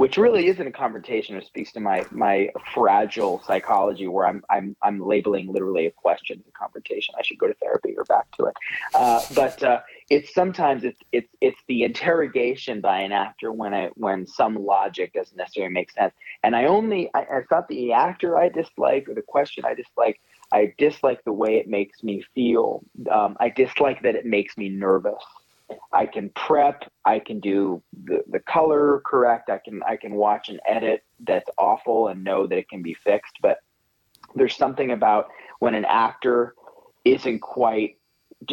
which 0.00 0.16
really 0.16 0.46
isn't 0.46 0.66
a 0.66 0.72
confrontation. 0.72 1.36
It 1.36 1.44
speaks 1.44 1.72
to 1.72 1.80
my 1.80 2.06
my 2.10 2.48
fragile 2.72 3.42
psychology, 3.46 4.08
where 4.08 4.26
I'm 4.26 4.42
I'm 4.48 4.74
I'm 4.82 4.98
labeling 4.98 5.52
literally 5.52 5.84
a 5.84 5.90
question 5.90 6.42
a 6.48 6.58
confrontation. 6.58 7.14
I 7.18 7.22
should 7.22 7.36
go 7.36 7.48
to 7.48 7.52
therapy 7.60 7.94
or 7.98 8.04
back 8.04 8.34
to 8.38 8.46
it. 8.46 8.54
Uh, 8.94 9.20
but 9.34 9.62
uh, 9.62 9.80
it's 10.08 10.32
sometimes 10.32 10.84
it's 10.84 11.02
it's 11.12 11.28
it's 11.42 11.60
the 11.68 11.82
interrogation 11.82 12.80
by 12.80 13.00
an 13.00 13.12
actor 13.12 13.52
when 13.52 13.74
I 13.74 13.90
when 13.92 14.26
some 14.26 14.54
logic 14.54 15.12
doesn't 15.12 15.36
necessarily 15.36 15.74
make 15.74 15.90
sense. 15.90 16.14
And 16.42 16.56
I 16.56 16.64
only 16.64 17.10
I, 17.12 17.26
it's 17.32 17.50
not 17.50 17.68
the 17.68 17.92
actor 17.92 18.38
I 18.38 18.48
dislike 18.48 19.06
or 19.06 19.12
the 19.12 19.20
question 19.20 19.66
I 19.66 19.74
dislike. 19.74 20.18
I 20.50 20.72
dislike 20.78 21.22
the 21.24 21.34
way 21.34 21.58
it 21.58 21.68
makes 21.68 22.02
me 22.02 22.24
feel. 22.34 22.82
Um, 23.12 23.36
I 23.38 23.50
dislike 23.50 24.00
that 24.04 24.14
it 24.14 24.24
makes 24.24 24.56
me 24.56 24.70
nervous. 24.70 25.22
I 25.92 26.06
can 26.06 26.30
prep. 26.30 26.90
I 27.04 27.18
can 27.18 27.40
do 27.40 27.82
the, 28.04 28.22
the 28.30 28.40
color 28.40 29.02
correct. 29.04 29.50
I 29.50 29.58
can 29.58 29.82
I 29.86 29.96
can 29.96 30.14
watch 30.14 30.48
an 30.48 30.60
edit 30.68 31.02
that's 31.26 31.48
awful 31.58 32.08
and 32.08 32.24
know 32.24 32.46
that 32.46 32.56
it 32.56 32.68
can 32.68 32.82
be 32.82 32.94
fixed. 32.94 33.34
But 33.42 33.58
there's 34.34 34.56
something 34.56 34.92
about 34.92 35.28
when 35.58 35.74
an 35.74 35.84
actor 35.84 36.54
isn't 37.04 37.40
quite 37.40 37.96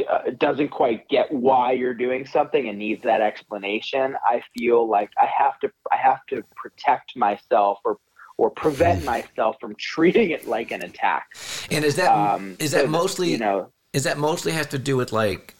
uh, 0.09 0.31
doesn't 0.37 0.69
quite 0.69 1.07
get 1.07 1.31
why 1.31 1.71
you're 1.71 1.93
doing 1.93 2.25
something 2.25 2.67
and 2.67 2.77
needs 2.77 3.03
that 3.03 3.21
explanation. 3.21 4.15
I 4.25 4.41
feel 4.57 4.87
like 4.87 5.09
I 5.21 5.25
have 5.25 5.59
to 5.59 5.71
I 5.91 5.97
have 5.97 6.25
to 6.29 6.43
protect 6.55 7.15
myself 7.15 7.79
or 7.85 7.97
or 8.37 8.51
prevent 8.51 9.03
myself 9.03 9.55
from 9.59 9.75
treating 9.79 10.31
it 10.31 10.47
like 10.47 10.71
an 10.71 10.83
attack. 10.83 11.27
And 11.71 11.83
is 11.85 11.95
that 11.95 12.11
Um, 12.11 12.55
is 12.59 12.71
that 12.71 12.85
so, 12.85 12.87
mostly 12.87 13.31
you 13.31 13.37
know 13.37 13.71
is 13.93 14.03
that 14.03 14.17
mostly 14.17 14.51
has 14.51 14.67
to 14.67 14.77
do 14.77 14.97
with 14.97 15.11
like 15.11 15.53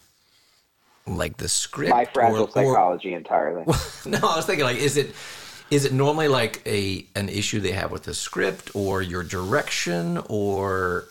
like 1.07 1.37
the 1.37 1.47
script 1.49 1.91
my 1.91 2.05
fragile 2.05 2.39
or- 2.39 2.47
or- 2.47 2.51
psychology 2.51 3.13
entirely. 3.13 3.63
no, 4.05 4.17
I 4.19 4.35
was 4.35 4.45
thinking 4.45 4.65
like, 4.65 4.77
is 4.77 4.97
it 4.97 5.15
is 5.69 5.85
it 5.85 5.91
normally 5.93 6.27
like 6.27 6.61
a 6.65 7.05
an 7.15 7.29
issue 7.29 7.59
they 7.59 7.71
have 7.73 7.91
with 7.91 8.03
the 8.03 8.13
script 8.13 8.71
or 8.73 9.01
your 9.01 9.23
direction 9.23 10.17
or 10.29 11.07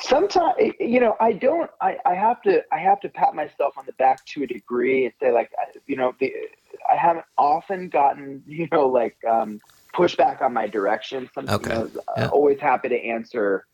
sometimes 0.00 0.54
you 0.78 1.00
know 1.00 1.16
i 1.20 1.32
don't 1.32 1.70
I, 1.80 1.96
I 2.06 2.14
have 2.14 2.40
to 2.42 2.62
i 2.70 2.78
have 2.78 3.00
to 3.00 3.08
pat 3.08 3.34
myself 3.34 3.76
on 3.78 3.84
the 3.86 3.92
back 3.94 4.24
to 4.26 4.42
a 4.42 4.46
degree 4.46 5.06
and 5.06 5.14
say 5.20 5.32
like 5.32 5.50
you 5.86 5.96
know 5.96 6.14
the, 6.20 6.32
i 6.88 6.94
haven't 6.96 7.24
often 7.36 7.88
gotten 7.88 8.42
you 8.46 8.68
know 8.70 8.86
like 8.86 9.16
um 9.28 9.58
pushback 9.94 10.42
on 10.42 10.52
my 10.52 10.66
direction 10.68 11.28
Some, 11.34 11.48
Okay. 11.48 11.70
you 11.70 11.74
know, 11.76 11.90
Yeah. 12.16 12.28
always 12.28 12.60
happy 12.60 12.90
to 12.90 12.96
answer 13.00 13.66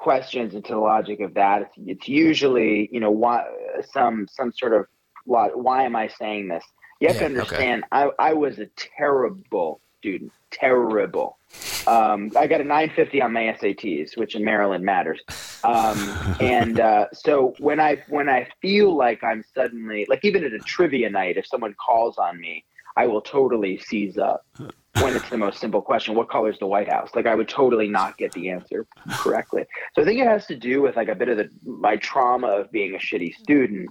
questions 0.00 0.54
into 0.54 0.72
the 0.72 0.78
logic 0.78 1.20
of 1.20 1.34
that 1.34 1.62
it's, 1.62 1.74
it's 1.86 2.08
usually 2.08 2.88
you 2.92 3.00
know 3.00 3.10
why 3.10 3.44
some 3.92 4.26
some 4.30 4.52
sort 4.52 4.72
of 4.72 4.86
why 5.24 5.82
am 5.82 5.96
i 5.96 6.08
saying 6.08 6.48
this 6.48 6.64
you 7.00 7.08
have 7.08 7.16
Yeah, 7.16 7.20
to 7.20 7.26
okay. 7.26 7.40
understand 7.40 7.84
I, 7.92 8.10
I 8.18 8.32
was 8.32 8.58
a 8.58 8.66
terrible 8.76 9.80
student 9.98 10.32
terrible 10.50 11.38
um, 11.86 12.30
I 12.36 12.46
got 12.46 12.60
a 12.60 12.64
950 12.64 13.22
on 13.22 13.32
my 13.32 13.56
SATs, 13.58 14.16
which 14.16 14.34
in 14.34 14.44
Maryland 14.44 14.84
matters. 14.84 15.22
Um, 15.64 15.96
and 16.40 16.78
uh, 16.78 17.06
so 17.14 17.54
when 17.58 17.80
I 17.80 18.04
when 18.08 18.28
I 18.28 18.48
feel 18.60 18.94
like 18.94 19.24
I'm 19.24 19.42
suddenly 19.54 20.06
like 20.08 20.24
even 20.24 20.44
at 20.44 20.52
a 20.52 20.58
trivia 20.58 21.08
night, 21.08 21.38
if 21.38 21.46
someone 21.46 21.74
calls 21.74 22.18
on 22.18 22.38
me, 22.38 22.64
I 22.96 23.06
will 23.06 23.22
totally 23.22 23.78
seize 23.78 24.18
up. 24.18 24.44
When 25.02 25.14
it's 25.14 25.28
the 25.30 25.38
most 25.38 25.60
simple 25.60 25.80
question, 25.80 26.14
what 26.14 26.28
color 26.28 26.50
is 26.50 26.58
the 26.58 26.66
White 26.66 26.88
House? 26.88 27.10
Like 27.14 27.26
I 27.26 27.34
would 27.34 27.48
totally 27.48 27.88
not 27.88 28.16
get 28.18 28.32
the 28.32 28.50
answer 28.50 28.86
correctly. 29.10 29.64
So 29.94 30.02
I 30.02 30.04
think 30.04 30.20
it 30.20 30.26
has 30.26 30.46
to 30.46 30.56
do 30.56 30.82
with 30.82 30.96
like 30.96 31.08
a 31.08 31.14
bit 31.14 31.28
of 31.28 31.36
the 31.36 31.48
my 31.64 31.96
trauma 31.96 32.48
of 32.48 32.72
being 32.72 32.94
a 32.94 32.98
shitty 32.98 33.34
student. 33.34 33.90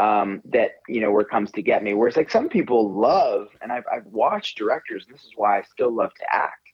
Um, 0.00 0.42
that 0.52 0.76
you 0.86 1.00
know 1.00 1.10
where 1.10 1.24
comes 1.24 1.50
to 1.52 1.62
get 1.62 1.82
me. 1.82 1.92
Whereas 1.92 2.16
like 2.16 2.30
some 2.30 2.48
people 2.48 2.92
love, 2.92 3.48
and 3.60 3.72
I've 3.72 3.82
I've 3.92 4.06
watched 4.06 4.56
directors, 4.56 5.04
and 5.06 5.14
this 5.14 5.24
is 5.24 5.32
why 5.34 5.58
I 5.58 5.62
still 5.62 5.92
love 5.92 6.14
to 6.14 6.24
act. 6.32 6.68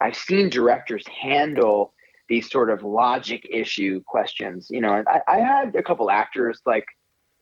I've 0.00 0.16
seen 0.16 0.50
directors 0.50 1.04
handle 1.06 1.94
these 2.28 2.50
sort 2.50 2.70
of 2.70 2.82
logic 2.82 3.46
issue 3.50 4.02
questions. 4.06 4.68
You 4.70 4.80
know, 4.80 4.94
and 4.94 5.08
I, 5.08 5.20
I 5.26 5.38
had 5.38 5.74
a 5.74 5.82
couple 5.82 6.10
actors 6.10 6.60
like, 6.66 6.86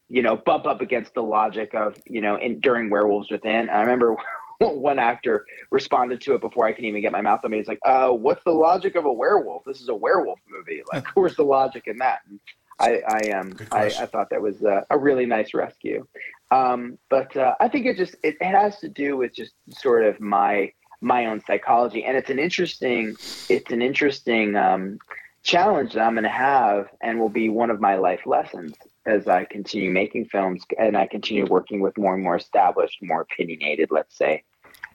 you 0.08 0.22
know, 0.22 0.36
bump 0.36 0.66
up 0.66 0.80
against 0.80 1.14
the 1.14 1.22
logic 1.22 1.74
of, 1.74 1.96
you 2.06 2.20
know, 2.20 2.36
in 2.36 2.60
during 2.60 2.90
Werewolves 2.90 3.30
Within. 3.30 3.68
I 3.70 3.80
remember 3.80 4.16
one 4.58 4.98
actor 4.98 5.46
responded 5.70 6.20
to 6.22 6.34
it 6.34 6.40
before 6.40 6.66
I 6.66 6.72
can 6.72 6.84
even 6.84 7.00
get 7.00 7.12
my 7.12 7.20
mouth 7.20 7.40
open. 7.44 7.58
He's 7.58 7.68
like, 7.68 7.80
uh, 7.84 8.10
what's 8.10 8.42
the 8.44 8.52
logic 8.52 8.94
of 8.96 9.04
a 9.04 9.12
werewolf? 9.12 9.64
This 9.64 9.80
is 9.80 9.88
a 9.88 9.94
werewolf 9.94 10.40
movie. 10.48 10.82
Like, 10.92 11.06
where's 11.14 11.36
the 11.36 11.44
logic 11.44 11.84
in 11.86 11.98
that? 11.98 12.20
And 12.28 12.40
I, 12.78 13.02
I 13.08 13.30
um, 13.38 13.56
I. 13.70 13.84
I 13.86 14.06
thought 14.06 14.30
that 14.30 14.42
was 14.42 14.62
uh, 14.64 14.82
a 14.90 14.98
really 14.98 15.26
nice 15.26 15.54
rescue. 15.54 16.06
Um, 16.50 16.98
but 17.08 17.36
uh, 17.36 17.54
I 17.60 17.68
think 17.68 17.86
it 17.86 17.96
just 17.96 18.16
it, 18.22 18.36
it 18.40 18.54
has 18.54 18.78
to 18.80 18.88
do 18.88 19.16
with 19.16 19.32
just 19.32 19.52
sort 19.70 20.04
of 20.04 20.20
my 20.20 20.72
my 21.00 21.26
own 21.26 21.40
psychology, 21.46 22.04
and 22.04 22.16
it's 22.16 22.30
an 22.30 22.38
interesting 22.38 23.16
it's 23.48 23.70
an 23.70 23.80
interesting 23.80 24.56
um, 24.56 24.98
challenge 25.44 25.92
that 25.92 26.00
I'm 26.00 26.14
going 26.14 26.24
to 26.24 26.30
have, 26.30 26.88
and 27.00 27.20
will 27.20 27.28
be 27.28 27.48
one 27.48 27.70
of 27.70 27.80
my 27.80 27.94
life 27.94 28.26
lessons 28.26 28.74
as 29.06 29.28
I 29.28 29.44
continue 29.44 29.90
making 29.90 30.26
films 30.26 30.64
and 30.78 30.96
I 30.96 31.06
continue 31.06 31.46
working 31.46 31.80
with 31.80 31.96
more 31.98 32.14
and 32.14 32.22
more 32.22 32.36
established, 32.36 32.98
more 33.02 33.22
opinionated, 33.22 33.88
let's 33.90 34.16
say, 34.16 34.44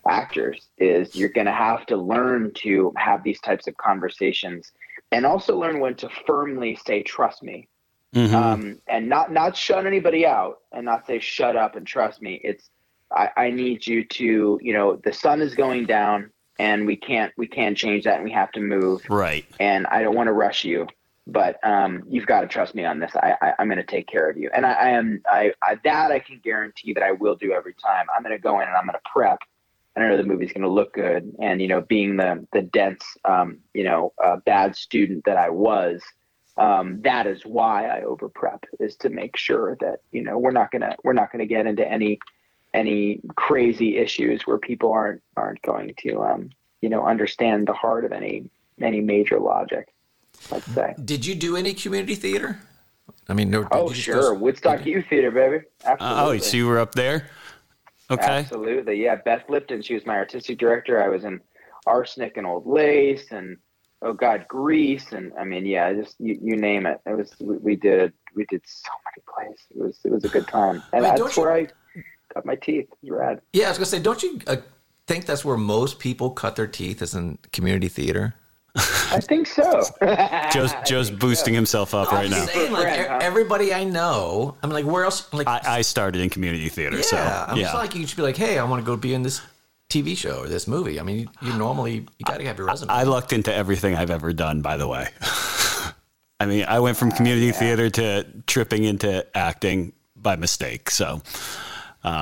actors. 0.08 0.70
Is 0.78 1.16
you're 1.16 1.30
going 1.30 1.46
to 1.48 1.52
have 1.54 1.86
to 1.88 1.98
learn 1.98 2.52
to 2.56 2.94
have 2.98 3.24
these 3.24 3.40
types 3.42 3.68
of 3.68 3.78
conversations, 3.78 4.72
and 5.12 5.26
also 5.26 5.58
learn 5.58 5.80
when 5.80 5.96
to 5.96 6.10
firmly 6.26 6.78
say, 6.86 7.04
"Trust 7.04 7.44
me." 7.44 7.68
Mhm. 8.16 8.34
um, 8.34 8.82
and 8.88 9.08
not 9.08 9.32
not 9.32 9.56
shut 9.56 9.86
anybody 9.86 10.26
out 10.26 10.62
and 10.72 10.84
not 10.86 11.06
say 11.06 11.20
shut 11.20 11.56
up 11.56 11.76
and 11.76 11.86
trust 11.86 12.22
me. 12.22 12.42
It's 12.44 12.70
I, 13.12 13.30
I 13.38 13.50
need 13.52 13.86
you 13.86 14.04
to 14.04 14.60
you 14.62 14.74
know 14.74 14.96
the 14.96 15.14
sun 15.14 15.42
is 15.42 15.54
going 15.54 15.86
down 15.86 16.32
and 16.58 16.86
we 16.86 16.96
can't 16.96 17.32
we 17.38 17.48
can't 17.48 17.78
change 17.78 18.06
that 18.06 18.16
and 18.16 18.24
we 18.24 18.32
have 18.32 18.52
to 18.54 18.62
move 18.62 19.02
right. 19.10 19.46
and 19.60 19.86
I 19.88 20.02
don't 20.02 20.16
want 20.16 20.28
to 20.28 20.34
rush 20.34 20.66
you, 20.66 20.88
but 21.28 21.58
um, 21.64 22.04
you've 22.08 22.26
got 22.26 22.42
to 22.42 22.48
trust 22.48 22.76
me 22.76 22.86
on 22.86 23.00
this. 23.00 23.12
I, 23.16 23.36
I 23.42 23.54
I'm 23.60 23.68
going 23.68 23.78
to 23.78 23.84
take 23.84 24.08
care 24.08 24.30
of 24.30 24.38
you, 24.38 24.50
and 24.54 24.66
I, 24.66 24.74
I 24.74 24.90
am 24.90 25.22
I, 25.26 25.54
I 25.62 25.78
that 25.84 26.12
I 26.12 26.20
can 26.20 26.40
guarantee 26.44 26.94
that 26.94 27.04
I 27.04 27.12
will 27.12 27.36
do 27.36 27.52
every 27.52 27.74
time. 27.74 28.08
I'm 28.16 28.24
going 28.24 28.36
to 28.36 28.42
go 28.42 28.60
in 28.60 28.68
and 28.68 28.76
I'm 28.76 28.86
going 28.86 28.94
to 28.94 29.10
prep. 29.12 29.40
I 29.96 30.02
know 30.02 30.16
the 30.16 30.24
movie's 30.24 30.54
going 30.54 30.62
to 30.62 30.70
look 30.70 30.94
good, 30.94 31.34
and 31.40 31.62
you 31.62 31.68
know, 31.68 31.82
being 31.82 32.16
the 32.16 32.46
the 32.54 32.62
dense, 32.62 33.04
um, 33.26 33.60
you 33.74 33.84
know, 33.84 34.14
uh, 34.24 34.38
bad 34.46 34.76
student 34.76 35.26
that 35.26 35.38
I 35.38 35.50
was, 35.50 36.02
um, 36.58 37.02
that 37.04 37.26
is 37.28 37.46
why 37.46 37.88
I 37.88 38.02
over 38.04 38.30
prep 38.30 38.66
is 38.80 38.96
to 38.98 39.10
make 39.10 39.38
sure 39.38 39.78
that 39.80 40.00
you 40.12 40.24
know 40.24 40.38
we're 40.38 40.52
not 40.52 40.72
gonna 40.72 40.96
we're 41.04 41.14
not 41.14 41.32
gonna 41.32 41.46
get 41.46 41.68
into 41.68 41.90
any 41.90 42.20
any 42.74 43.22
crazy 43.36 43.98
issues 43.98 44.46
where 44.46 44.58
people 44.58 44.92
aren't 44.92 45.22
aren't 45.38 45.62
going 45.62 45.94
to 46.00 46.22
um, 46.22 46.50
you 46.82 46.90
know 46.90 47.06
understand 47.06 47.68
the 47.68 47.74
heart 47.74 48.06
of 48.06 48.12
any 48.12 48.50
any 48.82 49.02
major 49.02 49.40
logic. 49.40 49.88
Let's 50.52 50.66
say. 50.74 50.96
did 51.04 51.26
you 51.26 51.36
do 51.36 51.56
any 51.56 51.74
community 51.74 52.16
theater? 52.16 52.60
I 53.28 53.34
mean, 53.34 53.50
no. 53.52 53.62
did 53.62 53.70
Oh 53.72 53.90
you 53.90 53.94
just 53.94 54.02
sure, 54.06 54.34
go- 54.34 54.40
Woodstock 54.40 54.86
Youth 54.86 55.06
Theater, 55.10 55.32
baby. 55.32 55.66
Absolutely. 55.86 56.38
Oh, 56.38 56.38
so 56.40 56.58
you 56.58 56.68
were 56.68 56.80
up 56.80 56.96
there? 56.96 57.28
Okay. 58.10 58.24
Absolutely. 58.24 59.04
Yeah. 59.04 59.16
Beth 59.18 59.44
Lipton, 59.50 59.82
she 59.84 59.94
was 59.94 60.06
my 60.06 60.16
artistic 60.16 60.58
director. 60.58 61.04
I 61.04 61.10
was 61.10 61.24
in 61.24 61.40
Arsenic 61.86 62.38
and 62.38 62.48
Old 62.48 62.66
Lace 62.66 63.32
and 63.32 63.58
oh 64.02 64.14
God, 64.14 64.46
Grease. 64.48 65.12
And 65.12 65.32
I 65.40 65.44
mean, 65.44 65.66
yeah, 65.66 65.94
just 65.94 66.16
you, 66.20 66.40
you 66.42 66.58
name 66.58 66.88
it. 66.88 67.00
It 67.06 67.16
was, 67.16 67.32
we, 67.40 67.58
we 67.58 67.76
did, 67.76 68.14
we 68.36 68.46
did 68.46 68.62
so 68.66 68.90
many 69.06 69.48
plays. 69.52 69.60
It 69.70 69.78
was, 69.78 70.00
it 70.04 70.12
was 70.12 70.24
a 70.24 70.30
good 70.30 70.48
time. 70.48 70.82
And 70.92 71.04
Wait, 71.04 71.10
that's 71.10 71.20
don't 71.20 71.38
you- 71.38 71.50
I 71.50 71.68
got 72.34 72.46
my 72.46 72.56
teeth. 72.56 72.88
It 73.04 73.12
was 73.12 73.12
rad. 73.12 73.42
Yeah, 73.54 73.68
I 73.68 73.70
was 73.70 73.78
gonna 73.78 73.86
say, 73.86 74.00
don't 74.00 74.24
you 74.24 74.40
uh, 74.48 74.58
think 75.06 75.26
that's 75.26 75.46
where 75.46 75.58
most 75.58 76.00
people 76.00 76.32
cut 76.32 76.56
their 76.56 76.68
teeth 76.68 77.02
is 77.04 77.14
in 77.14 77.38
community 77.52 77.90
theater? 77.90 78.34
I 79.12 79.20
think 79.20 79.48
so. 79.48 79.84
Joe's 80.52 80.74
Joe's 80.86 81.10
think 81.10 81.20
boosting 81.20 81.54
himself 81.54 81.94
up 81.94 82.12
right 82.12 82.26
I'm 82.26 82.32
now. 82.32 82.46
saying, 82.46 82.72
like 82.72 82.84
Friend, 82.84 83.08
huh? 83.08 83.20
everybody 83.22 83.74
I 83.74 83.84
know, 83.84 84.56
I'm 84.64 84.70
like, 84.70 84.86
where 84.86 85.04
else? 85.04 85.28
I'm 85.32 85.38
like, 85.38 85.48
I, 85.48 85.62
I 85.66 85.82
started 85.82 86.22
in 86.22 86.30
community 86.30 86.70
theater, 86.70 86.98
yeah, 86.98 87.04
so 87.04 87.18
I'm 87.18 87.58
yeah. 87.58 87.64
just 87.64 87.76
like, 87.76 87.96
you 87.96 88.08
should 88.08 88.18
be 88.18 88.24
like, 88.24 88.38
hey, 88.38 88.58
I 88.58 88.64
want 88.64 88.82
to 88.82 88.86
go 88.86 88.96
be 88.96 89.14
in 89.14 89.24
this 89.24 89.42
TV 89.90 90.16
show 90.16 90.42
or 90.42 90.48
this 90.48 90.68
movie. 90.68 91.00
I 91.00 91.04
mean, 91.04 91.20
you, 91.20 91.28
you 91.42 91.54
normally 91.58 92.06
you 92.18 92.26
got 92.26 92.38
to 92.38 92.46
have 92.46 92.58
your 92.58 92.68
resume. 92.68 92.92
I 92.92 93.04
lucked 93.04 93.34
into 93.34 93.54
everything 93.54 93.96
I've 93.96 94.12
ever 94.12 94.34
done, 94.34 94.62
by 94.62 94.78
the 94.78 94.88
way. 94.88 95.10
I 96.40 96.46
mean, 96.46 96.66
I 96.68 96.80
went 96.80 96.96
from 96.96 97.12
community 97.12 97.52
theater 97.52 97.90
to 97.90 98.26
tripping 98.48 98.86
into 98.86 99.26
acting 99.36 99.94
by 100.16 100.36
mistake. 100.36 100.90
So, 100.90 101.22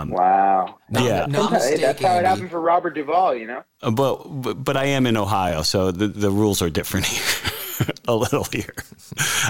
wow. 0.09 0.77
yeah. 0.89 1.25
no 1.29 1.47
Hey, 1.47 1.77
that's 1.77 2.01
how 2.01 2.13
it 2.13 2.17
Andy. 2.17 2.27
happened 2.27 2.49
for 2.51 2.59
Robert 2.61 2.95
Duvall, 2.95 3.35
you 3.35 3.47
know? 3.47 3.63
Uh, 3.81 3.91
But, 3.91 4.15
but 4.41 4.63
but 4.63 4.77
I 4.77 4.85
am 4.85 5.05
in 5.07 5.17
Ohio, 5.17 5.61
so 5.63 5.91
the 5.91 6.07
the 6.07 6.29
rules 6.31 6.61
are 6.61 6.69
different 6.69 7.05
here, 7.13 7.87
a 8.07 8.15
little 8.15 8.43
here. 8.45 8.73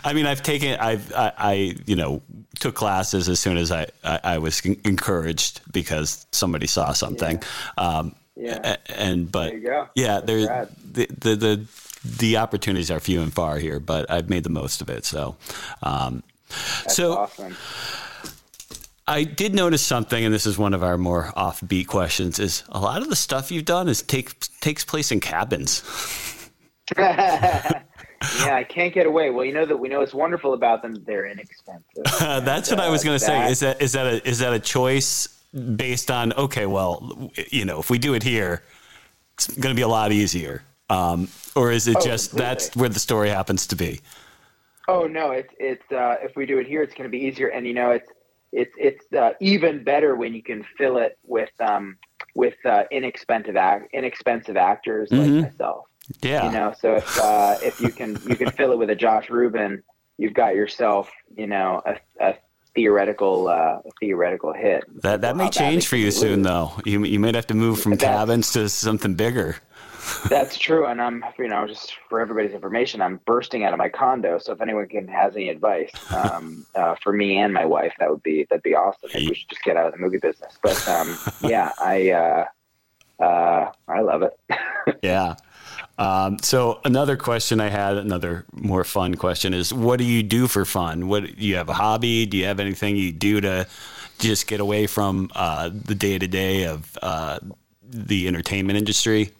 I 0.03 0.13
mean, 0.13 0.25
I've 0.25 0.41
taken 0.43 0.79
I've 0.79 1.11
I, 1.13 1.31
I 1.37 1.53
you 1.85 1.95
know 1.95 2.21
took 2.59 2.75
classes 2.75 3.29
as 3.29 3.39
soon 3.39 3.57
as 3.57 3.71
I 3.71 3.87
I, 4.03 4.19
I 4.35 4.37
was 4.39 4.61
encouraged 4.65 5.61
because 5.71 6.25
somebody 6.31 6.67
saw 6.67 6.93
something. 6.93 7.41
Um, 7.77 8.15
Yeah. 8.35 8.59
a- 8.63 8.91
and 8.99 9.31
but 9.31 9.49
There 9.51 9.81
yeah, 9.95 10.21
That's 10.21 10.25
there 10.25 10.69
the, 10.93 11.07
the 11.19 11.35
the 11.35 11.65
the 12.17 12.37
opportunities 12.37 12.91
are 12.91 12.99
few 12.99 13.21
and 13.21 13.33
far 13.33 13.57
here, 13.59 13.79
but 13.79 14.09
I've 14.11 14.29
made 14.29 14.43
the 14.43 14.49
most 14.61 14.81
of 14.81 14.89
it. 14.89 15.05
So. 15.05 15.35
Um, 15.83 16.23
That's 16.83 16.95
so 16.95 17.13
awesome. 17.17 17.55
I 19.07 19.23
did 19.23 19.53
notice 19.55 19.81
something, 19.81 20.25
and 20.25 20.33
this 20.33 20.45
is 20.45 20.57
one 20.57 20.73
of 20.73 20.83
our 20.83 20.97
more 20.97 21.31
offbeat 21.37 21.87
questions: 21.87 22.39
is 22.39 22.63
a 22.69 22.79
lot 22.79 23.01
of 23.01 23.09
the 23.09 23.15
stuff 23.15 23.51
you've 23.51 23.65
done 23.65 23.87
is 23.87 24.01
take 24.01 24.39
takes 24.59 24.83
place 24.83 25.11
in 25.11 25.19
cabins. 25.19 25.81
yeah, 26.97 27.81
I 28.45 28.63
can't 28.67 28.93
get 28.93 29.05
away. 29.05 29.29
Well, 29.29 29.45
you 29.45 29.53
know 29.53 29.65
that 29.65 29.77
we 29.77 29.89
know 29.89 29.99
what's 29.99 30.13
wonderful 30.13 30.53
about 30.53 30.81
them. 30.81 31.03
They're 31.05 31.25
inexpensive. 31.25 32.03
Uh, 32.21 32.39
that's 32.51 32.69
what 32.69 32.79
I 32.79 32.89
was 32.89 33.03
going 33.03 33.17
to 33.17 33.23
say. 33.23 33.49
Is 33.49 33.59
that 33.61 33.81
is 33.81 33.93
that 33.93 34.07
a 34.07 34.27
is 34.27 34.39
that 34.39 34.53
a 34.53 34.59
choice 34.59 35.27
based 35.75 36.11
on 36.11 36.33
okay? 36.33 36.65
Well, 36.65 37.31
you 37.49 37.65
know, 37.65 37.79
if 37.79 37.89
we 37.89 37.97
do 37.97 38.13
it 38.13 38.23
here, 38.23 38.63
it's 39.35 39.47
going 39.47 39.73
to 39.73 39.79
be 39.79 39.83
a 39.83 39.87
lot 39.87 40.11
easier. 40.11 40.63
Um, 40.89 41.27
or 41.55 41.71
is 41.71 41.87
it 41.87 41.97
Oh, 41.97 42.01
just 42.01 42.29
completely. 42.31 42.45
that's 42.49 42.75
where 42.75 42.89
the 42.89 42.99
story 42.99 43.29
happens 43.29 43.67
to 43.67 43.75
be? 43.75 43.99
Oh 44.87 45.05
no, 45.05 45.31
it's 45.31 45.53
it's 45.59 45.91
uh, 45.91 46.15
if 46.21 46.35
we 46.37 46.45
do 46.45 46.59
it 46.59 46.67
here, 46.67 46.81
it's 46.81 46.93
going 46.93 47.03
to 47.03 47.09
be 47.09 47.19
easier, 47.25 47.47
and 47.49 47.67
you 47.67 47.73
know 47.73 47.91
it's 47.91 48.09
it's 48.51 48.73
it's 48.77 49.05
uh, 49.13 49.31
even 49.39 49.83
better 49.83 50.15
when 50.15 50.33
you 50.33 50.41
can 50.43 50.63
fill 50.77 50.97
it 50.97 51.17
with 51.23 51.49
um 51.59 51.97
with 52.35 52.55
uh, 52.65 52.83
inexpensive 52.91 53.55
act 53.55 53.93
inexpensive 53.93 54.57
actors 54.57 55.09
Mhm. 55.09 55.17
like 55.41 55.51
myself. 55.51 55.85
Yeah, 56.21 56.45
You 56.45 56.51
know, 56.53 56.73
so 56.79 56.95
if 56.95 57.19
uh, 57.19 57.57
if 57.61 57.81
you 57.81 57.91
can 57.91 58.17
you 58.25 58.35
can 58.37 58.49
fill 58.51 58.71
it 58.71 58.77
with 58.77 58.89
a 58.89 58.95
Josh 58.95 59.29
Ruben, 59.29 59.83
you've 60.17 60.33
got 60.33 60.55
yourself 60.55 61.11
you 61.35 61.47
know 61.47 61.81
a, 61.85 61.97
a 62.25 62.35
theoretical 62.75 63.47
uh, 63.49 63.79
theoretical 63.99 64.53
hit. 64.53 64.83
that 65.01 65.21
that 65.21 65.35
may 65.35 65.49
change 65.49 65.87
for 65.87 65.97
you 65.97 66.11
soon, 66.11 66.43
though. 66.43 66.71
You 66.85 67.03
you 67.03 67.19
might 67.19 67.35
have 67.35 67.47
to 67.47 67.53
move 67.55 67.81
from 67.81 67.97
cabins 67.97 68.51
to 68.53 68.69
something 68.69 69.15
bigger. 69.15 69.57
That's 70.29 70.57
true, 70.57 70.85
and 70.85 71.01
I'm 71.01 71.23
you 71.37 71.47
know 71.47 71.67
just 71.67 71.93
for 72.09 72.19
everybody's 72.19 72.53
information, 72.53 73.01
I'm 73.01 73.19
bursting 73.25 73.63
out 73.63 73.73
of 73.73 73.79
my 73.79 73.89
condo. 73.89 74.37
So 74.39 74.53
if 74.53 74.61
anyone 74.61 74.87
can 74.87 75.07
has 75.07 75.35
any 75.35 75.49
advice 75.49 75.91
um, 76.13 76.65
uh, 76.75 76.95
for 77.01 77.13
me 77.13 77.37
and 77.37 77.53
my 77.53 77.65
wife, 77.65 77.93
that 77.99 78.09
would 78.09 78.23
be 78.23 78.45
that'd 78.49 78.63
be 78.63 78.75
awesome. 78.75 79.09
Maybe 79.13 79.29
we 79.29 79.35
should 79.35 79.49
just 79.49 79.63
get 79.63 79.77
out 79.77 79.87
of 79.87 79.93
the 79.93 79.99
movie 79.99 80.19
business. 80.19 80.57
But 80.61 80.87
um, 80.87 81.17
yeah, 81.41 81.71
I 81.79 82.11
uh, 82.11 82.45
uh, 83.23 83.71
I 83.87 84.01
love 84.01 84.23
it. 84.23 84.39
Yeah. 85.03 85.35
Um, 85.97 86.37
so 86.39 86.79
another 86.85 87.17
question 87.17 87.59
I 87.59 87.67
had, 87.67 87.97
another 87.97 88.45
more 88.53 88.85
fun 88.85 89.15
question 89.15 89.53
is, 89.53 89.73
what 89.73 89.99
do 89.99 90.05
you 90.05 90.23
do 90.23 90.47
for 90.47 90.63
fun? 90.63 91.09
What 91.09 91.25
do 91.25 91.33
you 91.35 91.57
have 91.57 91.67
a 91.67 91.73
hobby? 91.73 92.25
Do 92.25 92.37
you 92.37 92.45
have 92.45 92.61
anything 92.61 92.95
you 92.95 93.11
do 93.11 93.41
to 93.41 93.67
just 94.17 94.47
get 94.47 94.61
away 94.61 94.87
from 94.87 95.29
uh, 95.35 95.69
the 95.73 95.93
day 95.93 96.17
to 96.17 96.27
day 96.27 96.65
of 96.65 96.97
uh, 97.01 97.39
the 97.83 98.29
entertainment 98.29 98.77
industry? 98.77 99.31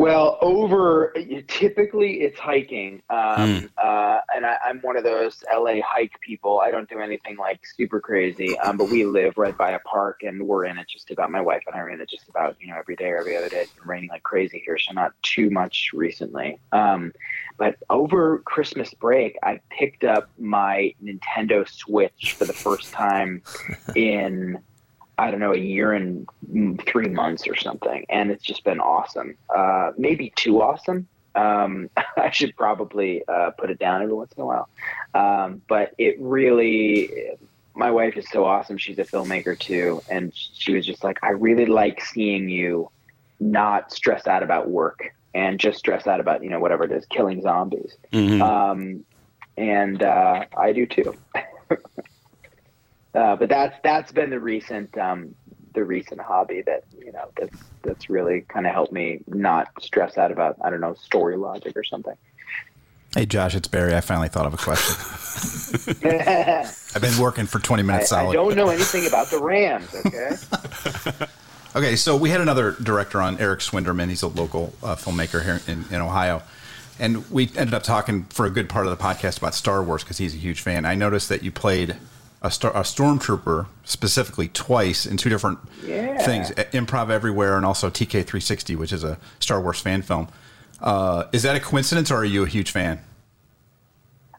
Well, 0.00 0.38
over 0.40 1.14
typically 1.48 2.22
it's 2.22 2.38
hiking, 2.38 3.02
um, 3.10 3.60
Hmm. 3.60 3.66
uh, 3.76 4.20
and 4.34 4.46
I, 4.46 4.56
I'm 4.64 4.80
one 4.80 4.96
of 4.96 5.04
those 5.04 5.42
LA 5.52 5.74
hike 5.84 6.18
people. 6.20 6.60
I 6.60 6.70
don't 6.70 6.88
do 6.88 7.00
anything 7.00 7.36
like 7.36 7.60
super 7.76 8.00
crazy, 8.00 8.58
um, 8.60 8.76
but 8.78 8.88
we 8.88 9.04
live 9.04 9.36
right 9.36 9.56
by 9.56 9.72
a 9.72 9.78
park, 9.80 10.22
and 10.22 10.46
we're 10.46 10.64
in 10.64 10.78
it 10.78 10.88
just 10.88 11.10
about. 11.10 11.30
My 11.30 11.40
wife 11.42 11.62
and 11.66 11.76
I 11.76 11.80
are 11.80 11.90
in 11.90 12.00
it 12.00 12.08
just 12.08 12.28
about 12.28 12.56
you 12.60 12.68
know 12.68 12.78
every 12.78 12.96
day 12.96 13.08
or 13.08 13.18
every 13.18 13.36
other 13.36 13.48
day. 13.50 13.60
It's 13.60 13.72
been 13.72 13.86
raining 13.86 14.08
like 14.08 14.22
crazy 14.22 14.62
here, 14.64 14.78
so 14.78 14.92
not 14.94 15.12
too 15.22 15.50
much 15.50 15.90
recently. 15.92 16.58
Um, 16.72 17.12
but 17.58 17.76
over 17.90 18.38
Christmas 18.38 18.94
break, 18.94 19.36
I 19.42 19.60
picked 19.68 20.04
up 20.04 20.30
my 20.38 20.94
Nintendo 21.04 21.68
Switch 21.68 22.34
for 22.38 22.46
the 22.46 22.54
first 22.54 22.90
time 22.92 23.42
in 23.94 24.58
I 25.20 25.30
don't 25.30 25.40
know, 25.40 25.52
a 25.52 25.58
year 25.58 25.92
and 25.92 26.26
three 26.86 27.10
months 27.10 27.46
or 27.46 27.54
something. 27.54 28.06
And 28.08 28.30
it's 28.30 28.42
just 28.42 28.64
been 28.64 28.80
awesome. 28.80 29.36
Uh, 29.54 29.92
maybe 29.98 30.32
too 30.34 30.62
awesome. 30.62 31.06
Um, 31.34 31.90
I 32.16 32.30
should 32.30 32.56
probably 32.56 33.22
uh, 33.28 33.50
put 33.50 33.68
it 33.68 33.78
down 33.78 34.00
every 34.00 34.14
once 34.14 34.32
in 34.34 34.42
a 34.42 34.46
while. 34.46 34.68
Um, 35.12 35.60
but 35.68 35.94
it 35.98 36.16
really, 36.18 37.10
my 37.74 37.90
wife 37.90 38.16
is 38.16 38.26
so 38.30 38.46
awesome. 38.46 38.78
She's 38.78 38.98
a 38.98 39.04
filmmaker 39.04 39.58
too. 39.58 40.02
And 40.08 40.32
she 40.34 40.72
was 40.72 40.86
just 40.86 41.04
like, 41.04 41.18
I 41.22 41.32
really 41.32 41.66
like 41.66 42.02
seeing 42.02 42.48
you 42.48 42.90
not 43.38 43.92
stress 43.92 44.26
out 44.26 44.42
about 44.42 44.70
work 44.70 45.12
and 45.34 45.60
just 45.60 45.78
stress 45.78 46.06
out 46.06 46.20
about, 46.20 46.42
you 46.42 46.48
know, 46.48 46.60
whatever 46.60 46.84
it 46.84 46.92
is, 46.92 47.04
killing 47.10 47.42
zombies. 47.42 47.94
Mhm. 48.10 48.40
Um, 48.40 49.04
and 49.58 50.02
uh, 50.02 50.46
I 50.56 50.72
do 50.72 50.86
too. 50.86 51.14
uh, 53.14 53.36
but 53.36 53.48
that's 53.48 53.76
that's 53.82 54.12
been 54.12 54.30
the 54.30 54.40
recent 54.40 54.96
um, 54.98 55.34
the 55.74 55.84
recent 55.84 56.20
hobby 56.20 56.62
that 56.62 56.84
you 56.98 57.12
know 57.12 57.30
that's 57.36 57.58
that's 57.82 58.10
really 58.10 58.42
kind 58.42 58.66
of 58.66 58.72
helped 58.72 58.92
me 58.92 59.20
not 59.26 59.68
stress 59.80 60.18
out 60.18 60.32
about 60.32 60.56
I 60.62 60.70
don't 60.70 60.80
know 60.80 60.94
story 60.94 61.36
logic 61.36 61.76
or 61.76 61.84
something. 61.84 62.16
Hey, 63.14 63.26
Josh, 63.26 63.56
it's 63.56 63.66
Barry. 63.66 63.96
I 63.96 64.00
finally 64.00 64.28
thought 64.28 64.46
of 64.46 64.54
a 64.54 64.56
question. 64.56 64.94
I, 66.08 66.60
I've 66.94 67.02
been 67.02 67.18
working 67.18 67.46
for 67.46 67.58
20 67.58 67.82
minutes 67.82 68.12
I 68.12 68.22
solid. 68.22 68.34
don't 68.34 68.54
know 68.54 68.68
anything 68.68 69.04
about 69.08 69.30
the 69.30 69.40
Rams. 69.40 69.92
Okay. 70.06 71.26
Okay, 71.76 71.94
so 71.94 72.16
we 72.16 72.30
had 72.30 72.40
another 72.40 72.72
director 72.82 73.22
on, 73.22 73.38
Eric 73.38 73.60
Swinderman. 73.60 74.08
He's 74.08 74.22
a 74.22 74.26
local 74.26 74.74
uh, 74.82 74.96
filmmaker 74.96 75.44
here 75.44 75.60
in, 75.68 75.84
in 75.88 76.00
Ohio. 76.00 76.42
And 76.98 77.30
we 77.30 77.44
ended 77.56 77.74
up 77.74 77.84
talking 77.84 78.24
for 78.24 78.44
a 78.44 78.50
good 78.50 78.68
part 78.68 78.86
of 78.86 78.90
the 78.90 79.02
podcast 79.02 79.38
about 79.38 79.54
Star 79.54 79.80
Wars 79.80 80.02
because 80.02 80.18
he's 80.18 80.34
a 80.34 80.38
huge 80.38 80.60
fan. 80.60 80.84
I 80.84 80.96
noticed 80.96 81.28
that 81.28 81.44
you 81.44 81.52
played 81.52 81.96
a, 82.42 82.50
star, 82.50 82.70
a 82.72 82.80
stormtrooper 82.80 83.66
specifically 83.84 84.48
twice 84.48 85.06
in 85.06 85.16
two 85.16 85.28
different 85.28 85.58
Yeah. 85.84 86.18
things 86.24 86.50
uh, 86.52 86.64
Improv 86.72 87.10
Everywhere 87.10 87.56
and 87.56 87.66
also 87.66 87.90
TK 87.90 88.10
360, 88.24 88.76
which 88.76 88.92
is 88.92 89.04
a 89.04 89.18
Star 89.38 89.60
Wars 89.60 89.80
fan 89.80 90.02
film. 90.02 90.28
Uh, 90.80 91.24
is 91.32 91.42
that 91.42 91.54
a 91.56 91.60
coincidence 91.60 92.10
or 92.10 92.16
are 92.16 92.24
you 92.24 92.44
a 92.44 92.48
huge 92.48 92.70
fan? 92.70 93.00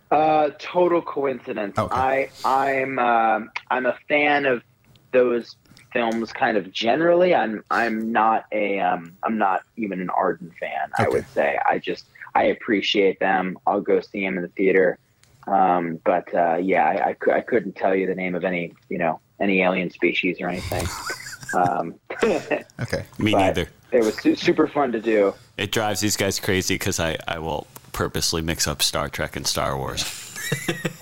Uh, 0.09 0.49
total 0.59 1.01
coincidence. 1.01 1.77
Okay. 1.77 1.95
I 1.95 2.29
I'm 2.43 2.99
um, 2.99 3.51
I'm 3.69 3.85
a 3.85 3.95
fan 4.09 4.45
of 4.45 4.61
those 5.13 5.55
films 5.93 6.33
kind 6.33 6.57
of 6.57 6.69
generally. 6.71 7.33
I'm 7.33 7.63
I'm 7.71 8.11
not 8.11 8.45
a 8.51 8.79
um, 8.79 9.13
I'm 9.23 9.37
not 9.37 9.61
even 9.77 10.01
an 10.01 10.09
ardent 10.09 10.51
fan. 10.59 10.89
I 10.97 11.07
would 11.07 11.25
say 11.29 11.57
I 11.65 11.77
just 11.77 12.07
I 12.35 12.45
appreciate 12.45 13.19
them. 13.21 13.57
I'll 13.65 13.79
go 13.79 14.01
see 14.01 14.25
them 14.25 14.35
in 14.35 14.41
the 14.41 14.49
theater. 14.49 14.97
Um, 15.47 15.99
but 16.05 16.33
uh, 16.33 16.57
yeah, 16.57 16.85
I, 16.85 17.09
I, 17.31 17.37
I 17.37 17.41
couldn't 17.41 17.75
tell 17.75 17.95
you 17.95 18.07
the 18.07 18.15
name 18.15 18.35
of 18.35 18.43
any 18.43 18.73
you 18.89 18.97
know 18.97 19.19
any 19.39 19.61
alien 19.61 19.89
species 19.89 20.37
or 20.39 20.47
anything. 20.49 20.87
um, 21.55 21.95
Okay. 22.79 23.05
Me 23.17 23.31
neither. 23.33 23.67
It 23.91 24.03
was 24.03 24.15
su- 24.21 24.35
super 24.35 24.67
fun 24.67 24.91
to 24.93 25.01
do. 25.01 25.33
It 25.57 25.71
drives 25.71 25.99
these 25.99 26.15
guys 26.15 26.39
crazy 26.39 26.75
because 26.75 26.99
I, 26.99 27.17
I 27.27 27.39
will 27.39 27.67
purposely 27.91 28.41
mix 28.41 28.67
up 28.67 28.81
Star 28.81 29.09
Trek 29.09 29.35
and 29.35 29.45
Star 29.45 29.77
Wars. 29.77 30.03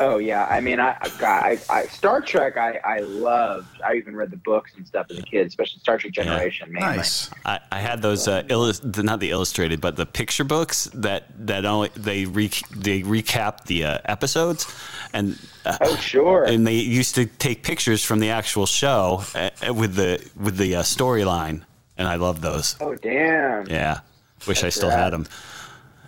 Oh 0.01 0.17
yeah, 0.17 0.47
I 0.49 0.61
mean, 0.61 0.79
I, 0.79 0.95
I, 1.01 1.09
I, 1.21 1.59
I 1.69 1.83
Star 1.87 2.21
Trek, 2.21 2.55
I, 2.57 2.79
I 2.85 2.99
loved. 2.99 3.81
I 3.85 3.95
even 3.95 4.15
read 4.15 4.31
the 4.31 4.37
books 4.37 4.71
and 4.77 4.87
stuff 4.87 5.07
as 5.09 5.17
a 5.17 5.21
kid, 5.21 5.45
especially 5.47 5.79
Star 5.81 5.97
Trek 5.97 6.13
Generation. 6.13 6.71
mainly. 6.71 6.97
Nice. 6.97 7.29
I, 7.43 7.59
I 7.69 7.79
had 7.79 8.01
those 8.01 8.25
uh, 8.27 8.43
illus- 8.49 8.79
the, 8.79 9.03
not 9.03 9.19
the 9.19 9.31
illustrated, 9.31 9.81
but 9.81 9.97
the 9.97 10.05
picture 10.05 10.45
books 10.45 10.85
that 10.93 11.25
that 11.47 11.65
only 11.65 11.89
they 11.97 12.23
re- 12.25 12.49
they 12.73 13.01
recap 13.01 13.65
the 13.65 13.83
uh, 13.83 13.97
episodes, 14.05 14.67
and 15.13 15.37
uh, 15.65 15.77
Oh 15.81 15.95
sure. 15.97 16.45
and 16.45 16.65
they 16.65 16.75
used 16.75 17.15
to 17.15 17.25
take 17.25 17.63
pictures 17.63 18.01
from 18.03 18.19
the 18.19 18.29
actual 18.29 18.65
show 18.65 19.23
uh, 19.35 19.49
uh, 19.67 19.73
with 19.73 19.95
the 19.95 20.25
with 20.39 20.55
the 20.55 20.75
uh, 20.77 20.83
storyline, 20.83 21.63
and 21.97 22.07
I 22.07 22.15
love 22.15 22.39
those. 22.39 22.77
oh 22.79 22.95
damn. 22.95 23.67
Yeah, 23.67 23.99
wish 24.47 24.63
I 24.63 24.69
still 24.69 24.89
rad. 24.89 24.99
had 24.99 25.09
them. 25.13 25.27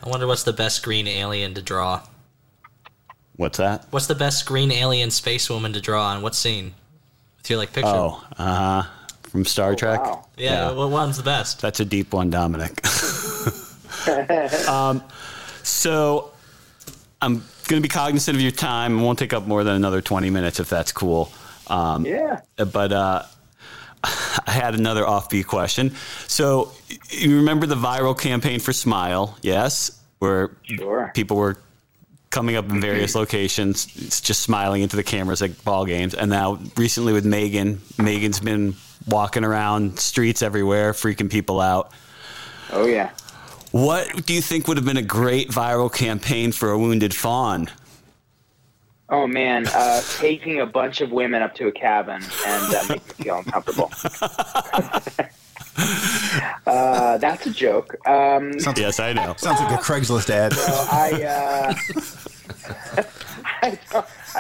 I 0.02 0.08
wonder 0.10 0.28
what's 0.28 0.44
the 0.44 0.54
best 0.54 0.82
green 0.82 1.08
alien 1.10 1.54
to 1.56 1.62
draw. 1.62 2.02
What's 3.42 3.58
that? 3.58 3.88
What's 3.90 4.06
the 4.06 4.14
best 4.14 4.46
green 4.46 4.72
alien 4.72 5.10
space 5.10 5.50
woman 5.50 5.74
to 5.74 5.82
draw 5.82 6.10
on 6.10 6.22
what 6.22 6.36
scene? 6.36 6.76
With 7.38 7.50
your 7.50 7.58
like 7.58 7.74
picture. 7.74 7.90
Oh, 7.90 8.24
uh 8.38 8.84
huh. 8.84 8.90
From 9.24 9.46
Star 9.46 9.74
Trek. 9.76 10.00
wow. 10.00 10.28
yeah, 10.38 10.70
yeah. 10.70 10.72
What 10.74 10.92
one's 10.92 11.18
the 11.18 11.24
best? 11.24 11.60
That's 11.60 11.80
a 11.80 11.86
deep 11.86 12.14
one, 12.14 12.30
Dominic. 12.30 12.86
um, 14.70 15.04
so 15.64 16.32
I'm 17.20 17.36
going 17.68 17.82
to 17.82 17.82
be 17.82 17.88
cognizant 17.88 18.36
of 18.36 18.42
your 18.44 18.52
time. 18.52 19.00
It 19.00 19.02
won't 19.02 19.18
take 19.18 19.34
up 19.34 19.48
more 19.48 19.64
than 19.64 19.76
another 19.76 20.02
20 20.02 20.30
minutes 20.30 20.60
if 20.60 20.70
that's 20.70 20.92
cool. 20.92 21.32
Um, 21.66 22.06
Yeah. 22.06 22.42
But 22.58 22.92
uh, 22.92 23.24
I 24.04 24.52
had 24.52 24.76
another 24.76 25.04
offbeat 25.04 25.48
question. 25.48 25.96
So 26.28 26.74
you 27.10 27.38
remember 27.38 27.66
the 27.66 27.76
viral 27.76 28.16
campaign 28.16 28.60
for 28.60 28.72
Smile? 28.72 29.36
Yes, 29.42 30.00
where 30.20 30.52
Sure. 30.64 31.12
people 31.16 31.38
were 31.38 31.58
coming 32.32 32.56
up 32.56 32.70
in 32.70 32.82
various 32.82 33.14
locations, 33.14 33.86
just 34.22 34.42
smiling 34.42 34.82
into 34.82 34.96
the 34.96 35.04
cameras 35.04 35.42
at 35.42 35.64
ball 35.64 35.86
games. 35.86 36.14
And 36.16 36.32
now 36.32 36.60
recently 36.78 37.14
with 37.14 37.26
Megan, 37.26 37.82
Megan's 37.98 38.40
been 38.40 38.76
walking 39.08 39.44
around 39.44 40.00
streets 40.00 40.42
everywhere, 40.42 40.94
freaking 40.94 41.30
people 41.30 41.60
out. 41.62 41.92
Oh 42.72 42.86
yeah. 42.86 43.12
What 43.72 44.26
do 44.26 44.34
you 44.34 44.42
think 44.42 44.68
would 44.68 44.78
have 44.78 44.86
been 44.86 44.98
a 44.98 45.02
great 45.02 45.50
viral 45.50 45.94
campaign 45.94 46.52
for 46.52 46.72
a 46.72 46.80
wounded 46.80 47.14
fawn? 47.14 47.70
Oh 49.10 49.28
man, 49.28 49.68
uh, 49.68 50.02
taking 50.18 50.62
a 50.62 50.66
bunch 50.66 51.02
of 51.02 51.12
women 51.12 51.42
up 51.42 51.54
to 51.56 51.68
a 51.68 51.72
cabin 51.72 52.22
and 52.46 52.76
uh, 52.76 52.84
making 52.88 53.08
them 53.08 53.16
feel 53.18 53.38
uncomfortable. 53.40 53.92
uh, 56.66 57.18
that's 57.18 57.46
a 57.46 57.52
joke. 57.52 57.96
Um, 58.08 58.58
Sounds, 58.60 58.80
Yes, 58.80 59.00
I 59.02 59.14
know. 59.14 59.34
sounds 59.38 59.60
like 59.60 59.72
a 59.72 59.82
Craigslist 59.84 60.30
ad. 60.30 60.54
I, 60.54 61.24
uh, 61.24 61.74
I, 61.74 61.74
don't, 61.94 62.21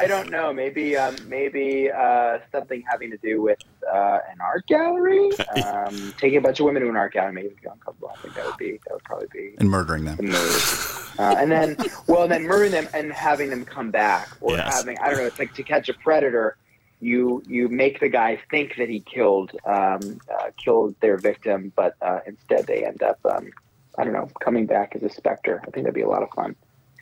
I 0.02 0.08
don't 0.08 0.30
know. 0.30 0.52
Maybe 0.54 0.97
um, 0.97 1.16
maybe 1.28 1.89
uh, 1.91 2.39
something 2.52 2.84
having 2.89 3.12
to 3.12 3.18
do 3.18 3.41
with 3.41 3.60
uh, 3.91 4.20
an 4.32 4.41
art 4.41 4.66
gallery. 4.68 5.30
Um, 5.64 6.14
taking 6.18 6.38
a 6.38 6.41
bunch 6.41 6.60
of 6.60 6.66
women 6.66 6.82
to 6.84 6.89
an 6.89 6.95
art 6.95 7.14
gallery 7.14 7.34
me 7.34 7.41
feel 7.62 7.72
uncomfortable. 7.74 8.12
I 8.18 8.22
think 8.22 8.36
that 8.36 8.45
would 8.45 8.58
be 8.58 8.80
that 8.88 8.93
would 8.93 9.04
probably 9.04 9.28
be 9.32 9.56
And 9.60 9.70
murdering 9.70 10.06
them. 10.06 10.18
the. 10.18 11.14
Uh, 11.20 11.36
and 11.38 11.52
then, 11.52 11.76
well, 12.08 12.28
then 12.28 12.43
murdering 12.43 12.72
them 12.72 12.88
and 12.93 13.12
having 13.14 13.49
them 13.49 13.64
come 13.66 13.91
back, 13.91 14.30
or 14.41 14.56
Yes. 14.56 14.74
having 14.78 14.97
I 14.99 15.10
don't 15.10 15.20
know. 15.20 15.26
It's 15.26 15.39
like 15.39 15.54
to 15.56 15.64
catch 15.64 15.88
a 15.89 15.93
predator. 15.93 16.58
You 16.99 17.43
you 17.47 17.68
make 17.68 17.99
the 17.99 18.10
guy 18.10 18.39
think 18.49 18.76
that 18.78 18.88
he 18.89 18.99
killed 19.02 19.52
um, 19.66 20.20
uh, 20.34 20.52
killed 20.58 20.95
their 21.02 21.18
victim, 21.18 21.72
but 21.76 21.95
uh, 22.02 22.20
instead 22.26 22.66
they 22.68 22.86
end 22.86 23.02
up 23.04 23.20
um, 23.26 23.52
I 23.97 24.04
don't 24.04 24.14
know 24.14 24.30
coming 24.39 24.66
back 24.68 24.95
as 24.95 25.04
a 25.04 25.10
specter. 25.10 25.60
I 25.68 25.72
think 25.72 25.84
that'd 25.86 25.93
be 25.95 26.02
a 26.02 26.08
lot 26.10 26.24
of 26.24 26.30
fun. 26.30 26.56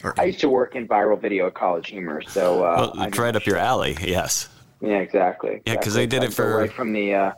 Or- 0.03 0.13
I 0.17 0.25
used 0.25 0.39
to 0.41 0.49
work 0.49 0.75
in 0.75 0.87
viral 0.87 1.19
video 1.19 1.47
at 1.47 1.53
College 1.53 1.89
Humor, 1.89 2.21
so 2.21 2.63
uh, 2.63 2.91
Well, 2.95 3.03
it's 3.07 3.17
right 3.17 3.35
up 3.35 3.45
your 3.45 3.57
alley. 3.57 3.97
Yes. 4.01 4.47
Yeah, 4.81 4.99
exactly. 4.99 5.61
Yeah, 5.65 5.75
'cause 5.75 5.87
exactly. 5.97 6.05
they 6.05 6.07
did 6.07 6.23
it 6.23 6.33
for- 6.33 6.57
right 6.57 6.71
from 6.71 6.93
the 6.93 7.13
uh, 7.13 7.31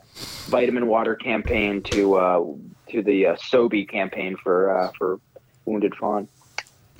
vitamin 0.47 0.85
water 0.87 1.15
campaign 1.15 1.81
to 1.83 2.15
uh, 2.15 2.45
to 2.91 3.01
the 3.01 3.27
uh, 3.27 3.35
Sobe 3.37 3.89
campaign 3.89 4.35
for 4.35 4.77
uh, 4.77 4.91
for 4.97 5.19
wounded 5.65 5.95
fawn. 5.95 6.27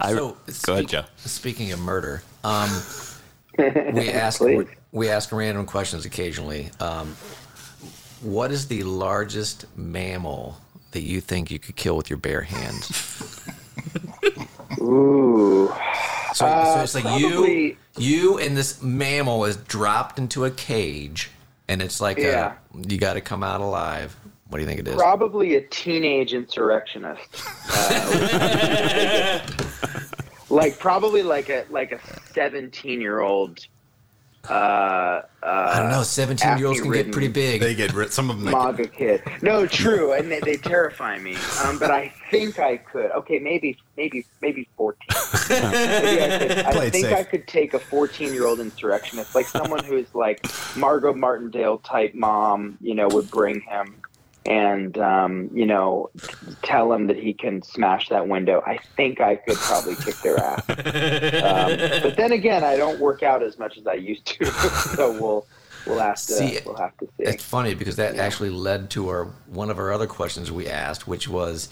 I, 0.00 0.12
So, 0.14 0.36
go 0.64 0.72
ahead, 0.74 0.88
Joe. 0.88 1.04
Speaking 1.16 1.70
of 1.70 1.78
murder, 1.78 2.22
um, 2.42 2.68
we 3.58 4.10
ask 4.10 4.40
we, 4.40 4.66
we 4.90 5.08
ask 5.10 5.30
random 5.30 5.64
questions 5.64 6.04
occasionally. 6.06 6.70
Um, 6.80 7.14
what 8.20 8.50
is 8.50 8.66
the 8.66 8.82
largest 8.82 9.64
mammal 9.76 10.56
that 10.90 11.02
you 11.02 11.20
think 11.20 11.52
you 11.52 11.60
could 11.60 11.76
kill 11.76 11.96
with 11.96 12.10
your 12.10 12.16
bare 12.16 12.42
hands? 12.42 13.40
Ooh. 14.88 15.68
So, 16.34 16.46
Uh, 16.46 16.74
so 16.74 16.82
it's 16.82 16.94
like 17.04 17.20
you, 17.20 17.76
you, 17.96 18.38
and 18.38 18.56
this 18.56 18.82
mammal 18.82 19.44
is 19.44 19.56
dropped 19.56 20.18
into 20.18 20.44
a 20.44 20.50
cage, 20.50 21.30
and 21.68 21.82
it's 21.82 22.00
like 22.00 22.18
Yeah. 22.18 22.54
a, 22.74 22.88
you 22.88 22.98
got 22.98 23.14
to 23.14 23.20
come 23.20 23.42
out 23.42 23.60
alive. 23.60 24.16
What 24.48 24.58
do 24.58 24.62
you 24.62 24.68
think 24.68 24.80
it 24.80 24.88
is? 24.88 24.94
Probably 24.94 25.56
a 25.56 25.60
teenage 25.62 26.32
insurrectionist. 26.34 27.28
Uh, 27.70 29.40
like 30.50 30.78
probably 30.78 31.22
like 31.22 31.50
a 31.50 31.64
like 31.70 31.92
a 31.92 32.00
seventeen 32.32 33.00
year 33.00 33.20
old. 33.20 33.60
Uh, 34.48 35.22
uh, 35.42 35.72
I 35.74 35.80
don't 35.80 35.90
know. 35.90 36.02
Seventeen-year-olds 36.02 36.80
can 36.80 36.90
get 36.90 37.12
pretty 37.12 37.28
big. 37.28 37.60
They 37.60 37.74
get. 37.74 38.12
Some 38.12 38.30
of 38.30 38.40
them. 38.40 38.76
They 38.76 38.84
get, 38.84 38.92
kid. 38.92 39.22
No, 39.42 39.66
true, 39.66 40.12
and 40.12 40.30
they, 40.30 40.40
they 40.40 40.56
terrify 40.56 41.18
me. 41.18 41.36
Um, 41.64 41.78
but 41.78 41.90
I 41.90 42.12
think 42.30 42.58
I 42.58 42.78
could. 42.78 43.10
Okay, 43.10 43.38
maybe 43.38 43.76
maybe 43.96 44.24
maybe 44.40 44.68
fourteen. 44.76 45.08
Maybe 45.50 46.22
I, 46.22 46.38
could, 46.38 46.76
I 46.76 46.90
think 46.90 47.06
safe. 47.06 47.16
I 47.16 47.24
could 47.24 47.46
take 47.46 47.74
a 47.74 47.78
fourteen-year-old 47.78 48.60
insurrectionist, 48.60 49.34
like 49.34 49.46
someone 49.46 49.84
who's 49.84 50.14
like 50.14 50.46
Margot 50.76 51.14
Martindale 51.14 51.78
type 51.78 52.14
mom. 52.14 52.78
You 52.80 52.94
know, 52.94 53.08
would 53.08 53.30
bring 53.30 53.60
him 53.60 53.96
and 54.48 54.96
um, 54.98 55.50
you 55.52 55.66
know 55.66 56.10
tell 56.62 56.92
him 56.92 57.06
that 57.06 57.18
he 57.18 57.32
can 57.34 57.62
smash 57.62 58.08
that 58.08 58.26
window. 58.26 58.62
I 58.66 58.78
think 58.96 59.20
I 59.20 59.36
could 59.36 59.56
probably 59.56 59.94
kick 59.96 60.16
their 60.22 60.38
ass. 60.38 60.68
Um, 60.68 62.02
but 62.02 62.16
then 62.16 62.32
again, 62.32 62.64
I 62.64 62.76
don't 62.76 62.98
work 62.98 63.22
out 63.22 63.42
as 63.42 63.58
much 63.58 63.76
as 63.76 63.86
I 63.86 63.94
used 63.94 64.26
to, 64.26 64.46
so 64.96 65.12
we'll 65.12 65.46
we'll 65.86 65.98
have 65.98 66.16
to 66.16 66.32
See, 66.32 66.58
we'll 66.64 66.76
have 66.76 66.96
to 66.98 67.06
see. 67.06 67.24
It's 67.24 67.44
funny 67.44 67.74
because 67.74 67.96
that 67.96 68.16
actually 68.16 68.50
led 68.50 68.90
to 68.90 69.08
our 69.10 69.24
one 69.46 69.70
of 69.70 69.78
our 69.78 69.92
other 69.92 70.06
questions 70.06 70.50
we 70.50 70.66
asked, 70.66 71.06
which 71.06 71.28
was 71.28 71.68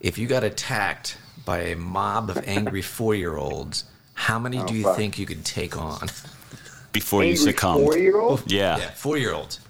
if 0.00 0.16
you 0.16 0.26
got 0.26 0.42
attacked 0.42 1.18
by 1.44 1.58
a 1.60 1.76
mob 1.76 2.30
of 2.30 2.38
angry 2.46 2.82
four-year-olds, 2.96 3.84
how 4.14 4.38
many 4.38 4.62
do 4.64 4.74
you 4.74 4.84
fuck. 4.84 4.96
think 4.96 5.18
you 5.18 5.26
could 5.26 5.44
take 5.44 5.76
on? 5.76 6.08
Before 6.92 7.22
you 7.22 7.36
succumb 7.36 7.82
four-year-old. 7.84 8.50
Yeah. 8.50 8.78
Yeah, 8.78 8.90
four-year-olds. 8.92 9.60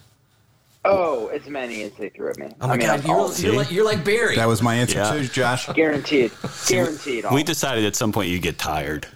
Oh, 0.88 1.28
as 1.28 1.46
many 1.48 1.82
as 1.82 1.92
they 1.92 2.08
threw 2.10 2.30
at 2.30 2.38
me. 2.38 2.48
Oh 2.60 2.66
my 2.68 2.74
I 2.74 2.76
mean, 2.76 2.86
God, 2.86 3.06
all- 3.06 3.32
you're, 3.34 3.46
you're 3.50 3.56
like 3.56 3.70
you're 3.70 3.84
like 3.84 4.04
Barry. 4.04 4.36
that 4.36 4.46
was 4.48 4.62
my 4.62 4.74
answer 4.74 4.98
Yeah. 4.98 5.12
too, 5.12 5.24
Josh. 5.28 5.68
guaranteed, 5.72 6.30
guaranteed. 6.68 7.24
all. 7.24 7.34
We 7.34 7.42
decided 7.42 7.84
at 7.84 7.96
some 7.96 8.12
point 8.12 8.28
you 8.28 8.38
get 8.38 8.58
tired. 8.58 9.06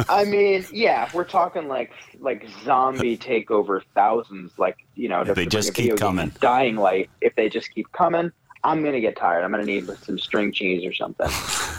I 0.09 0.25
mean, 0.25 0.65
yeah, 0.71 1.05
if 1.05 1.13
we're 1.13 1.23
talking 1.23 1.67
like 1.67 1.91
like 2.19 2.47
zombie 2.63 3.17
takeover 3.17 3.81
thousands, 3.93 4.51
like 4.57 4.77
you 4.95 5.07
know, 5.09 5.23
to 5.23 5.33
They 5.33 5.45
just 5.45 5.73
keep 5.73 5.97
coming. 5.97 6.31
Dying 6.41 6.75
light. 6.77 7.09
If 7.21 7.35
they 7.35 7.47
just 7.49 7.71
keep 7.73 7.91
coming, 7.91 8.31
I'm 8.63 8.83
gonna 8.83 9.01
get 9.01 9.15
tired. 9.15 9.43
I'm 9.43 9.51
gonna 9.51 9.65
need 9.65 9.87
some 10.01 10.17
string 10.17 10.51
cheese 10.51 10.83
or 10.85 10.93
something. 10.93 11.29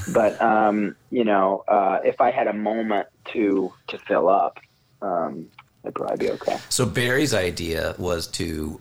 but 0.14 0.40
um, 0.40 0.94
you 1.10 1.24
know, 1.24 1.64
uh, 1.66 1.98
if 2.04 2.20
I 2.20 2.30
had 2.30 2.46
a 2.46 2.52
moment 2.52 3.08
to 3.32 3.72
to 3.88 3.98
fill 3.98 4.28
up, 4.28 4.60
um, 5.02 5.48
I'd 5.84 5.94
probably 5.94 6.16
be 6.26 6.30
okay. 6.32 6.58
So 6.68 6.86
Barry's 6.86 7.34
idea 7.34 7.94
was 7.98 8.26
to 8.28 8.80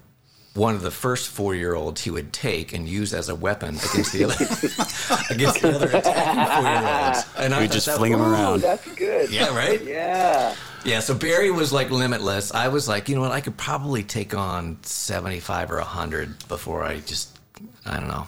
one 0.53 0.75
of 0.75 0.83
the 0.83 0.91
first 0.91 1.29
four-year-olds 1.29 2.01
he 2.01 2.11
would 2.11 2.31
take 2.31 2.73
and 2.73 2.87
use 2.87 3.11
as 3.13 3.27
a 3.27 3.33
weapon 3.35 3.69
against 3.91 4.13
the 4.13 4.23
other 4.25 4.35
against 5.33 5.61
the 5.61 5.71
other 5.75 5.87
attacking 5.87 6.63
four-year-olds. 6.63 7.25
And 7.37 7.53
We 7.55 7.59
thought 7.67 7.73
just 7.73 7.85
that 7.87 7.97
fling 7.97 8.13
'em 8.13 8.19
was- 8.19 8.27
Ooh, 8.29 8.31
around. 8.33 8.61
that's 8.61 8.87
good. 8.95 9.31
Yeah, 9.31 9.55
right. 9.55 9.83
Yeah. 9.83 10.55
Yeah, 10.85 10.99
so 10.99 11.13
Barry 11.15 11.49
was 11.49 11.71
like 11.73 11.89
limitless. 11.91 12.53
I 12.53 12.67
was 12.67 12.87
like, 12.87 13.07
you 13.09 13.15
know 13.15 13.21
what? 13.21 13.31
I 13.31 13.41
could 13.41 13.57
probably 13.57 14.03
take 14.03 14.33
on 14.35 14.77
75 14.83 15.71
or 15.71 15.77
100 15.77 16.47
before 16.47 16.83
I 16.83 16.99
just, 16.99 17.39
I 17.85 17.97
don't 17.99 18.09
know, 18.09 18.27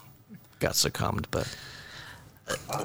got 0.60 0.76
succumbed. 0.76 1.28
But 1.32 1.54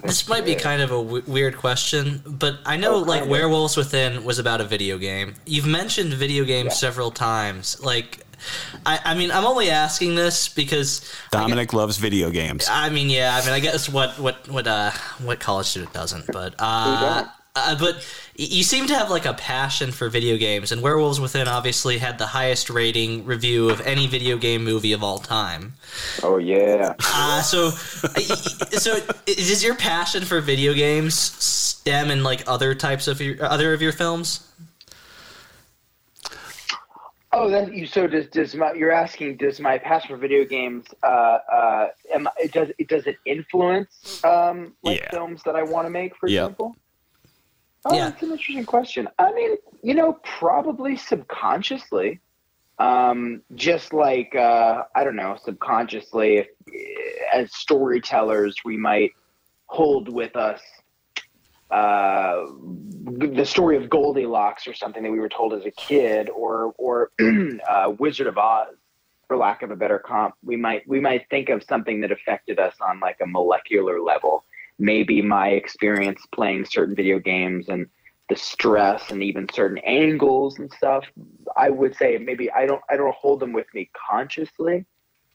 This 0.05 0.27
might 0.29 0.45
be 0.47 0.55
kind 0.55 0.81
of 0.81 0.91
a 0.91 1.03
w- 1.03 1.23
weird 1.27 1.57
question, 1.59 2.23
but 2.27 2.59
I 2.65 2.77
know 2.77 2.95
Oh, 2.95 2.99
like. 3.01 3.29
Werewolves 3.29 3.77
Within 3.77 4.25
was 4.25 4.39
about 4.39 4.61
a 4.61 4.65
video 4.65 4.97
game. 4.97 5.35
You've 5.47 5.67
mentioned 5.67 6.15
video 6.15 6.45
games 6.45 6.69
Yeah. 6.73 6.87
several 6.89 7.11
times. 7.11 7.79
Like, 7.83 8.25
I, 8.87 8.99
I 9.05 9.15
mean, 9.15 9.31
I'm 9.31 9.45
only 9.45 9.69
asking 9.71 10.15
this 10.15 10.49
because 10.49 11.03
Dominic 11.31 11.75
loves 11.75 11.99
video 11.99 12.31
games. 12.31 12.67
I 12.71 12.89
mean, 12.89 13.11
yeah. 13.11 13.39
I 13.41 13.45
mean, 13.45 13.53
I 13.55 13.61
guess 13.61 13.87
what 13.89 14.19
what 14.19 14.49
what 14.49 14.67
uh 14.67 14.93
what 15.23 15.41
college 15.41 15.67
student 15.67 15.93
doesn't, 15.93 16.27
but 16.33 16.55
uh, 16.59 17.27
Uh, 17.57 17.76
but 17.76 18.07
you 18.36 18.62
seem 18.62 18.86
to 18.86 18.94
have 18.94 19.11
like 19.11 19.26
a 19.26 19.34
passion 19.34 19.90
for 19.90 20.09
video 20.09 20.36
games, 20.36 20.70
and 20.70 20.82
Werewolves 20.82 21.18
Within 21.18 21.48
obviously 21.48 21.98
had 21.98 22.16
the 22.18 22.26
highest 22.26 22.70
rating 22.70 23.24
review 23.24 23.68
of 23.70 23.80
any 23.80 24.07
video 24.07 24.36
game 24.38 24.62
movie 24.62 24.92
of 24.92 25.03
all 25.03 25.18
time. 25.18 25.74
Oh 26.22 26.38
yeah. 26.38 26.94
Uh, 27.01 27.42
so, 27.42 27.66
uh, 27.66 28.20
so 28.20 29.01
does 29.26 29.64
your 29.64 29.74
passion 29.74 30.24
for 30.24 30.40
video 30.40 30.74
games 30.74 31.14
stem 31.18 32.11
in 32.11 32.22
like 32.22 32.44
other 32.46 32.72
types 32.74 33.09
of 33.09 33.20
your 33.20 33.42
other 33.44 33.74
of 33.74 33.82
your 33.82 33.92
films? 33.92 34.46
Oh, 37.32 37.48
that 37.51 37.74
you. 37.74 37.86
So 37.86 38.07
does 38.07 38.26
does 38.28 38.55
my? 38.55 38.72
You're 38.74 38.92
asking 38.92 39.38
does 39.38 39.59
my 39.61 39.76
passion 39.78 40.11
for 40.11 40.16
video 40.16 40.44
games? 40.44 40.86
Uh, 41.03 41.38
uh, 41.53 41.88
am, 42.14 42.28
it 42.38 42.53
does 42.53 42.68
it 42.78 42.88
does 42.88 43.07
it 43.07 43.16
influence 43.26 44.20
um 44.24 44.74
like 44.82 45.01
Yeah. 45.01 45.11
films 45.11 45.42
that 45.44 45.57
I 45.57 45.62
want 45.64 45.86
to 45.86 45.90
make, 45.90 46.16
for 46.16 46.28
Yep. 46.28 46.42
example? 46.44 46.76
Oh, 47.85 47.95
Yeah. 47.95 48.11
that's 48.11 48.22
an 48.22 48.31
interesting 48.33 48.64
question. 48.66 49.09
I 49.18 49.33
mean, 49.33 49.57
you 49.83 49.95
know, 49.95 50.18
probably 50.39 50.97
subconsciously. 50.97 52.20
Um, 52.78 53.43
just 53.55 53.93
like 53.93 54.35
uh, 54.35 54.85
I 54.95 55.05
don't 55.05 55.16
know, 55.16 55.37
subconsciously, 55.45 56.39
if, 56.39 56.47
as 57.31 57.55
storytellers, 57.55 58.57
we 58.64 58.78
might 58.78 59.12
hold 59.66 60.11
with 60.11 60.35
us 60.35 60.62
uh, 61.70 62.47
the 63.18 63.45
story 63.45 63.76
of 63.76 63.91
Goldilocks 63.91 64.66
or 64.66 64.72
something 64.72 65.03
that 65.03 65.12
we 65.12 65.20
were 65.20 65.28
told 65.28 65.53
as 65.53 65.66
a 65.66 65.70
kid, 65.70 66.31
or 66.31 66.74
or 66.78 67.11
uh, 67.68 67.93
Wizard 67.99 68.26
of 68.26 68.39
Oz, 68.39 68.74
for 69.28 69.37
lack 69.37 69.62
of 69.62 69.70
a 69.70 69.76
better 69.76 69.99
comp. 69.99 70.35
We 70.43 70.57
might 70.57 70.89
we 70.89 71.01
might 71.01 71.28
think 71.28 71.51
of 71.51 71.62
something 71.62 72.01
that 72.01 72.11
affected 72.11 72.59
us 72.59 72.74
on 72.81 72.99
like 72.99 73.18
a 73.22 73.26
molecular 73.26 74.01
level. 74.01 74.45
Maybe 74.81 75.22
my 75.22 75.51
experience 75.51 76.22
playing 76.33 76.64
certain 76.64 76.97
video 76.97 77.18
games 77.18 77.68
and 77.68 77.87
the 78.31 78.37
stress 78.37 79.11
and 79.11 79.22
even 79.22 79.47
certain 79.53 79.78
angles 79.78 80.59
and 80.59 80.72
stuff. 80.72 81.05
I 81.57 81.68
would 81.68 81.95
say 81.95 82.16
maybe 82.16 82.51
I 82.51 82.64
don't 82.64 82.81
I 82.89 82.97
don't 82.97 83.14
hold 83.14 83.41
them 83.41 83.53
with 83.53 83.66
me 83.74 83.91
consciously, 84.11 84.87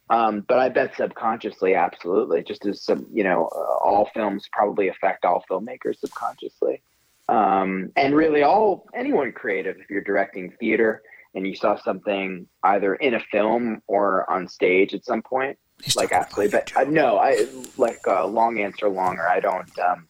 um, 0.09 0.45
but 0.47 0.59
I 0.59 0.69
bet 0.69 0.95
subconsciously, 0.95 1.75
absolutely. 1.75 2.41
Just 2.43 2.65
as 2.65 2.81
some, 2.81 3.05
you 3.11 3.23
know, 3.23 3.49
uh, 3.53 3.77
all 3.83 4.09
films 4.13 4.47
probably 4.51 4.87
affect 4.87 5.25
all 5.25 5.43
filmmakers 5.49 5.99
subconsciously, 5.99 6.81
um, 7.27 7.91
and 7.95 8.15
really 8.15 8.43
all 8.43 8.87
anyone 8.95 9.31
creative. 9.33 9.77
If 9.77 9.89
you're 9.89 10.03
directing 10.03 10.51
theater 10.59 11.03
and 11.35 11.45
you 11.45 11.53
saw 11.53 11.75
something 11.75 12.47
either 12.63 12.95
in 12.95 13.15
a 13.15 13.19
film 13.31 13.81
or 13.87 14.29
on 14.31 14.47
stage 14.47 14.93
at 14.93 15.03
some 15.03 15.21
point, 15.21 15.57
like 15.95 16.11
absolutely. 16.11 16.51
But 16.51 16.71
uh, 16.75 16.83
no, 16.85 17.17
I 17.17 17.47
like 17.77 17.99
uh, 18.07 18.25
long 18.27 18.59
answer 18.59 18.87
longer. 18.89 19.27
I 19.27 19.39
don't. 19.39 19.79
Um, 19.79 20.07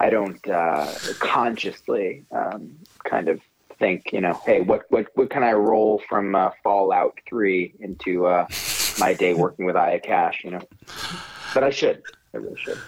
I 0.00 0.10
don't 0.10 0.48
uh, 0.48 0.92
consciously 1.20 2.24
um, 2.32 2.76
kind 3.04 3.28
of 3.28 3.40
think, 3.78 4.12
you 4.12 4.20
know, 4.20 4.40
hey, 4.46 4.60
what 4.60 4.82
what 4.90 5.06
what 5.14 5.30
can 5.30 5.42
I 5.42 5.52
roll 5.52 6.02
from 6.08 6.34
uh, 6.34 6.50
Fallout 6.62 7.18
Three 7.28 7.74
into 7.80 8.26
uh, 8.26 8.46
my 8.98 9.12
day 9.14 9.34
working 9.34 9.64
with 9.64 9.76
Aya 9.76 10.00
Cash, 10.00 10.42
you 10.44 10.50
know? 10.52 10.62
But 11.54 11.64
I 11.64 11.70
should. 11.70 12.02
I 12.34 12.38
really 12.38 12.56
should. 12.58 12.78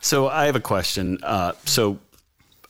So 0.00 0.28
I 0.28 0.46
have 0.46 0.56
a 0.56 0.60
question. 0.60 1.18
Uh, 1.22 1.52
so 1.64 1.98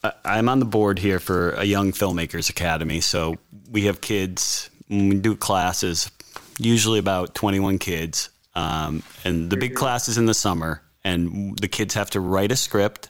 I- 0.03 0.13
I'm 0.25 0.49
on 0.49 0.59
the 0.59 0.65
board 0.67 0.99
here 0.99 1.21
for 1.21 1.51
a 1.53 1.65
Young 1.65 1.93
Filmmakers 1.93 2.51
Academy. 2.51 3.01
So 3.01 3.37
we 3.71 3.83
have 3.85 4.01
kids. 4.01 4.69
When 4.89 5.09
we 5.09 5.15
do 5.17 5.35
classes, 5.37 6.11
usually 6.59 6.99
about 6.99 7.35
21 7.35 7.79
kids, 7.79 8.29
um, 8.55 9.03
and 9.25 9.51
the 9.51 9.57
big 9.57 9.75
class 9.75 10.09
is 10.09 10.19
in 10.19 10.27
the 10.27 10.35
summer, 10.35 10.83
and 11.03 11.59
the 11.59 11.69
kids 11.69 11.95
have 11.95 12.11
to 12.11 12.21
write 12.21 12.53
a 12.53 12.57
script. 12.57 13.09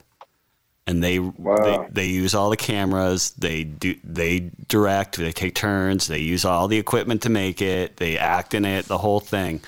And 0.87 1.03
they, 1.03 1.17
they 1.19 1.89
they 1.91 2.07
use 2.09 2.35
all 2.35 2.51
the 2.51 2.59
cameras. 2.59 3.31
They 3.39 3.65
do 3.65 3.97
they 4.05 4.51
direct. 4.69 5.17
They 5.17 5.33
take 5.33 5.55
turns. 5.55 6.09
They 6.09 6.19
use 6.19 6.45
all 6.45 6.69
the 6.69 6.77
equipment 6.79 7.23
to 7.23 7.31
make 7.31 7.63
it. 7.63 7.97
They 7.97 8.19
act 8.19 8.53
in 8.53 8.67
it. 8.67 8.85
The 8.85 8.99
whole 8.99 9.21
thing. 9.21 9.63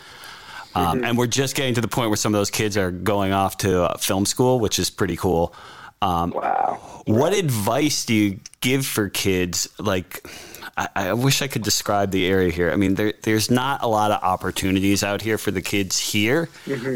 Um, 0.75 1.05
and 1.05 1.17
we're 1.17 1.27
just 1.27 1.57
getting 1.57 1.73
to 1.77 1.81
the 1.81 1.89
point 1.89 2.11
where 2.11 2.19
some 2.19 2.35
of 2.35 2.39
those 2.39 2.51
kids 2.51 2.77
are 2.77 2.91
going 2.91 3.33
off 3.33 3.57
to 3.59 3.85
uh, 3.85 3.97
film 3.97 4.27
school, 4.27 4.61
which 4.61 4.79
is 4.79 4.91
pretty 4.91 5.17
cool. 5.17 5.55
Um, 6.03 6.33
Wow. 6.33 7.03
what 7.07 7.33
advice 7.33 8.05
do 8.05 8.13
you 8.13 8.41
give 8.61 8.85
for 8.85 9.09
kids? 9.09 9.71
Like, 9.79 10.29
I, 10.77 10.89
I 10.95 11.13
wish 11.15 11.41
I 11.41 11.49
could 11.49 11.63
describe 11.63 12.11
the 12.11 12.27
area 12.27 12.51
here. 12.51 12.71
I 12.71 12.77
mean, 12.77 12.95
there, 12.95 13.15
there's 13.23 13.51
not 13.51 13.83
a 13.83 13.87
lot 13.87 14.11
of 14.11 14.23
opportunities 14.23 15.03
out 15.03 15.23
here 15.23 15.39
for 15.39 15.51
the 15.51 15.63
kids 15.63 15.99
here. 15.99 16.49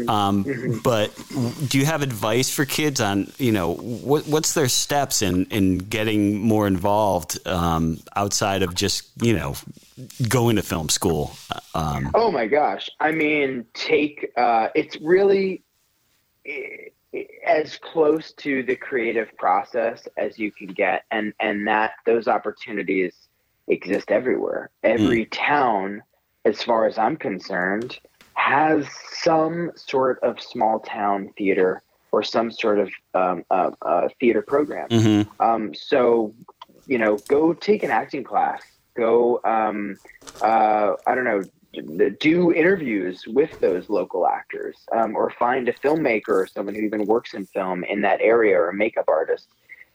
Um, 0.07 0.45
But 0.83 1.11
do 1.67 1.79
you 1.79 1.85
have 1.85 2.01
advice 2.01 2.53
for 2.53 2.65
kids 2.65 3.01
on, 3.01 3.31
you 3.37 3.51
know, 3.51 3.73
what, 3.73 4.27
what's 4.27 4.53
their 4.53 4.67
steps 4.67 5.21
in, 5.21 5.45
in 5.45 5.79
getting 5.79 6.39
more 6.39 6.67
involved 6.67 7.45
um, 7.47 7.99
outside 8.15 8.61
of 8.61 8.75
just, 8.75 9.09
you 9.21 9.33
know, 9.35 9.55
going 10.29 10.57
to 10.57 10.61
film 10.61 10.89
school? 10.89 11.35
Um, 11.73 12.11
Oh 12.13 12.31
my 12.31 12.47
gosh. 12.47 12.89
I 12.99 13.11
mean, 13.11 13.65
take 13.73 14.31
uh, 14.37 14.69
it's 14.75 14.97
really 15.01 15.63
as 17.45 17.77
close 17.77 18.31
to 18.33 18.63
the 18.63 18.75
creative 18.75 19.35
process 19.37 20.07
as 20.17 20.39
you 20.39 20.51
can 20.51 20.67
get 20.67 21.03
and 21.11 21.33
and 21.39 21.67
that 21.67 21.91
those 22.05 22.27
opportunities 22.27 23.13
exist 23.71 24.11
everywhere. 24.11 24.69
Every 24.83 25.25
town 25.25 26.03
as 26.45 26.61
far 26.61 26.85
as 26.85 26.97
I'm 26.97 27.17
concerned 27.17 27.99
has 28.33 28.85
some 29.13 29.71
sort 29.75 30.19
of 30.23 30.41
small 30.41 30.79
town 30.79 31.29
theater 31.37 31.81
or 32.11 32.23
some 32.23 32.51
sort 32.51 32.79
of 32.79 32.89
um, 33.13 33.43
uh, 33.49 33.71
uh, 33.81 34.09
theater 34.19 34.41
program. 34.41 34.89
mhm. 34.89 35.27
Um, 35.39 35.73
so, 35.73 36.33
you 36.85 36.97
know, 36.97 37.17
go 37.27 37.53
take 37.53 37.83
an 37.83 37.91
acting 37.91 38.23
class. 38.23 38.61
Go, 38.95 39.39
um, 39.45 39.97
uh, 40.41 40.93
I 41.07 41.15
don't 41.15 41.23
know, 41.23 41.43
do 42.19 42.51
interviews 42.51 43.23
with 43.25 43.57
those 43.61 43.89
local 43.89 44.27
actors, 44.27 44.75
um, 44.91 45.15
or 45.15 45.31
find 45.39 45.69
a 45.69 45.73
filmmaker 45.73 46.29
or 46.29 46.47
someone 46.47 46.75
who 46.75 46.81
even 46.81 47.05
works 47.05 47.33
in 47.33 47.45
film 47.45 47.85
in 47.85 48.01
that 48.01 48.19
area, 48.19 48.59
or 48.59 48.69
a 48.69 48.73
makeup 48.73 49.05
artist, 49.07 49.47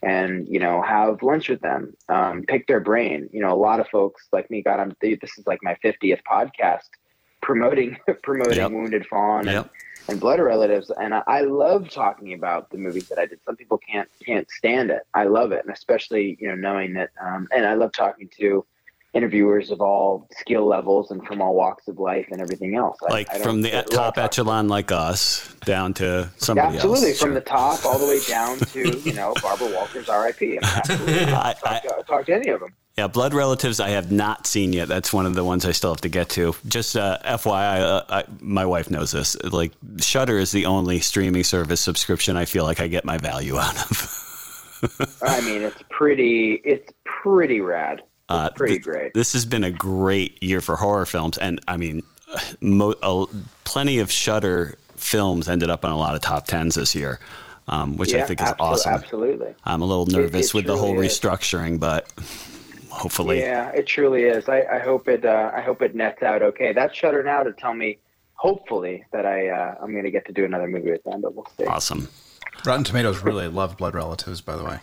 and 0.07 0.47
you 0.53 0.59
know, 0.59 0.75
have 0.81 1.21
lunch 1.21 1.49
with 1.49 1.61
them. 1.61 1.81
Um, 2.17 2.35
pick 2.51 2.63
their 2.67 2.79
brain. 2.89 3.19
You 3.35 3.41
know, 3.41 3.53
a 3.53 3.61
lot 3.67 3.79
of 3.81 3.87
folks 3.89 4.21
like 4.31 4.49
me 4.49 4.61
god 4.61 4.79
i'm 4.79 4.93
This 5.01 5.37
is 5.37 5.45
like 5.51 5.59
my 5.63 5.75
fiftieth 5.81 6.21
podcast 6.29 6.89
promoting 7.41 7.97
promoting 8.23 8.57
Yep. 8.57 8.71
Wounded 8.71 9.05
Fawn 9.07 9.47
and 9.47 9.69
and 10.09 10.19
blood 10.19 10.39
relatives 10.39 10.91
and 11.01 11.13
I, 11.13 11.23
I 11.27 11.41
love 11.41 11.89
talking 11.89 12.33
about 12.33 12.69
the 12.69 12.77
movies 12.77 13.07
that 13.09 13.19
i 13.19 13.25
did 13.25 13.39
some 13.45 13.55
people 13.55 13.77
can't 13.77 14.09
can't 14.25 14.49
stand 14.49 14.89
it 14.89 15.01
i 15.13 15.23
love 15.25 15.51
it 15.51 15.61
and 15.65 15.73
especially 15.73 16.37
you 16.39 16.47
know 16.47 16.55
knowing 16.55 16.93
that 16.93 17.09
um, 17.21 17.47
and 17.55 17.65
i 17.65 17.73
love 17.73 17.91
talking 17.91 18.29
to 18.39 18.65
interviewers 19.17 19.71
of 19.71 19.81
all 19.81 20.27
skill 20.37 20.65
levels 20.67 21.09
and 21.11 21.25
from 21.27 21.41
all 21.41 21.55
walks 21.55 21.87
of 21.87 21.97
life 21.97 22.27
and 22.31 22.39
everything 22.41 22.75
else 22.75 22.97
like 23.09 23.27
I 23.29 23.33
don't- 23.33 23.43
from 23.43 23.61
the 23.63 23.79
I 23.79 23.81
top 23.81 24.17
echelon 24.17 24.67
like 24.67 24.91
us 24.91 25.53
down 25.65 25.93
to 25.95 26.29
somebody 26.37 26.75
absolutely 26.75 27.09
else. 27.09 27.19
from 27.19 27.29
Sure. 27.29 27.33
the 27.35 27.41
top 27.41 27.85
all 27.85 27.97
the 27.97 28.05
way 28.05 28.19
down 28.27 28.57
to 28.73 28.99
you 28.99 29.13
know 29.13 29.33
barbara 29.41 29.69
walters 29.73 30.07
rip 30.07 30.35
I 30.41 30.45
mean, 30.45 30.59
absolutely. 30.63 31.23
I- 31.33 31.53
talk, 31.63 31.81
to, 31.83 32.03
talk 32.07 32.25
to 32.27 32.33
any 32.35 32.49
of 32.49 32.59
them 32.61 32.69
Yeah, 32.97 33.07
Blood 33.07 33.33
Relatives 33.33 33.79
I 33.79 33.89
have 33.89 34.11
not 34.11 34.47
seen 34.47 34.73
yet. 34.73 34.87
That's 34.87 35.11
one 35.13 35.25
of 35.27 35.35
the 35.35 35.43
ones 35.43 35.65
I 35.65 35.71
still 35.71 35.91
have 35.91 36.01
to 36.01 36.09
get 36.09 36.29
to. 36.29 36.55
Just 36.67 36.95
uh, 36.97 37.19
FYI, 37.23 37.79
uh, 37.81 38.03
I, 38.09 38.23
my 38.41 38.65
wife 38.65 38.89
knows 38.89 39.11
this. 39.11 39.35
Like 39.43 39.71
Shudder 40.01 40.39
is 40.39 40.51
the 40.51 40.65
only 40.65 40.99
streaming 40.99 41.43
service 41.43 41.79
subscription 41.79 42.35
I 42.37 42.45
feel 42.45 42.63
like 42.63 42.79
I 42.79 42.87
get 42.87 43.05
my 43.05 43.17
value 43.19 43.57
out 43.57 43.75
of. 43.91 44.23
i 45.23 45.41
mean 45.41 45.61
it's 45.63 45.81
pretty 45.89 46.61
it's 46.63 46.91
pretty 47.23 47.61
rad 47.61 48.01
Uh, 48.29 48.49
pretty 48.51 48.73
th- 48.75 48.83
great 48.83 49.13
This 49.13 49.33
has 49.33 49.45
been 49.45 49.63
a 49.63 49.71
great 49.71 50.41
year 50.43 50.59
for 50.61 50.75
horror 50.75 51.05
films, 51.05 51.37
and 51.37 51.61
I 51.67 51.77
mean, 51.77 52.03
mo- 52.61 52.95
uh, 53.01 53.25
plenty 53.63 53.99
of 53.99 54.11
Shudder 54.11 54.75
films 54.95 55.47
ended 55.47 55.69
up 55.69 55.85
on 55.85 55.91
a 55.91 55.97
lot 55.97 56.15
of 56.15 56.21
top 56.21 56.45
tens 56.47 56.75
this 56.75 56.93
year, 56.93 57.19
um, 57.67 57.95
which 57.97 58.13
I 58.13 58.23
think 58.23 58.41
is 58.41 58.47
absol- 58.49 58.55
awesome. 58.59 58.93
absolutely 58.93 59.53
I'm 59.63 59.81
a 59.81 59.85
little 59.85 60.05
nervous 60.07 60.47
it 60.47 60.53
with 60.53 60.65
the 60.65 60.75
whole 60.77 60.99
is. 61.01 61.17
restructuring, 61.19 61.79
but 61.79 62.11
hopefully, 62.89 63.39
Yeah, 63.39 63.69
it 63.69 63.87
truly 63.87 64.23
is. 64.23 64.49
I, 64.49 64.63
I 64.73 64.79
hope 64.79 65.07
it. 65.07 65.23
Uh, 65.25 65.51
I 65.55 65.61
hope 65.61 65.81
it 65.81 65.95
nets 65.95 66.21
out 66.23 66.41
okay. 66.41 66.73
That's 66.73 66.95
Shudder 66.95 67.23
now 67.23 67.43
to 67.43 67.53
tell 67.53 67.73
me, 67.73 67.99
hopefully, 68.33 69.05
that 69.13 69.25
I 69.25 69.47
uh, 69.49 69.75
I'm 69.81 69.91
going 69.91 70.03
to 70.03 70.11
get 70.11 70.25
to 70.25 70.33
do 70.33 70.43
another 70.43 70.67
movie 70.67 70.91
with 70.91 71.03
them. 71.05 71.21
But 71.21 71.33
we'll 71.33 71.47
see. 71.57 71.65
awesome. 71.65 72.09
Rotten 72.65 72.83
Tomatoes 72.83 73.21
really 73.23 73.47
love 73.47 73.77
Blood 73.77 73.93
Relatives, 73.95 74.41
by 74.41 74.57
the 74.57 74.63
way. 74.65 74.79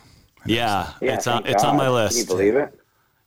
Yeah, 0.46 0.92
Yeah, 1.02 1.14
it's 1.14 1.26
on 1.26 1.42
thank 1.42 1.54
it's 1.54 1.64
on 1.64 1.76
my 1.76 1.88
list. 1.88 2.16
Can 2.16 2.20
you 2.20 2.26
believe 2.26 2.56
it? 2.56 2.78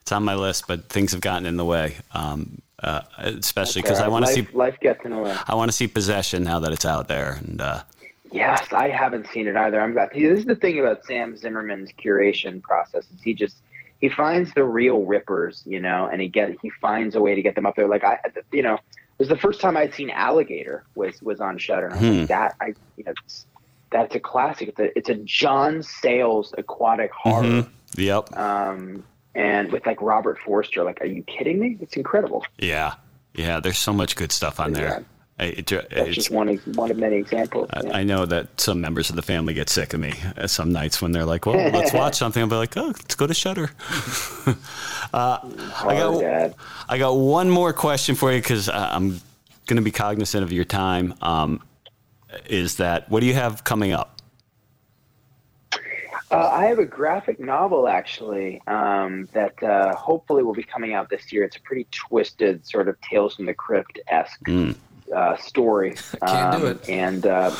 It's 0.08 0.14
on 0.14 0.24
my 0.24 0.36
list, 0.36 0.70
but 0.70 0.88
things 0.88 1.12
have 1.12 1.20
gotten 1.20 1.46
in 1.46 1.58
the 1.58 1.66
way. 1.66 1.98
Um, 2.14 2.62
uh, 2.82 3.02
especially 3.18 3.82
because 3.82 4.00
I 4.00 4.08
want 4.08 4.26
to 4.26 4.32
see 4.32 4.48
life 4.54 4.80
gets 4.80 5.04
in 5.04 5.12
the 5.12 5.18
way. 5.18 5.36
I 5.50 5.54
want 5.56 5.68
to 5.70 5.76
see 5.76 5.86
Possession 5.86 6.46
now 6.46 6.60
that 6.60 6.72
it's 6.72 6.86
out 6.86 7.10
there, 7.10 7.34
and 7.34 7.60
uh, 7.60 7.84
Yes, 8.32 8.72
I 8.72 8.88
haven't 8.88 9.28
seen 9.28 9.48
it 9.48 9.58
either. 9.58 9.82
I'm 9.82 9.92
glad. 9.92 10.12
This 10.14 10.40
is 10.40 10.46
the 10.46 10.56
thing 10.56 10.80
about 10.80 11.04
Sam 11.04 11.36
Zimmerman's 11.36 11.90
curation 12.02 12.62
process. 12.62 13.04
Is 13.14 13.22
he 13.22 13.34
just 13.34 13.58
he 14.00 14.08
finds 14.08 14.54
the 14.54 14.64
real 14.64 15.04
rippers, 15.04 15.62
you 15.66 15.82
know, 15.82 16.08
and 16.10 16.22
he 16.22 16.30
get 16.30 16.56
he 16.62 16.70
finds 16.80 17.16
a 17.16 17.20
way 17.22 17.36
to 17.36 17.42
get 17.42 17.56
them 17.56 17.66
up 17.66 17.76
there. 17.76 17.90
Like 17.90 18.06
I, 18.06 18.18
you 18.54 18.64
know, 18.64 18.76
it 18.76 18.80
was 19.20 19.28
the 19.28 19.36
first 19.36 19.60
time 19.60 19.76
I'd 19.76 19.94
seen 19.94 20.10
Alligator 20.10 20.86
was 20.96 21.22
was 21.22 21.42
on 21.42 21.58
Shudder. 21.58 21.88
And 21.88 21.96
I 21.96 22.00
Hmm. 22.00 22.20
like, 22.20 22.28
that 22.30 22.56
I, 22.62 22.68
you 22.96 23.04
know, 23.04 23.14
that's 23.92 24.16
a 24.16 24.22
classic. 24.22 24.70
It's 24.70 24.80
a, 24.80 24.98
it's 24.98 25.10
a 25.10 25.16
John 25.16 25.84
Sayles 25.84 26.54
aquatic 26.58 27.12
horror, 27.12 27.44
Mhm. 27.44 27.68
Yep. 27.98 28.38
um, 28.38 29.04
and 29.38 29.72
with 29.72 29.86
like 29.86 30.02
Robert 30.02 30.40
Forster. 30.40 30.84
Like, 30.84 31.00
are 31.00 31.06
you 31.06 31.24
kidding 31.24 31.60
me? 31.60 31.78
It's 31.80 31.96
incredible. 31.96 32.44
Yeah. 32.58 32.96
Yeah. 33.34 33.60
There's 33.60 33.78
so 33.78 33.94
much 33.94 34.16
good 34.16 34.32
stuff 34.32 34.60
on 34.60 34.74
there. 34.74 35.06
I, 35.40 35.46
it, 35.46 35.68
That's 35.68 35.88
it's, 35.92 36.16
just 36.16 36.32
one 36.32 36.48
one 36.74 36.90
of 36.90 36.98
many 36.98 37.18
examples. 37.18 37.70
yeah. 37.72 37.96
I 37.96 38.04
know 38.04 38.26
that 38.26 38.60
some 38.60 38.82
members 38.82 39.12
of 39.12 39.16
the 39.16 39.22
family 39.22 39.54
get 39.54 39.70
sick 39.70 39.94
of 39.94 40.00
me 40.00 40.16
uh, 40.36 40.48
some 40.48 40.72
nights 40.72 41.00
when 41.00 41.12
they're 41.12 41.26
like, 41.26 41.46
"Well, 41.46 41.70
let's 41.70 41.94
watch 42.02 42.16
something." 42.16 42.42
I'll 42.42 42.50
be 42.50 42.56
like, 42.56 42.76
"Oh, 42.76 42.88
let's 42.88 43.14
go 43.14 43.28
to 43.28 43.36
Shudder." 43.36 43.70
uh, 45.14 45.38
I 45.86 45.96
got. 45.96 46.54
I 46.90 46.98
got 46.98 47.12
one 47.18 47.52
more 47.52 47.72
question 47.72 48.16
for 48.16 48.32
you 48.34 48.42
because 48.42 48.68
uh, 48.68 48.90
I'm 48.92 49.22
going 49.68 49.76
to 49.76 49.84
be 49.84 49.92
cognizant 49.92 50.44
of 50.44 50.52
your 50.52 50.66
time. 50.66 51.14
Um, 51.22 51.62
is 52.48 52.78
that 52.78 53.08
what 53.12 53.20
do 53.20 53.28
you 53.28 53.36
have 53.36 53.64
coming 53.64 53.92
up? 53.92 54.17
Uh, 56.30 56.50
I 56.52 56.66
have 56.66 56.78
a 56.80 56.86
graphic 56.86 57.40
novel 57.40 57.88
actually 57.88 58.62
um, 58.68 59.30
that 59.34 59.62
uh, 59.64 59.96
hopefully 59.96 60.44
will 60.44 60.54
be 60.54 60.64
coming 60.64 60.94
out 60.94 61.10
this 61.10 61.32
year. 61.32 61.44
It's 61.44 61.56
a 61.56 61.62
pretty 61.62 61.88
twisted 61.92 62.66
sort 62.68 62.90
of 62.90 63.00
Tales 63.02 63.36
from 63.36 63.46
the 63.46 63.54
Crypt 63.54 64.00
esque 64.10 64.46
Hmm. 64.46 64.72
uh, 65.16 65.38
story. 65.38 65.96
Can't 66.26 66.60
do 66.60 66.68
Um, 66.68 66.72
it. 66.74 66.90
And 66.90 67.26
uh, 67.26 67.52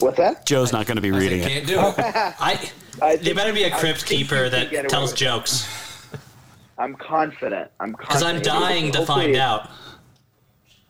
what's 0.00 0.16
that? 0.16 0.44
Joe's 0.44 0.72
not 0.72 0.86
going 0.86 0.96
to 0.96 1.00
be 1.02 1.10
I 1.10 1.12
said, 1.12 1.20
reading 1.20 1.40
it. 1.42 1.48
can't 1.48 1.66
do 1.68 1.78
it. 1.78 1.94
I, 2.40 2.70
I 3.00 3.16
there 3.16 3.34
better 3.34 3.52
be 3.52 3.62
a 3.62 3.70
crypt 3.70 4.04
keeper 4.06 4.48
that 4.48 4.88
tells 4.88 5.12
jokes 5.12 5.68
I'm 6.78 6.96
confident. 6.96 7.70
I'm 7.78 7.92
because 7.92 8.22
I'm 8.24 8.40
dying 8.40 8.90
to 8.92 8.98
Hopefully- 8.98 9.24
find 9.26 9.36
out. 9.36 9.70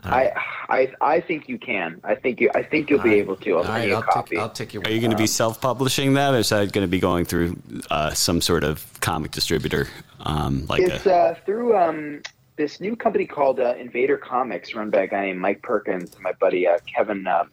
I, 0.04 0.32
I 0.68 0.92
I 1.00 1.20
think 1.20 1.48
you 1.48 1.58
can. 1.58 2.00
I 2.04 2.14
think 2.14 2.40
you. 2.40 2.50
I 2.54 2.62
think 2.62 2.90
you'll 2.90 3.02
be 3.02 3.14
able 3.14 3.36
to. 3.36 3.50
I'll 3.52 3.58
All 3.58 3.64
send 3.64 3.74
right, 3.74 3.88
you 3.88 3.94
a 3.94 3.96
I'll 3.96 4.02
copy. 4.02 4.36
take, 4.36 4.38
I'll 4.38 4.50
take 4.50 4.74
your. 4.74 4.82
Are 4.84 4.90
you 4.90 5.00
going 5.00 5.10
to 5.10 5.16
be 5.16 5.26
self-publishing 5.26 6.14
that, 6.14 6.34
or 6.34 6.38
is 6.38 6.48
that 6.50 6.72
going 6.72 6.86
to 6.86 6.90
be 6.90 7.00
going 7.00 7.24
through 7.24 7.56
uh, 7.90 8.12
some 8.14 8.40
sort 8.40 8.64
of 8.64 8.86
comic 9.00 9.30
distributor, 9.32 9.88
um, 10.20 10.66
like 10.66 10.82
It's 10.82 11.06
a? 11.06 11.14
uh, 11.14 11.34
through 11.44 11.76
um, 11.76 12.22
this 12.56 12.80
new 12.80 12.96
company 12.96 13.26
called 13.26 13.60
uh, 13.60 13.74
Invader 13.78 14.16
Comics, 14.16 14.74
run 14.74 14.90
by 14.90 15.02
a 15.02 15.06
guy 15.06 15.26
named 15.26 15.40
Mike 15.40 15.62
Perkins 15.62 16.14
and 16.14 16.22
my 16.22 16.32
buddy 16.32 16.66
uh, 16.66 16.78
Kevin 16.86 17.26
uh, 17.26 17.44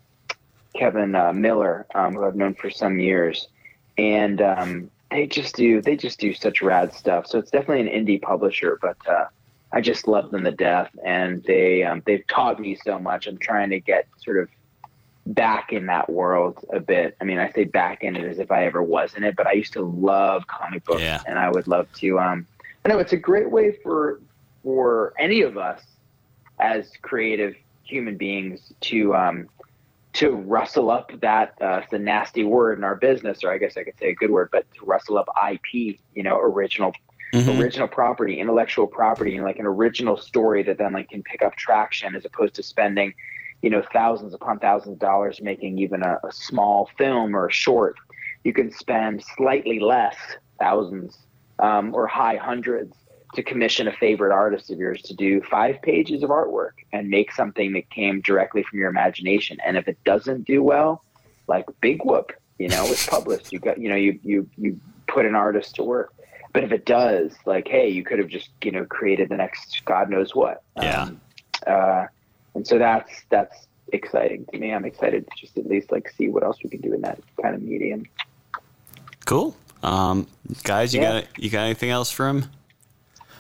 Kevin 0.76 1.16
uh, 1.16 1.34
Miller, 1.34 1.86
um, 1.96 2.14
who 2.14 2.24
I've 2.26 2.36
known 2.36 2.54
for 2.54 2.70
some 2.70 3.00
years, 3.00 3.48
and 3.98 4.42
um, 4.42 4.92
they 5.12 5.26
just 5.28 5.56
do 5.56 5.82
they 5.82 5.96
just 5.96 6.20
do 6.20 6.34
such 6.34 6.62
rad 6.62 6.94
stuff. 6.94 7.28
So 7.28 7.40
it's 7.40 7.52
definitely 7.52 7.90
an 7.90 8.06
indie 8.06 8.22
publisher, 8.22 8.78
but 8.82 8.98
uh, 9.10 9.26
I 9.72 9.82
just 9.82 10.08
love 10.08 10.32
them 10.32 10.44
to 10.46 10.52
death, 10.52 10.90
and 11.06 11.44
they 11.44 11.84
um, 11.84 12.02
they've 12.06 12.26
taught 12.28 12.60
me 12.60 12.78
so 12.84 12.98
much. 13.00 13.28
I'm 13.28 13.38
trying 13.38 13.70
to 13.72 13.80
get 13.80 14.08
sort 14.24 14.38
of 14.40 14.50
back 15.26 15.74
in 15.74 15.88
that 15.88 16.10
world 16.10 16.64
a 16.72 16.80
bit. 16.80 17.18
I 17.20 17.26
mean, 17.26 17.38
I 17.38 17.52
say 17.52 17.66
back 17.66 18.04
in 18.04 18.16
it 18.16 18.24
as 18.26 18.40
if 18.40 18.50
I 18.50 18.66
ever 18.66 18.82
was 18.82 19.14
in 19.16 19.24
it, 19.24 19.36
but 19.36 19.46
I 19.46 19.52
used 19.54 19.74
to 19.74 19.82
love 19.82 20.48
comic 20.48 20.86
books, 20.86 21.02
Yeah. 21.02 21.22
and 21.28 21.38
I 21.38 21.50
would 21.50 21.68
love 21.68 21.92
to. 21.96 22.20
Um, 22.20 22.48
I 22.86 22.90
know 22.90 23.00
it's 23.00 23.14
a 23.14 23.18
great 23.18 23.52
way 23.52 23.78
for 23.84 24.22
for 24.64 25.14
any 25.20 25.42
of 25.42 25.58
us 25.58 25.82
as 26.60 26.90
creative 27.02 27.56
human 27.84 28.16
beings 28.18 28.72
to 28.82 29.16
um, 29.16 29.50
to 30.14 30.32
rustle 30.32 30.90
up 30.90 31.12
that 31.22 31.54
uh, 31.62 31.82
it's 31.84 31.94
a 31.94 32.00
nasty 32.00 32.44
word 32.44 32.78
in 32.78 32.84
our 32.86 32.96
business, 32.96 33.44
or 33.44 33.52
I 33.52 33.58
guess 33.58 33.76
I 33.78 33.84
could 33.84 34.00
say 34.00 34.10
a 34.10 34.16
good 34.16 34.32
word, 34.32 34.50
but 34.52 34.66
to 34.76 34.86
rustle 34.86 35.18
up 35.18 35.28
IP, 35.52 36.00
you 36.16 36.24
know, 36.24 36.40
original 36.40 36.94
Mhm. 37.34 37.60
original 37.60 37.88
property, 37.88 38.40
intellectual 38.40 38.88
property, 38.88 39.36
and 39.36 39.44
like 39.44 39.60
an 39.60 39.66
original 39.66 40.18
story 40.18 40.64
that 40.64 40.78
then 40.78 40.94
like 40.94 41.10
can 41.10 41.24
pick 41.24 41.42
up 41.42 41.56
traction 41.56 42.16
as 42.16 42.26
opposed 42.26 42.56
to 42.56 42.64
spending, 42.64 43.14
you 43.62 43.70
know, 43.70 43.84
thousands 43.94 44.34
upon 44.34 44.60
thousands 44.60 44.94
of 44.94 45.00
dollars 45.00 45.42
making 45.42 45.78
even 45.78 46.04
a, 46.04 46.20
a 46.24 46.32
small 46.32 46.90
film 46.98 47.36
or 47.36 47.48
a 47.48 47.52
short. 47.52 47.96
You 48.44 48.54
can 48.54 48.72
spend 48.72 49.24
slightly 49.36 49.80
less, 49.80 50.16
thousands 50.60 51.18
um, 51.60 51.94
or 51.94 52.08
high 52.08 52.38
hundreds, 52.38 52.96
to 53.34 53.44
commission 53.44 53.88
a 53.88 53.92
favorite 53.92 54.34
artist 54.34 54.72
of 54.72 54.80
yours 54.80 55.02
to 55.04 55.14
do 55.14 55.42
five 55.42 55.82
pages 55.82 56.24
of 56.24 56.30
artwork 56.30 56.72
and 56.94 57.10
make 57.10 57.32
something 57.32 57.74
that 57.74 57.90
came 57.90 58.22
directly 58.22 58.64
from 58.64 58.80
your 58.80 58.90
imagination. 58.90 59.58
And 59.66 59.78
if 59.78 59.88
it 59.88 59.98
doesn't 60.06 60.46
do 60.46 60.64
well, 60.64 61.04
like 61.48 61.66
big 61.82 62.04
whoop, 62.04 62.32
you 62.58 62.70
know, 62.70 62.86
it's 62.88 63.06
published. 63.06 63.52
You 63.52 63.60
got, 63.60 63.80
you 63.80 63.90
know, 63.90 63.96
you 63.96 64.20
you 64.24 64.50
you 64.58 64.80
put 65.08 65.26
an 65.26 65.36
artist 65.36 65.76
to 65.76 65.84
work. 65.84 66.14
But 66.58 66.64
if 66.64 66.72
it 66.72 66.88
does, 66.88 67.34
like, 67.46 67.68
hey, 67.68 67.88
you 67.88 68.04
could 68.04 68.18
have 68.18 68.30
just, 68.30 68.50
you 68.64 68.72
know, 68.72 68.84
created 68.84 69.30
the 69.30 69.38
next 69.38 69.86
God 69.86 70.10
knows 70.10 70.34
what. 70.34 70.64
Yeah. 70.76 71.04
Um, 71.04 71.22
uh, 71.68 72.06
and 72.56 72.66
so 72.66 72.80
that's 72.80 73.12
that's 73.30 73.68
exciting 73.94 74.48
to 74.52 74.58
me. 74.58 74.74
I'm 74.74 74.84
excited 74.84 75.28
to 75.28 75.32
just 75.40 75.56
at 75.60 75.68
least 75.68 75.92
like 75.92 76.10
see 76.10 76.30
what 76.30 76.42
else 76.42 76.58
we 76.64 76.72
can 76.72 76.82
do 76.82 76.94
in 76.96 77.02
that 77.02 77.20
kind 77.40 77.54
of 77.54 77.62
medium. 77.62 78.08
Cool. 79.28 79.56
Um, 79.84 80.26
guys, 80.64 80.96
you 80.96 81.02
Yeah. 81.02 81.22
got 81.22 81.28
you 81.38 81.52
got 81.52 81.66
anything 81.66 81.92
else 81.92 82.10
for 82.10 82.28
him? 82.28 82.46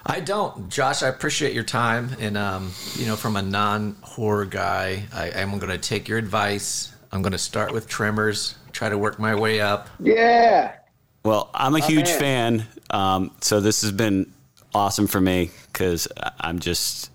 I 0.05 0.19
don't, 0.19 0.69
Josh. 0.69 1.01
I 1.01 1.07
appreciate 1.07 1.53
your 1.53 1.63
time, 1.63 2.11
and 2.19 2.37
um, 2.37 2.71
you 2.97 3.07
know, 3.07 3.15
from 3.15 3.35
a 3.35 3.41
non-horror 3.41 4.45
guy, 4.45 5.05
I, 5.11 5.31
I'm 5.31 5.57
going 5.57 5.71
to 5.71 5.79
take 5.79 6.07
your 6.07 6.19
advice. 6.19 6.93
I'm 7.11 7.23
going 7.23 7.31
to 7.31 7.39
start 7.39 7.73
with 7.73 7.87
Tremors, 7.87 8.59
try 8.73 8.89
to 8.89 8.97
work 8.99 9.17
my 9.17 9.33
way 9.33 9.59
up. 9.59 9.89
Yeah. 9.99 10.75
Well, 11.27 11.49
I'm 11.53 11.75
a 11.75 11.81
huge 11.81 12.09
fan, 12.09 12.65
um, 12.89 13.31
so 13.41 13.59
this 13.59 13.81
has 13.81 13.91
been 13.91 14.31
awesome 14.73 15.07
for 15.07 15.19
me 15.19 15.51
because 15.65 16.07
I'm 16.39 16.59
just 16.59 17.11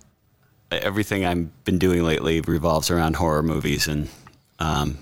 everything 0.70 1.24
I've 1.24 1.64
been 1.64 1.78
doing 1.78 2.02
lately 2.02 2.42
revolves 2.42 2.90
around 2.90 3.16
horror 3.16 3.42
movies, 3.42 3.88
and 3.88 4.10
um, 4.58 4.98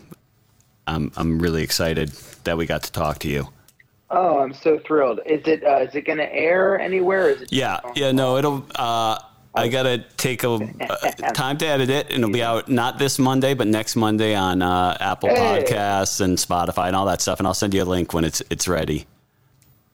I'm 0.87 1.11
I'm 1.17 1.41
really 1.41 1.65
excited 1.65 2.11
that 2.45 2.57
we 2.57 2.67
got 2.67 2.85
to 2.85 2.93
talk 2.93 3.19
to 3.21 3.29
you. 3.29 3.49
Oh, 4.11 4.39
I'm 4.39 4.55
so 4.55 4.79
thrilled. 4.79 5.19
Is 5.27 5.45
it 5.45 5.65
uh, 5.65 5.79
is 5.79 5.97
it 5.97 6.03
going 6.03 6.19
to 6.19 6.33
air 6.33 6.79
anywhere? 6.79 7.31
Is 7.31 7.43
it 7.43 7.53
Yeah, 7.53 7.81
yeah, 7.97 8.13
no, 8.13 8.37
it'll. 8.37 8.65
Uh, 8.77 9.19
I 9.55 9.69
gotta 9.69 10.05
take 10.17 10.45
a 10.45 10.51
uh, 10.51 11.11
time 11.35 11.59
to 11.59 11.67
edit 11.67 11.91
it, 11.91 12.07
and 12.07 12.19
it'll 12.23 12.31
be 12.31 12.43
out 12.43 12.69
not 12.69 12.99
this 12.99 13.19
Monday, 13.19 13.55
but 13.55 13.67
next 13.67 13.97
Monday 13.97 14.35
on 14.35 14.63
uh, 14.63 14.97
Apple 15.01 15.29
Hey. 15.29 15.65
Podcasts 15.67 16.21
and 16.21 16.39
Spotify 16.39 16.87
and 16.87 16.95
all 16.97 17.07
that 17.07 17.21
stuff. 17.21 17.41
And 17.41 17.47
I'll 17.47 17.55
send 17.55 17.75
you 17.75 17.83
a 17.83 17.85
link 17.85 18.13
when 18.15 18.25
it's 18.25 18.43
it's 18.51 18.69
ready. 18.69 19.07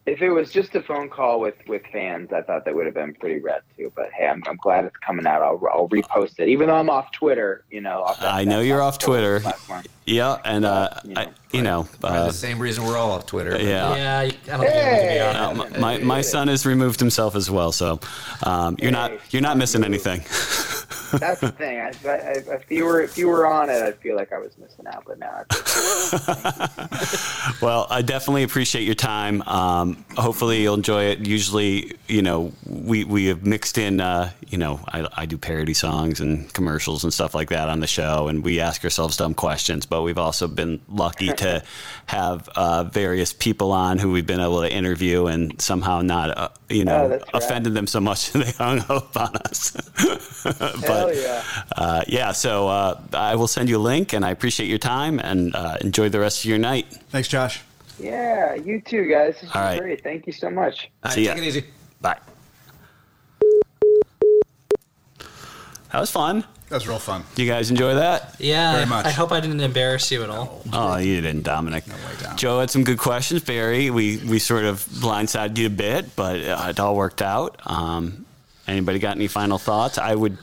If 0.05 0.23
it 0.23 0.31
was 0.31 0.53
just 0.53 0.73
a 0.77 0.83
phone 0.83 1.09
call 1.09 1.41
with, 1.41 1.57
with 1.67 1.83
fans, 1.93 2.33
I 2.33 2.41
thought 2.43 2.65
that 2.65 2.75
would 2.77 2.87
have 2.87 2.95
been 2.95 3.13
pretty 3.15 3.41
rad 3.41 3.63
too. 3.77 3.93
But 3.97 4.11
hey, 4.13 4.27
I'm, 4.29 4.41
I'm 4.47 4.57
glad 4.57 4.85
it's 4.85 4.97
coming 4.99 5.27
out. 5.27 5.43
I'll, 5.43 5.61
I'll 5.73 5.89
repost 5.89 6.39
it, 6.39 6.49
even 6.49 6.69
though 6.69 6.77
I'm 6.77 6.89
off 6.91 7.11
Twitter. 7.11 7.65
You 7.71 7.81
know, 7.81 8.03
off 8.03 8.21
that- 8.21 8.33
I 8.33 8.45
know 8.45 8.61
you're 8.61 8.83
off 8.83 8.99
Twitter. 8.99 9.41
platform. 9.41 9.83
Yeah, 10.07 10.39
and 10.45 10.65
uh, 10.65 10.91
you 11.05 11.15
know, 11.15 11.21
I, 11.21 11.29
you 11.53 11.63
know, 11.63 11.89
uh, 12.05 12.27
the 12.27 12.33
same 12.33 12.61
reason 12.61 12.85
we're 12.85 12.97
all 12.97 13.11
off 13.11 13.27
Twitter. 13.27 13.61
yeah. 13.61 13.97
Yeah, 13.97 14.19
I 14.21 14.29
don't 14.29 14.61
think 14.61 14.61
to 14.61 14.63
be 14.63 14.67
Hey! 14.71 15.21
on 15.21 15.61
Uh, 15.61 15.65
it. 15.65 15.81
my 15.81 15.99
my 15.99 16.21
son 16.21 16.47
has 16.49 16.65
removed 16.65 17.01
himself 17.01 17.35
as 17.35 17.51
well, 17.51 17.73
so 17.73 17.99
um, 18.45 18.77
you're 18.81 18.93
not 18.93 19.11
you're 19.33 19.43
not 19.43 19.57
missing 19.57 19.83
anything. 19.85 20.21
That's 21.19 21.41
the 21.41 21.53
thing. 21.57 21.79
I, 21.81 21.93
I, 22.09 22.15
if 22.55 22.71
you 22.71 22.85
were 22.85 23.01
if 23.01 23.17
you 23.19 23.27
were 23.29 23.47
on 23.47 23.69
it, 23.71 23.83
I'd 23.83 23.97
feel 23.97 24.15
like 24.17 24.33
I 24.33 24.39
was 24.39 24.57
missing 24.59 24.87
out. 24.87 25.05
But 25.07 25.19
now, 25.19 25.45
Well, 27.63 27.87
I 27.91 28.03
definitely 28.03 28.43
appreciate 28.43 28.83
your 28.83 28.95
time. 28.95 29.43
Um, 29.43 30.05
hopefully, 30.17 30.63
you'll 30.63 30.75
enjoy 30.75 31.05
it. 31.05 31.21
Usually, 31.27 31.97
you 32.09 32.23
know, 32.23 32.53
we, 32.67 33.05
we 33.05 33.27
have 33.27 33.47
mixed 33.47 33.79
in, 33.79 34.01
uh, 34.01 34.31
you 34.49 34.59
know, 34.59 34.81
I, 34.89 35.09
I 35.17 35.27
do 35.27 35.39
parody 35.39 35.75
songs 35.75 36.21
and 36.21 36.53
commercials 36.53 37.05
and 37.05 37.13
stuff 37.15 37.35
like 37.35 37.49
that 37.51 37.69
on 37.69 37.81
the 37.81 37.87
show, 37.87 38.29
and 38.29 38.43
we 38.45 38.61
ask 38.61 38.83
ourselves 38.85 39.17
dumb 39.17 39.35
questions. 39.35 39.87
But 39.87 39.96
we've 40.03 40.19
also 40.19 40.47
been 40.49 40.81
lucky 40.89 41.29
to 41.29 41.63
have 42.07 42.49
uh, 42.57 42.85
various 42.85 43.33
people 43.33 43.73
on 43.73 43.99
who 43.99 44.11
we've 44.13 44.27
been 44.27 44.41
able 44.41 44.61
to 44.63 44.73
interview 44.73 45.27
and 45.27 45.61
somehow 45.61 46.01
not, 46.03 46.37
uh, 46.37 46.49
you 46.69 46.85
know, 46.85 47.05
Oh, 47.05 47.09
that's 47.09 47.25
right. 47.33 47.43
offended 47.43 47.75
them 47.75 47.87
so 47.87 48.01
much 48.01 48.33
that 48.33 48.39
they 48.45 48.53
hung 48.53 48.81
up 48.89 49.17
on 49.17 49.37
us. 49.37 49.77
hell 50.43 51.07
but 51.07 51.17
yeah. 51.17 51.43
uh, 51.77 52.03
yeah, 52.07 52.33
so 52.33 52.69
uh, 52.69 53.01
I 53.13 53.35
will 53.37 53.49
send 53.49 53.69
you 53.69 53.77
a 53.79 53.85
link, 53.93 54.13
and 54.13 54.25
I 54.25 54.31
appreciate 54.31 54.67
your 54.69 54.79
time, 54.79 55.19
and 55.21 55.55
uh, 55.55 55.77
enjoy 55.81 56.09
the 56.09 56.21
rest 56.21 56.41
of 56.45 56.51
your 56.51 56.59
night. 56.59 56.87
Thanks, 57.11 57.29
Josh. 57.29 57.63
Yeah, 57.99 58.55
you 58.55 58.81
too, 58.83 59.09
guys. 59.09 59.41
This 59.41 59.51
All 59.55 59.63
is 59.63 59.67
right. 59.69 59.81
great. 59.81 60.03
Thank 60.03 60.27
you 60.27 60.33
so 60.33 60.51
much. 60.51 60.91
All 61.03 61.09
right, 61.09 61.15
See 61.15 61.25
ya. 61.25 61.33
take 61.35 61.43
it 61.43 61.47
easy. 61.47 61.65
Bye. 62.01 62.19
That 65.93 66.01
was 66.01 66.11
fun. 66.11 66.45
That 66.69 66.77
was 66.77 66.89
real 66.89 66.99
fun. 66.99 67.23
Do 67.37 67.45
you 67.45 67.51
guys 67.51 67.71
enjoy 67.71 67.95
that? 67.95 68.35
Yeah, 68.41 68.73
Very 68.75 68.87
much. 68.87 69.07
I 69.07 69.11
hope 69.11 69.31
I 69.31 69.39
didn't 69.39 69.61
embarrass 69.61 70.11
you 70.11 70.25
at 70.25 70.31
all. 70.31 70.63
Oh, 70.73 70.97
you 70.97 71.21
didn't, 71.21 71.43
Dominic. 71.45 71.87
way 71.87 71.95
down. 72.21 72.37
Joe 72.37 72.59
had 72.59 72.71
some 72.71 72.83
good 72.83 72.99
questions. 72.99 73.45
Barry, 73.45 73.89
we, 73.91 74.17
we 74.19 74.41
sort 74.41 74.65
of 74.65 74.85
blindsided 74.87 75.57
you 75.59 75.67
a 75.69 75.71
bit, 75.71 76.17
but 76.17 76.41
uh, 76.45 76.67
it 76.71 76.81
all 76.81 76.97
worked 76.97 77.23
out. 77.23 77.61
Um, 77.67 78.27
anybody 78.67 78.99
got 78.99 79.15
any 79.17 79.29
final 79.29 79.59
thoughts? 79.59 79.97
I 79.97 80.17
would 80.17 80.39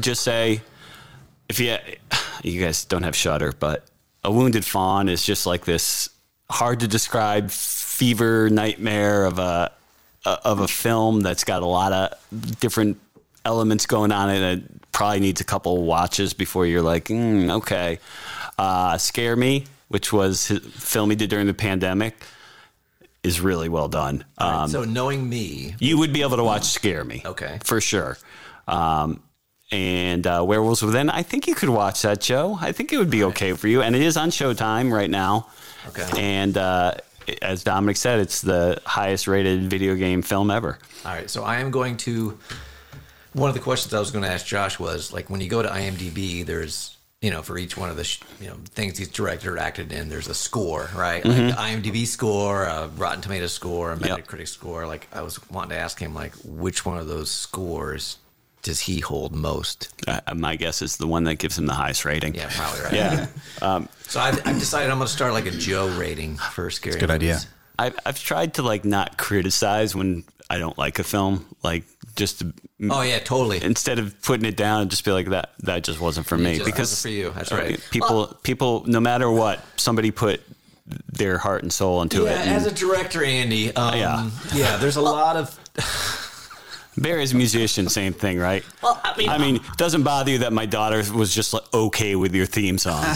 just 0.00 0.24
say, 0.24 0.60
if 1.48 1.60
you 1.60 1.76
you 2.42 2.60
guys 2.60 2.84
don't 2.84 3.04
have 3.04 3.14
Shudder, 3.14 3.52
but 3.58 3.84
a 4.24 4.32
wounded 4.32 4.64
fawn 4.64 5.08
is 5.08 5.24
just 5.24 5.46
like 5.46 5.64
this 5.64 6.08
hard 6.50 6.80
to 6.80 6.88
describe 6.88 7.50
fever 7.50 8.50
nightmare 8.50 9.24
of 9.24 9.38
a 9.38 9.70
of 10.24 10.60
a 10.60 10.68
film 10.68 11.20
that's 11.20 11.44
got 11.44 11.62
a 11.62 11.66
lot 11.66 11.92
of 11.92 12.58
different 12.60 12.98
elements 13.44 13.86
going 13.86 14.12
on 14.12 14.30
in 14.30 14.42
it. 14.42 14.92
Probably 14.92 15.20
needs 15.20 15.40
a 15.40 15.44
couple 15.44 15.82
watches 15.82 16.34
before 16.34 16.66
you're 16.66 16.82
like, 16.82 17.06
mm, 17.06 17.50
okay. 17.50 17.98
Uh, 18.56 18.96
Scare 18.96 19.34
Me 19.34 19.64
which 19.94 20.12
was 20.12 20.48
his 20.48 20.58
film 20.58 21.10
he 21.10 21.14
did 21.14 21.30
during 21.30 21.46
the 21.46 21.54
pandemic, 21.54 22.16
is 23.22 23.40
really 23.40 23.68
well 23.68 23.88
done. 23.88 24.24
Um, 24.38 24.68
so 24.68 24.82
knowing 24.82 25.28
me, 25.28 25.76
you 25.78 25.98
would 25.98 26.12
be 26.12 26.22
able 26.22 26.36
to 26.36 26.42
watch 26.44 26.64
Scare 26.64 27.04
Me. 27.04 27.22
Okay. 27.24 27.58
For 27.62 27.80
sure. 27.80 28.18
Um, 28.66 29.22
and 29.70 30.26
uh, 30.26 30.44
Werewolves 30.44 30.82
Within, 30.82 31.10
I 31.10 31.22
think 31.22 31.46
you 31.46 31.54
could 31.54 31.68
watch 31.68 32.02
that, 32.02 32.20
Joe. 32.20 32.58
I 32.60 32.72
think 32.72 32.92
it 32.92 32.98
would 32.98 33.08
be 33.08 33.22
okay 33.24 33.52
for 33.52 33.68
you. 33.68 33.82
And 33.82 33.94
it 33.94 34.02
is 34.02 34.16
on 34.16 34.30
Showtime 34.30 34.92
right 34.92 35.08
now. 35.08 35.48
Okay. 35.88 36.08
And 36.18 36.58
uh, 36.58 36.94
as 37.40 37.62
Dominic 37.62 37.96
said, 37.96 38.18
it's 38.18 38.40
the 38.40 38.80
highest 38.84 39.28
rated 39.28 39.70
video 39.70 39.94
game 39.94 40.22
film 40.22 40.50
ever. 40.50 40.78
all 41.04 41.12
right. 41.12 41.30
So 41.30 41.44
I 41.44 41.58
am 41.60 41.70
going 41.70 41.96
to. 41.98 42.38
One 43.34 43.48
of 43.48 43.54
the 43.54 43.60
questions 43.60 43.92
I 43.94 44.00
was 44.00 44.10
going 44.10 44.24
to 44.24 44.30
ask 44.30 44.46
Josh 44.46 44.78
was 44.78 45.12
like 45.12 45.28
when 45.30 45.40
you 45.40 45.48
go 45.48 45.62
to 45.62 45.68
IMDb, 45.68 46.44
there's 46.46 46.96
you 47.20 47.30
know 47.30 47.42
for 47.42 47.56
each 47.58 47.76
one 47.76 47.90
of 47.90 47.96
the 47.96 48.04
sh- 48.04 48.20
you 48.40 48.48
know 48.48 48.56
things 48.70 48.96
he's 48.98 49.08
directed 49.08 49.48
or 49.48 49.58
acted 49.58 49.92
in, 49.92 50.08
there's 50.08 50.28
a 50.28 50.34
score, 50.34 50.88
right? 50.94 51.24
Like 51.24 51.36
the 51.36 51.52
IMDb 51.52 52.06
score, 52.06 52.64
a 52.64 52.88
Rotten 52.96 53.20
Tomatoes 53.20 53.52
score, 53.52 53.92
a 53.92 53.98
Yep. 53.98 54.26
Metacritic 54.26 54.48
score. 54.48 54.86
Like 54.86 55.08
I 55.12 55.22
was 55.22 55.38
wanting 55.50 55.70
to 55.70 55.76
ask 55.76 55.98
him 55.98 56.14
like 56.14 56.34
which 56.44 56.84
one 56.86 56.98
of 56.98 57.06
those 57.08 57.30
scores 57.30 58.18
does 58.62 58.80
he 58.80 59.00
hold 59.00 59.34
most? 59.34 59.92
Uh, 60.08 60.20
my 60.34 60.56
guess 60.56 60.80
is 60.80 60.96
the 60.96 61.06
one 61.06 61.24
that 61.24 61.34
gives 61.36 61.58
him 61.58 61.66
the 61.66 61.74
highest 61.74 62.04
rating. 62.06 62.34
Yeah, 62.34 62.48
probably 62.50 62.80
right. 62.82 62.92
Yeah. 62.94 63.26
So 64.08 64.20
I've, 64.20 64.46
I've 64.46 64.58
decided 64.60 64.90
I'm 64.90 64.98
going 64.98 65.08
to 65.08 65.12
start 65.12 65.32
like 65.32 65.46
a 65.46 65.50
Joe 65.50 65.88
rating 65.98 66.36
for 66.36 66.70
scary. 66.70 67.00
good 67.00 67.10
idea. 67.10 67.40
I've, 67.78 67.96
I've 68.06 68.18
tried 68.22 68.54
to 68.54 68.62
like 68.62 68.84
not 68.84 69.18
criticize 69.18 69.94
when 69.96 70.22
I 70.50 70.58
don't 70.58 70.76
like 70.78 70.98
a 70.98 71.04
film, 71.04 71.44
like 71.62 71.84
just 72.16 72.40
to, 72.40 72.52
Oh 72.90 73.02
yeah, 73.02 73.18
totally. 73.18 73.62
instead 73.64 73.98
of 73.98 74.20
putting 74.22 74.44
it 74.46 74.56
down 74.56 74.82
and 74.82 74.90
just 74.90 75.04
be 75.04 75.10
like 75.10 75.28
that 75.30 75.50
that 75.60 75.84
just 75.84 76.00
wasn't 76.00 76.26
for 76.26 76.36
me 76.36 76.54
just 76.56 76.66
because 76.66 76.90
wasn't 76.90 77.02
for 77.02 77.08
you. 77.08 77.30
That's 77.30 77.50
right. 77.52 77.80
people 77.90 78.26
people 78.42 78.84
no 78.86 79.00
matter 79.00 79.30
what 79.30 79.60
somebody 79.76 80.10
put 80.10 80.40
their 81.10 81.38
heart 81.38 81.62
and 81.62 81.72
soul 81.72 82.02
into 82.02 82.24
Yeah, 82.24 82.30
it. 82.32 82.38
and 82.46 82.50
as 82.50 82.66
a 82.66 82.70
director, 82.74 83.24
Andy. 83.24 83.74
Um, 83.74 83.94
Yeah. 83.98 84.30
yeah, 84.54 84.76
There's 84.76 84.96
a 84.96 85.00
lot 85.02 85.36
of 85.36 85.58
Barry's 86.96 87.32
a 87.32 87.36
musician, 87.36 87.88
same 87.88 88.12
thing, 88.12 88.38
right? 88.38 88.64
Well, 88.82 89.00
I 89.02 89.16
mean, 89.16 89.28
I 89.28 89.38
mean, 89.38 89.56
it 89.56 89.62
doesn't 89.76 90.04
bother 90.04 90.30
you 90.30 90.38
that 90.38 90.52
my 90.52 90.66
daughter 90.66 91.02
was 91.12 91.34
just 91.34 91.52
like 91.52 91.62
okay 91.74 92.14
with 92.14 92.34
your 92.34 92.46
theme 92.46 92.78
song. 92.78 93.04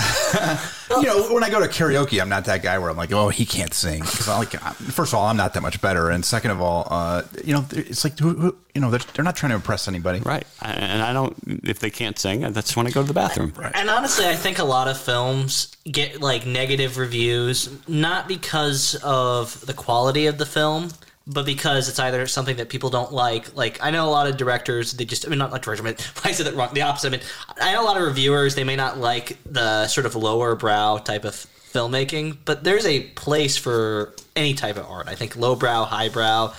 You 0.90 1.02
know, 1.02 1.34
when 1.34 1.44
I 1.44 1.50
go 1.50 1.60
to 1.60 1.68
karaoke, 1.68 2.20
I'm 2.20 2.30
not 2.30 2.46
that 2.46 2.62
guy 2.62 2.78
where 2.78 2.90
I'm 2.90 2.96
like, 2.96 3.12
oh, 3.12 3.28
he 3.28 3.44
can't 3.44 3.74
sing. 3.74 4.00
Because 4.00 4.26
like, 4.26 4.50
first 4.50 5.12
of 5.12 5.18
all, 5.18 5.26
I'm 5.26 5.36
not 5.36 5.52
that 5.54 5.60
much 5.60 5.80
better, 5.82 6.10
and 6.10 6.24
second 6.24 6.50
of 6.50 6.62
all, 6.62 6.88
uh, 6.90 7.22
you 7.44 7.52
know, 7.52 7.66
it's 7.72 8.04
like, 8.04 8.18
who, 8.18 8.30
who, 8.30 8.56
you 8.74 8.80
know, 8.80 8.90
they're, 8.90 9.00
they're 9.12 9.24
not 9.24 9.36
trying 9.36 9.50
to 9.50 9.56
impress 9.56 9.86
anybody. 9.86 10.20
right. 10.20 10.46
And 10.62 11.02
I 11.02 11.12
don't, 11.12 11.36
if 11.46 11.78
they 11.78 11.90
can't 11.90 12.18
sing, 12.18 12.40
that's 12.52 12.74
when 12.74 12.86
I 12.86 12.90
go 12.90 13.02
to 13.02 13.06
the 13.06 13.14
bathroom. 13.14 13.52
Right. 13.56 13.70
And 13.74 13.90
honestly, 13.90 14.26
I 14.26 14.34
think 14.34 14.58
a 14.58 14.64
lot 14.64 14.88
of 14.88 14.98
films 14.98 15.76
get 15.84 16.20
like 16.20 16.46
negative 16.46 16.96
reviews 16.96 17.70
not 17.86 18.26
because 18.26 18.94
of 19.04 19.64
the 19.66 19.74
quality 19.74 20.26
of 20.26 20.38
the 20.38 20.46
film, 20.46 20.88
but 21.28 21.44
because 21.44 21.88
it's 21.88 21.98
either 21.98 22.26
something 22.26 22.56
that 22.56 22.70
people 22.70 22.90
don't 22.90 23.12
like. 23.12 23.54
Like 23.54 23.78
I 23.82 23.90
know 23.90 24.08
a 24.08 24.10
lot 24.10 24.26
of 24.26 24.36
directors, 24.36 24.92
they 24.92 25.04
just 25.04 25.26
I 25.26 25.28
mean 25.28 25.38
not 25.38 25.52
like 25.52 25.62
director, 25.62 25.82
but 25.82 26.00
why 26.22 26.30
is 26.30 26.40
it 26.40 26.54
wrong? 26.54 26.70
The 26.72 26.82
opposite. 26.82 27.08
I 27.08 27.10
mean, 27.10 27.20
I 27.60 27.72
know 27.74 27.82
a 27.82 27.86
lot 27.86 27.96
of 27.98 28.02
reviewers, 28.02 28.54
they 28.54 28.64
may 28.64 28.76
not 28.76 28.98
like 28.98 29.36
the 29.44 29.86
sort 29.86 30.06
of 30.06 30.16
lower 30.16 30.56
brow 30.56 30.96
type 30.96 31.24
of 31.24 31.34
filmmaking, 31.34 32.38
but 32.44 32.64
there's 32.64 32.86
a 32.86 33.00
place 33.10 33.56
for 33.56 34.14
any 34.34 34.54
type 34.54 34.76
of 34.76 34.86
art. 34.86 35.06
I 35.06 35.14
think 35.14 35.36
lowbrow, 35.36 35.84
highbrow. 35.84 36.54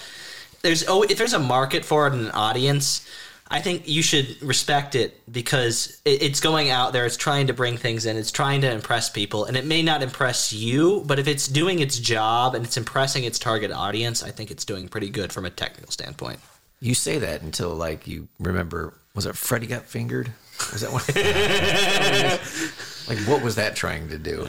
There's 0.61 0.85
oh, 0.87 1.03
if 1.03 1.17
there's 1.17 1.33
a 1.33 1.39
market 1.39 1.83
for 1.83 2.07
it 2.07 2.13
and 2.13 2.27
an 2.27 2.31
audience, 2.31 3.07
I 3.51 3.61
think 3.61 3.87
you 3.87 4.03
should 4.03 4.39
respect 4.43 4.93
it 4.93 5.21
because 5.31 5.99
it, 6.05 6.21
it's 6.21 6.39
going 6.39 6.69
out 6.69 6.93
there. 6.93 7.05
It's 7.05 7.17
trying 7.17 7.47
to 7.47 7.53
bring 7.53 7.77
things 7.77 8.05
in. 8.05 8.15
It's 8.15 8.31
trying 8.31 8.61
to 8.61 8.71
impress 8.71 9.09
people, 9.09 9.45
and 9.45 9.57
it 9.57 9.65
may 9.65 9.81
not 9.81 10.03
impress 10.03 10.53
you, 10.53 11.03
but 11.07 11.17
if 11.17 11.27
it's 11.27 11.47
doing 11.47 11.79
its 11.79 11.97
job 11.97 12.53
and 12.53 12.63
it's 12.63 12.77
impressing 12.77 13.23
its 13.23 13.39
target 13.39 13.71
audience, 13.71 14.21
I 14.21 14.29
think 14.31 14.51
it's 14.51 14.65
doing 14.65 14.87
pretty 14.87 15.09
good 15.09 15.33
from 15.33 15.45
a 15.45 15.49
technical 15.49 15.91
standpoint. 15.91 16.39
you 16.79 16.93
say 16.93 17.17
that 17.19 17.41
until 17.41 17.73
like 17.75 18.07
you 18.07 18.27
remember. 18.39 18.93
Was 19.15 19.25
it 19.25 19.35
Freddy 19.35 19.67
got 19.67 19.85
fingered? 19.85 20.31
Was 20.71 20.81
that 20.81 20.91
one? 20.91 21.01
like 23.17 23.27
what 23.27 23.43
was 23.43 23.55
that 23.55 23.75
trying 23.75 24.09
to 24.09 24.17
do? 24.17 24.47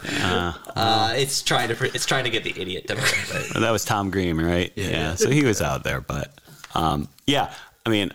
Uh, 0.77 1.15
it's 1.17 1.43
trying 1.43 1.69
to 1.69 1.85
it's 1.95 2.05
trying 2.05 2.25
to 2.25 2.31
get 2.31 2.45
the 2.45 2.51
idiot 2.61 2.87
demographic. 2.87 3.55
That 3.61 3.71
was 3.71 3.85
Tom 3.85 4.11
Green, 4.11 4.41
right? 4.41 4.73
Yeah. 4.77 5.15
So 5.15 5.31
he 5.31 5.45
was 5.45 5.63
out 5.63 5.85
there, 5.85 6.01
but 6.01 6.35
um, 6.75 7.09
yeah, 7.27 7.55
I 7.87 7.91
mean, 7.91 8.11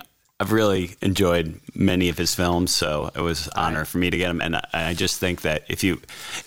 I've 0.45 0.51
really 0.51 0.95
enjoyed 1.01 1.59
many 1.73 2.07
of 2.09 2.19
his 2.19 2.35
films, 2.35 2.69
so 2.69 3.09
it 3.15 3.19
was 3.21 3.47
an 3.47 3.53
honor 3.55 3.83
for 3.83 3.97
me 3.97 4.11
to 4.11 4.17
get 4.17 4.29
him. 4.29 4.41
And 4.41 4.57
I, 4.57 4.67
I 4.73 4.93
just 4.93 5.19
think 5.19 5.41
that 5.41 5.63
if 5.67 5.83
you, 5.83 5.99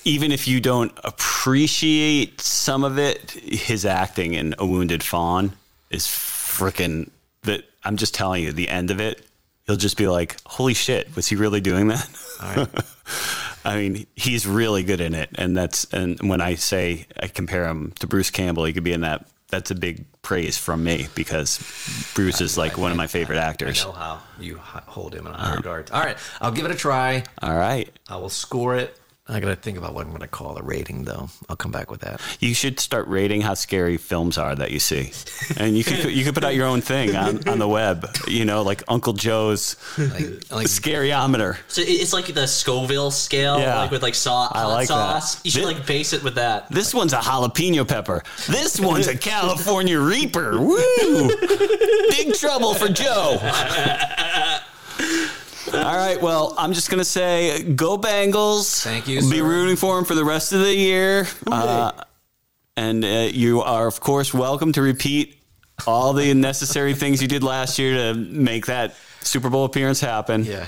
even 0.05 0.30
if 0.30 0.46
you 0.46 0.61
don't 0.61 0.92
appreciate 1.03 2.40
some 2.40 2.84
of 2.84 2.96
it, 2.96 3.32
his 3.32 3.84
acting 3.84 4.34
in 4.34 4.55
A 4.61 4.64
Wounded 4.64 5.03
Fawn 5.03 5.51
is 5.90 6.07
freaking. 6.07 7.11
That 7.42 7.64
I'm 7.82 7.96
just 7.96 8.14
telling 8.14 8.44
you, 8.44 8.53
the 8.53 8.68
end 8.68 8.92
of 8.92 9.01
it, 9.01 9.26
he'll 9.66 9.74
just 9.74 9.96
be 9.96 10.07
like, 10.07 10.36
"Holy 10.46 10.74
shit, 10.74 11.16
was 11.16 11.26
he 11.26 11.34
really 11.34 11.61
doing 11.61 11.88
that?" 11.88 12.09
I 13.64 13.76
mean, 13.76 14.07
he's 14.14 14.46
really 14.46 14.84
good 14.84 15.01
in 15.01 15.12
it, 15.12 15.30
and 15.34 15.57
that's 15.57 15.92
and 15.92 16.20
when 16.20 16.40
I 16.40 16.55
say 16.55 17.07
I 17.20 17.26
compare 17.26 17.66
him 17.66 17.94
to 17.99 18.07
Bruce 18.07 18.30
Campbell, 18.30 18.64
he 18.64 18.72
could 18.72 18.84
be 18.84 18.92
in 18.92 19.01
that. 19.01 19.26
That's 19.51 19.70
a 19.70 19.74
big 19.74 20.05
praise 20.22 20.59
from 20.59 20.84
me 20.84 21.09
because 21.14 21.59
Bruce 22.14 22.40
is 22.42 22.59
like 22.59 22.76
one 22.76 22.90
of 22.90 22.96
my 22.99 23.07
favorite 23.07 23.38
I 23.38 23.44
actors. 23.44 23.82
know 23.82 23.92
how 23.92 24.20
you 24.38 24.57
hold 24.59 25.14
him 25.14 25.26
in 25.26 25.32
high 25.32 25.55
regard. 25.55 25.90
All 25.90 26.03
right, 26.03 26.18
I'll 26.40 26.53
give 26.53 26.66
it 26.66 26.70
a 26.70 26.74
try. 26.74 27.22
All 27.40 27.57
right, 27.57 27.88
I 28.09 28.16
will 28.16 28.28
score 28.28 28.76
it. 28.76 28.99
I 29.31 29.41
got 29.41 29.49
to 29.49 29.57
think 29.57 29.76
about 29.76 29.93
what 29.93 30.03
I'm 30.07 30.11
going 30.11 30.22
to 30.22 30.26
call 30.29 30.55
the 30.55 30.62
rating, 30.62 31.05
though. 31.05 31.29
I'll 31.51 31.57
come 31.57 31.70
back 31.70 31.91
with 31.91 32.01
that. 32.01 32.20
you 32.41 32.55
should 32.55 32.81
start 32.81 33.07
rating 33.09 33.43
how 33.43 33.53
scary 33.55 33.99
films 33.99 34.39
are 34.39 34.55
that 34.55 34.70
you 34.70 34.79
see, 34.79 35.12
and 35.59 35.76
you 35.76 35.85
could 35.85 36.05
you 36.11 36.24
could 36.24 36.33
put 36.35 36.45
out 36.45 36.55
your 36.55 36.66
own 36.66 36.81
thing 36.81 37.14
on, 37.14 37.47
on 37.47 37.59
the 37.59 37.68
web. 37.68 38.09
You 38.26 38.45
know, 38.47 38.62
like 38.62 38.83
Uncle 38.89 39.12
Joe's 39.12 39.76
Like, 39.99 40.51
like 40.51 40.66
scaryometer. 40.66 41.59
So 41.68 41.83
it's 41.85 42.12
like 42.14 42.26
the 42.33 42.47
Scoville 42.47 43.11
scale, 43.11 43.59
Yeah. 43.61 43.81
like 43.81 43.91
with 43.91 44.03
like 44.03 44.14
sau- 44.14 44.49
I 44.51 44.62
hot 44.62 44.68
like 44.68 44.89
that. 44.89 45.20
sauce. 45.22 45.45
You 45.45 45.51
should 45.51 45.61
Thi- 45.64 45.74
like 45.74 45.87
base 45.87 46.12
it 46.14 46.22
with 46.22 46.37
that. 46.37 46.70
This 46.70 46.95
one's 46.95 47.12
a 47.12 47.18
jalapeno 47.18 47.87
pepper. 47.87 48.22
This 48.47 48.81
one's 48.81 49.09
a 49.09 49.16
California 49.29 50.01
Reaper. 50.01 50.59
Woo! 50.59 51.29
Big 52.11 52.33
trouble 52.35 52.72
for 52.74 52.89
Joe. 52.89 53.37
All 55.75 55.97
right. 55.97 56.21
Well, 56.21 56.55
I'm 56.59 56.73
just 56.73 56.91
gonna 56.91 57.05
say, 57.05 57.62
go 57.62 57.99
Bengals. 57.99 58.83
Thank 58.83 59.09
you, 59.09 59.29
Be 59.31 59.43
rooting 59.43 59.77
for 59.77 59.97
them 59.97 60.05
for 60.05 60.14
the 60.14 60.25
rest 60.25 60.53
of 60.53 60.61
the 60.61 60.75
year. 60.75 61.27
Uh, 61.47 61.93
and 62.77 63.05
uh, 63.05 63.29
you 63.31 63.61
are, 63.62 63.87
of 63.87 64.01
course, 64.01 64.33
welcome 64.33 64.73
to 64.73 64.83
repeat 64.83 65.37
all 65.87 66.12
the 66.12 66.35
necessary 66.35 66.95
things 66.95 67.21
you 67.23 67.29
did 67.29 67.43
last 67.43 67.79
year 67.79 68.12
to 68.12 68.14
make 68.19 68.66
that 68.66 68.95
Super 69.21 69.51
Bowl 69.51 69.64
appearance 69.64 70.01
happen. 70.01 70.45
yeah, 70.45 70.66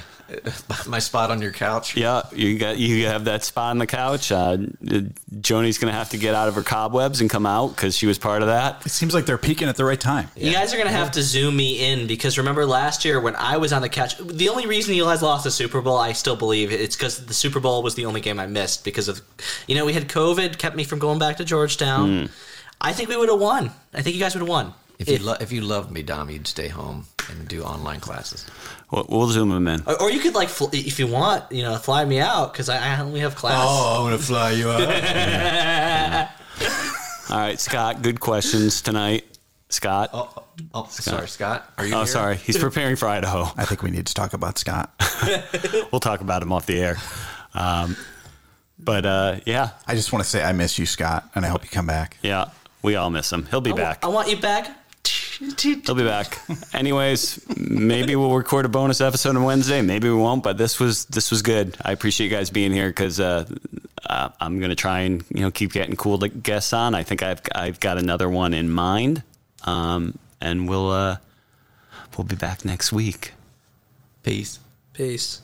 my 0.87 0.99
spot 0.99 1.31
on 1.31 1.41
your 1.43 1.53
couch. 1.53 1.97
Yeah, 1.97 2.23
you 2.33 2.59
got 2.59 2.79
you 2.79 3.07
have 3.07 3.25
that 3.25 3.45
spot 3.45 3.71
on 3.71 3.79
the 3.79 3.87
couch. 3.87 4.31
Uh, 4.33 4.59
Joni's 5.41 5.79
gonna 5.79 5.93
have 5.93 6.11
to 6.11 6.19
get 6.19 6.35
out 6.35 6.49
of 6.49 6.55
her 6.55 6.63
cobwebs 6.63 7.21
and 7.21 7.29
come 7.31 7.47
out 7.47 7.69
because 7.69 7.97
she 7.97 8.07
was 8.07 8.19
part 8.19 8.43
of 8.43 8.49
that. 8.49 8.85
It 8.87 8.91
seems 8.91 9.15
like 9.15 9.27
they're 9.27 9.39
peaking 9.39 9.69
at 9.69 9.77
the 9.77 9.85
right 9.85 10.01
time. 10.01 10.29
You 10.37 10.53
guys 10.53 10.73
are 10.75 10.79
gonna 10.79 10.91
have 10.91 11.13
to 11.13 11.23
zoom 11.23 11.57
me 11.57 11.91
in 11.93 12.07
because 12.07 12.39
remember 12.39 12.67
last 12.67 13.05
year 13.05 13.21
when 13.21 13.37
I 13.37 13.57
was 13.57 13.73
on 13.73 13.83
the 13.83 13.89
couch, 13.89 14.17
the 14.19 14.49
only 14.49 14.67
reason 14.67 14.95
you 14.95 15.05
guys 15.05 15.23
lost 15.23 15.45
the 15.45 15.51
Super 15.51 15.81
Bowl, 15.81 15.99
I 15.99 16.13
still 16.13 16.37
believe 16.37 16.73
it's 16.73 16.97
because 16.97 17.25
the 17.27 17.35
Super 17.35 17.61
Bowl 17.61 17.83
was 17.83 17.95
the 17.95 18.07
only 18.07 18.21
game 18.21 18.39
I 18.41 18.47
missed 18.47 18.85
because 18.85 19.09
of, 19.09 19.21
you 19.67 19.75
know, 19.75 19.85
we 19.87 19.93
had 19.93 20.09
COVID, 20.09 20.59
kept 20.59 20.77
me 20.77 20.85
from 20.85 20.99
going 20.99 21.19
back 21.19 21.37
to 21.39 21.45
Georgetown. 21.45 22.31
I 22.81 22.93
think 22.93 23.09
we 23.09 23.17
would 23.17 23.29
have 23.29 23.41
won. 23.41 23.71
I 23.93 24.03
think 24.03 24.15
you 24.17 24.21
guys 24.23 24.35
would 24.35 24.41
have 24.41 24.49
won. 24.49 24.75
If 24.99 25.09
you 25.09 25.19
lo- 25.19 25.37
if 25.41 25.51
you 25.51 25.63
loved 25.63 25.91
me, 25.91 26.03
Dom, 26.03 26.29
you'd 26.29 26.47
stay 26.47 26.69
home 26.69 27.07
and 27.31 27.49
do 27.49 27.63
online 27.63 28.01
classes. 28.01 28.45
We'll, 28.91 29.07
we'll 29.09 29.29
zoom 29.29 29.51
them 29.51 29.69
in. 29.69 29.83
or, 29.87 30.03
or 30.03 30.11
you 30.11 30.19
could 30.21 30.35
like, 30.35 30.49
fl- 30.49 30.69
if 30.73 30.99
you 30.99 31.07
want, 31.07 31.51
you 31.53 31.63
know, 31.63 31.77
fly 31.77 32.05
me 32.05 32.19
out 32.21 32.53
because 32.53 32.69
I, 32.69 32.97
I 32.97 33.01
only 33.01 33.21
have 33.21 33.37
class. 33.37 33.63
Oh, 33.65 33.99
I'm 34.01 34.07
gonna 34.11 34.19
fly 34.23 34.51
you 34.53 34.69
out. 34.71 34.81
All 37.31 37.39
right, 37.39 37.61
Scott. 37.61 38.03
Good 38.03 38.19
questions 38.19 38.83
tonight. 38.83 39.25
Scott. 39.69 40.11
Oh, 40.13 40.29
Oh, 40.75 40.83
oh 40.83 40.87
sorry, 40.91 41.27
Scott. 41.29 41.73
Are 41.79 41.87
you? 41.87 41.95
here? 41.95 42.07
sorry. 42.07 42.37
He's 42.37 42.59
preparing 42.59 42.95
for 42.97 43.09
Idaho. 43.09 43.45
I 43.57 43.65
think 43.65 43.83
we 43.83 43.91
need 43.91 44.07
to 44.09 44.15
talk 44.15 44.33
about 44.35 44.59
Scott. 44.59 44.93
We'll 45.91 46.01
talk 46.01 46.21
about 46.21 46.43
him 46.43 46.53
off 46.53 46.67
the 46.67 46.79
air. 46.81 46.97
Um, 47.55 47.97
but 48.79 49.07
uh, 49.07 49.37
yeah, 49.47 49.71
I 49.87 49.95
just 49.95 50.13
want 50.13 50.23
to 50.25 50.29
say 50.29 50.43
I 50.43 50.53
miss 50.53 50.79
you, 50.79 50.85
Scott, 50.87 51.31
and 51.35 51.47
I 51.47 51.49
hope 51.49 51.63
you 51.65 51.71
come 51.71 51.87
back. 51.87 52.19
yeah, 52.23 52.51
we 52.83 52.97
all 52.97 53.09
miss 53.11 53.33
him. 53.33 53.47
He'll 53.47 53.61
be 53.63 53.73
I 53.73 53.77
back. 53.77 54.05
I 54.05 54.09
want 54.09 54.29
you 54.29 54.37
back. 54.37 54.69
He'll 55.63 55.95
be 55.95 56.05
back. 56.05 56.39
Anyways, 56.75 57.41
maybe 57.57 58.15
we'll 58.15 58.37
record 58.37 58.67
a 58.67 58.69
bonus 58.69 59.01
episode 59.01 59.37
on 59.37 59.45
Wednesday. 59.45 59.81
Maybe 59.81 60.09
we 60.09 60.15
won't. 60.15 60.43
But 60.43 60.59
this 60.59 60.79
was 60.79 61.07
this 61.07 61.31
was 61.31 61.41
good. 61.41 61.77
I 61.83 61.93
appreciate 61.93 62.31
you 62.31 62.37
guys 62.37 62.51
being 62.51 62.73
here 62.73 62.89
because 62.89 63.21
uh, 63.21 63.47
uh, 64.05 64.29
I'm 64.39 64.61
gonna 64.61 64.75
try 64.75 65.01
and 65.01 65.25
you 65.31 65.41
know 65.41 65.51
keep 65.51 65.73
getting 65.73 65.97
cool 65.97 66.19
guests 66.19 66.75
on. 66.75 66.95
I 66.95 67.05
think 67.05 67.23
I've 67.23 67.41
I've 67.55 67.81
got 67.81 67.97
another 67.97 68.29
one 68.29 68.53
in 68.53 68.71
mind, 68.71 69.23
um, 69.65 70.19
and 70.43 70.69
we'll 70.69 70.91
uh, 70.91 71.17
we'll 72.19 72.27
be 72.27 72.37
back 72.37 72.67
next 72.67 72.93
week. 72.93 73.33
Peace. 74.23 74.59
Peace. 74.93 75.41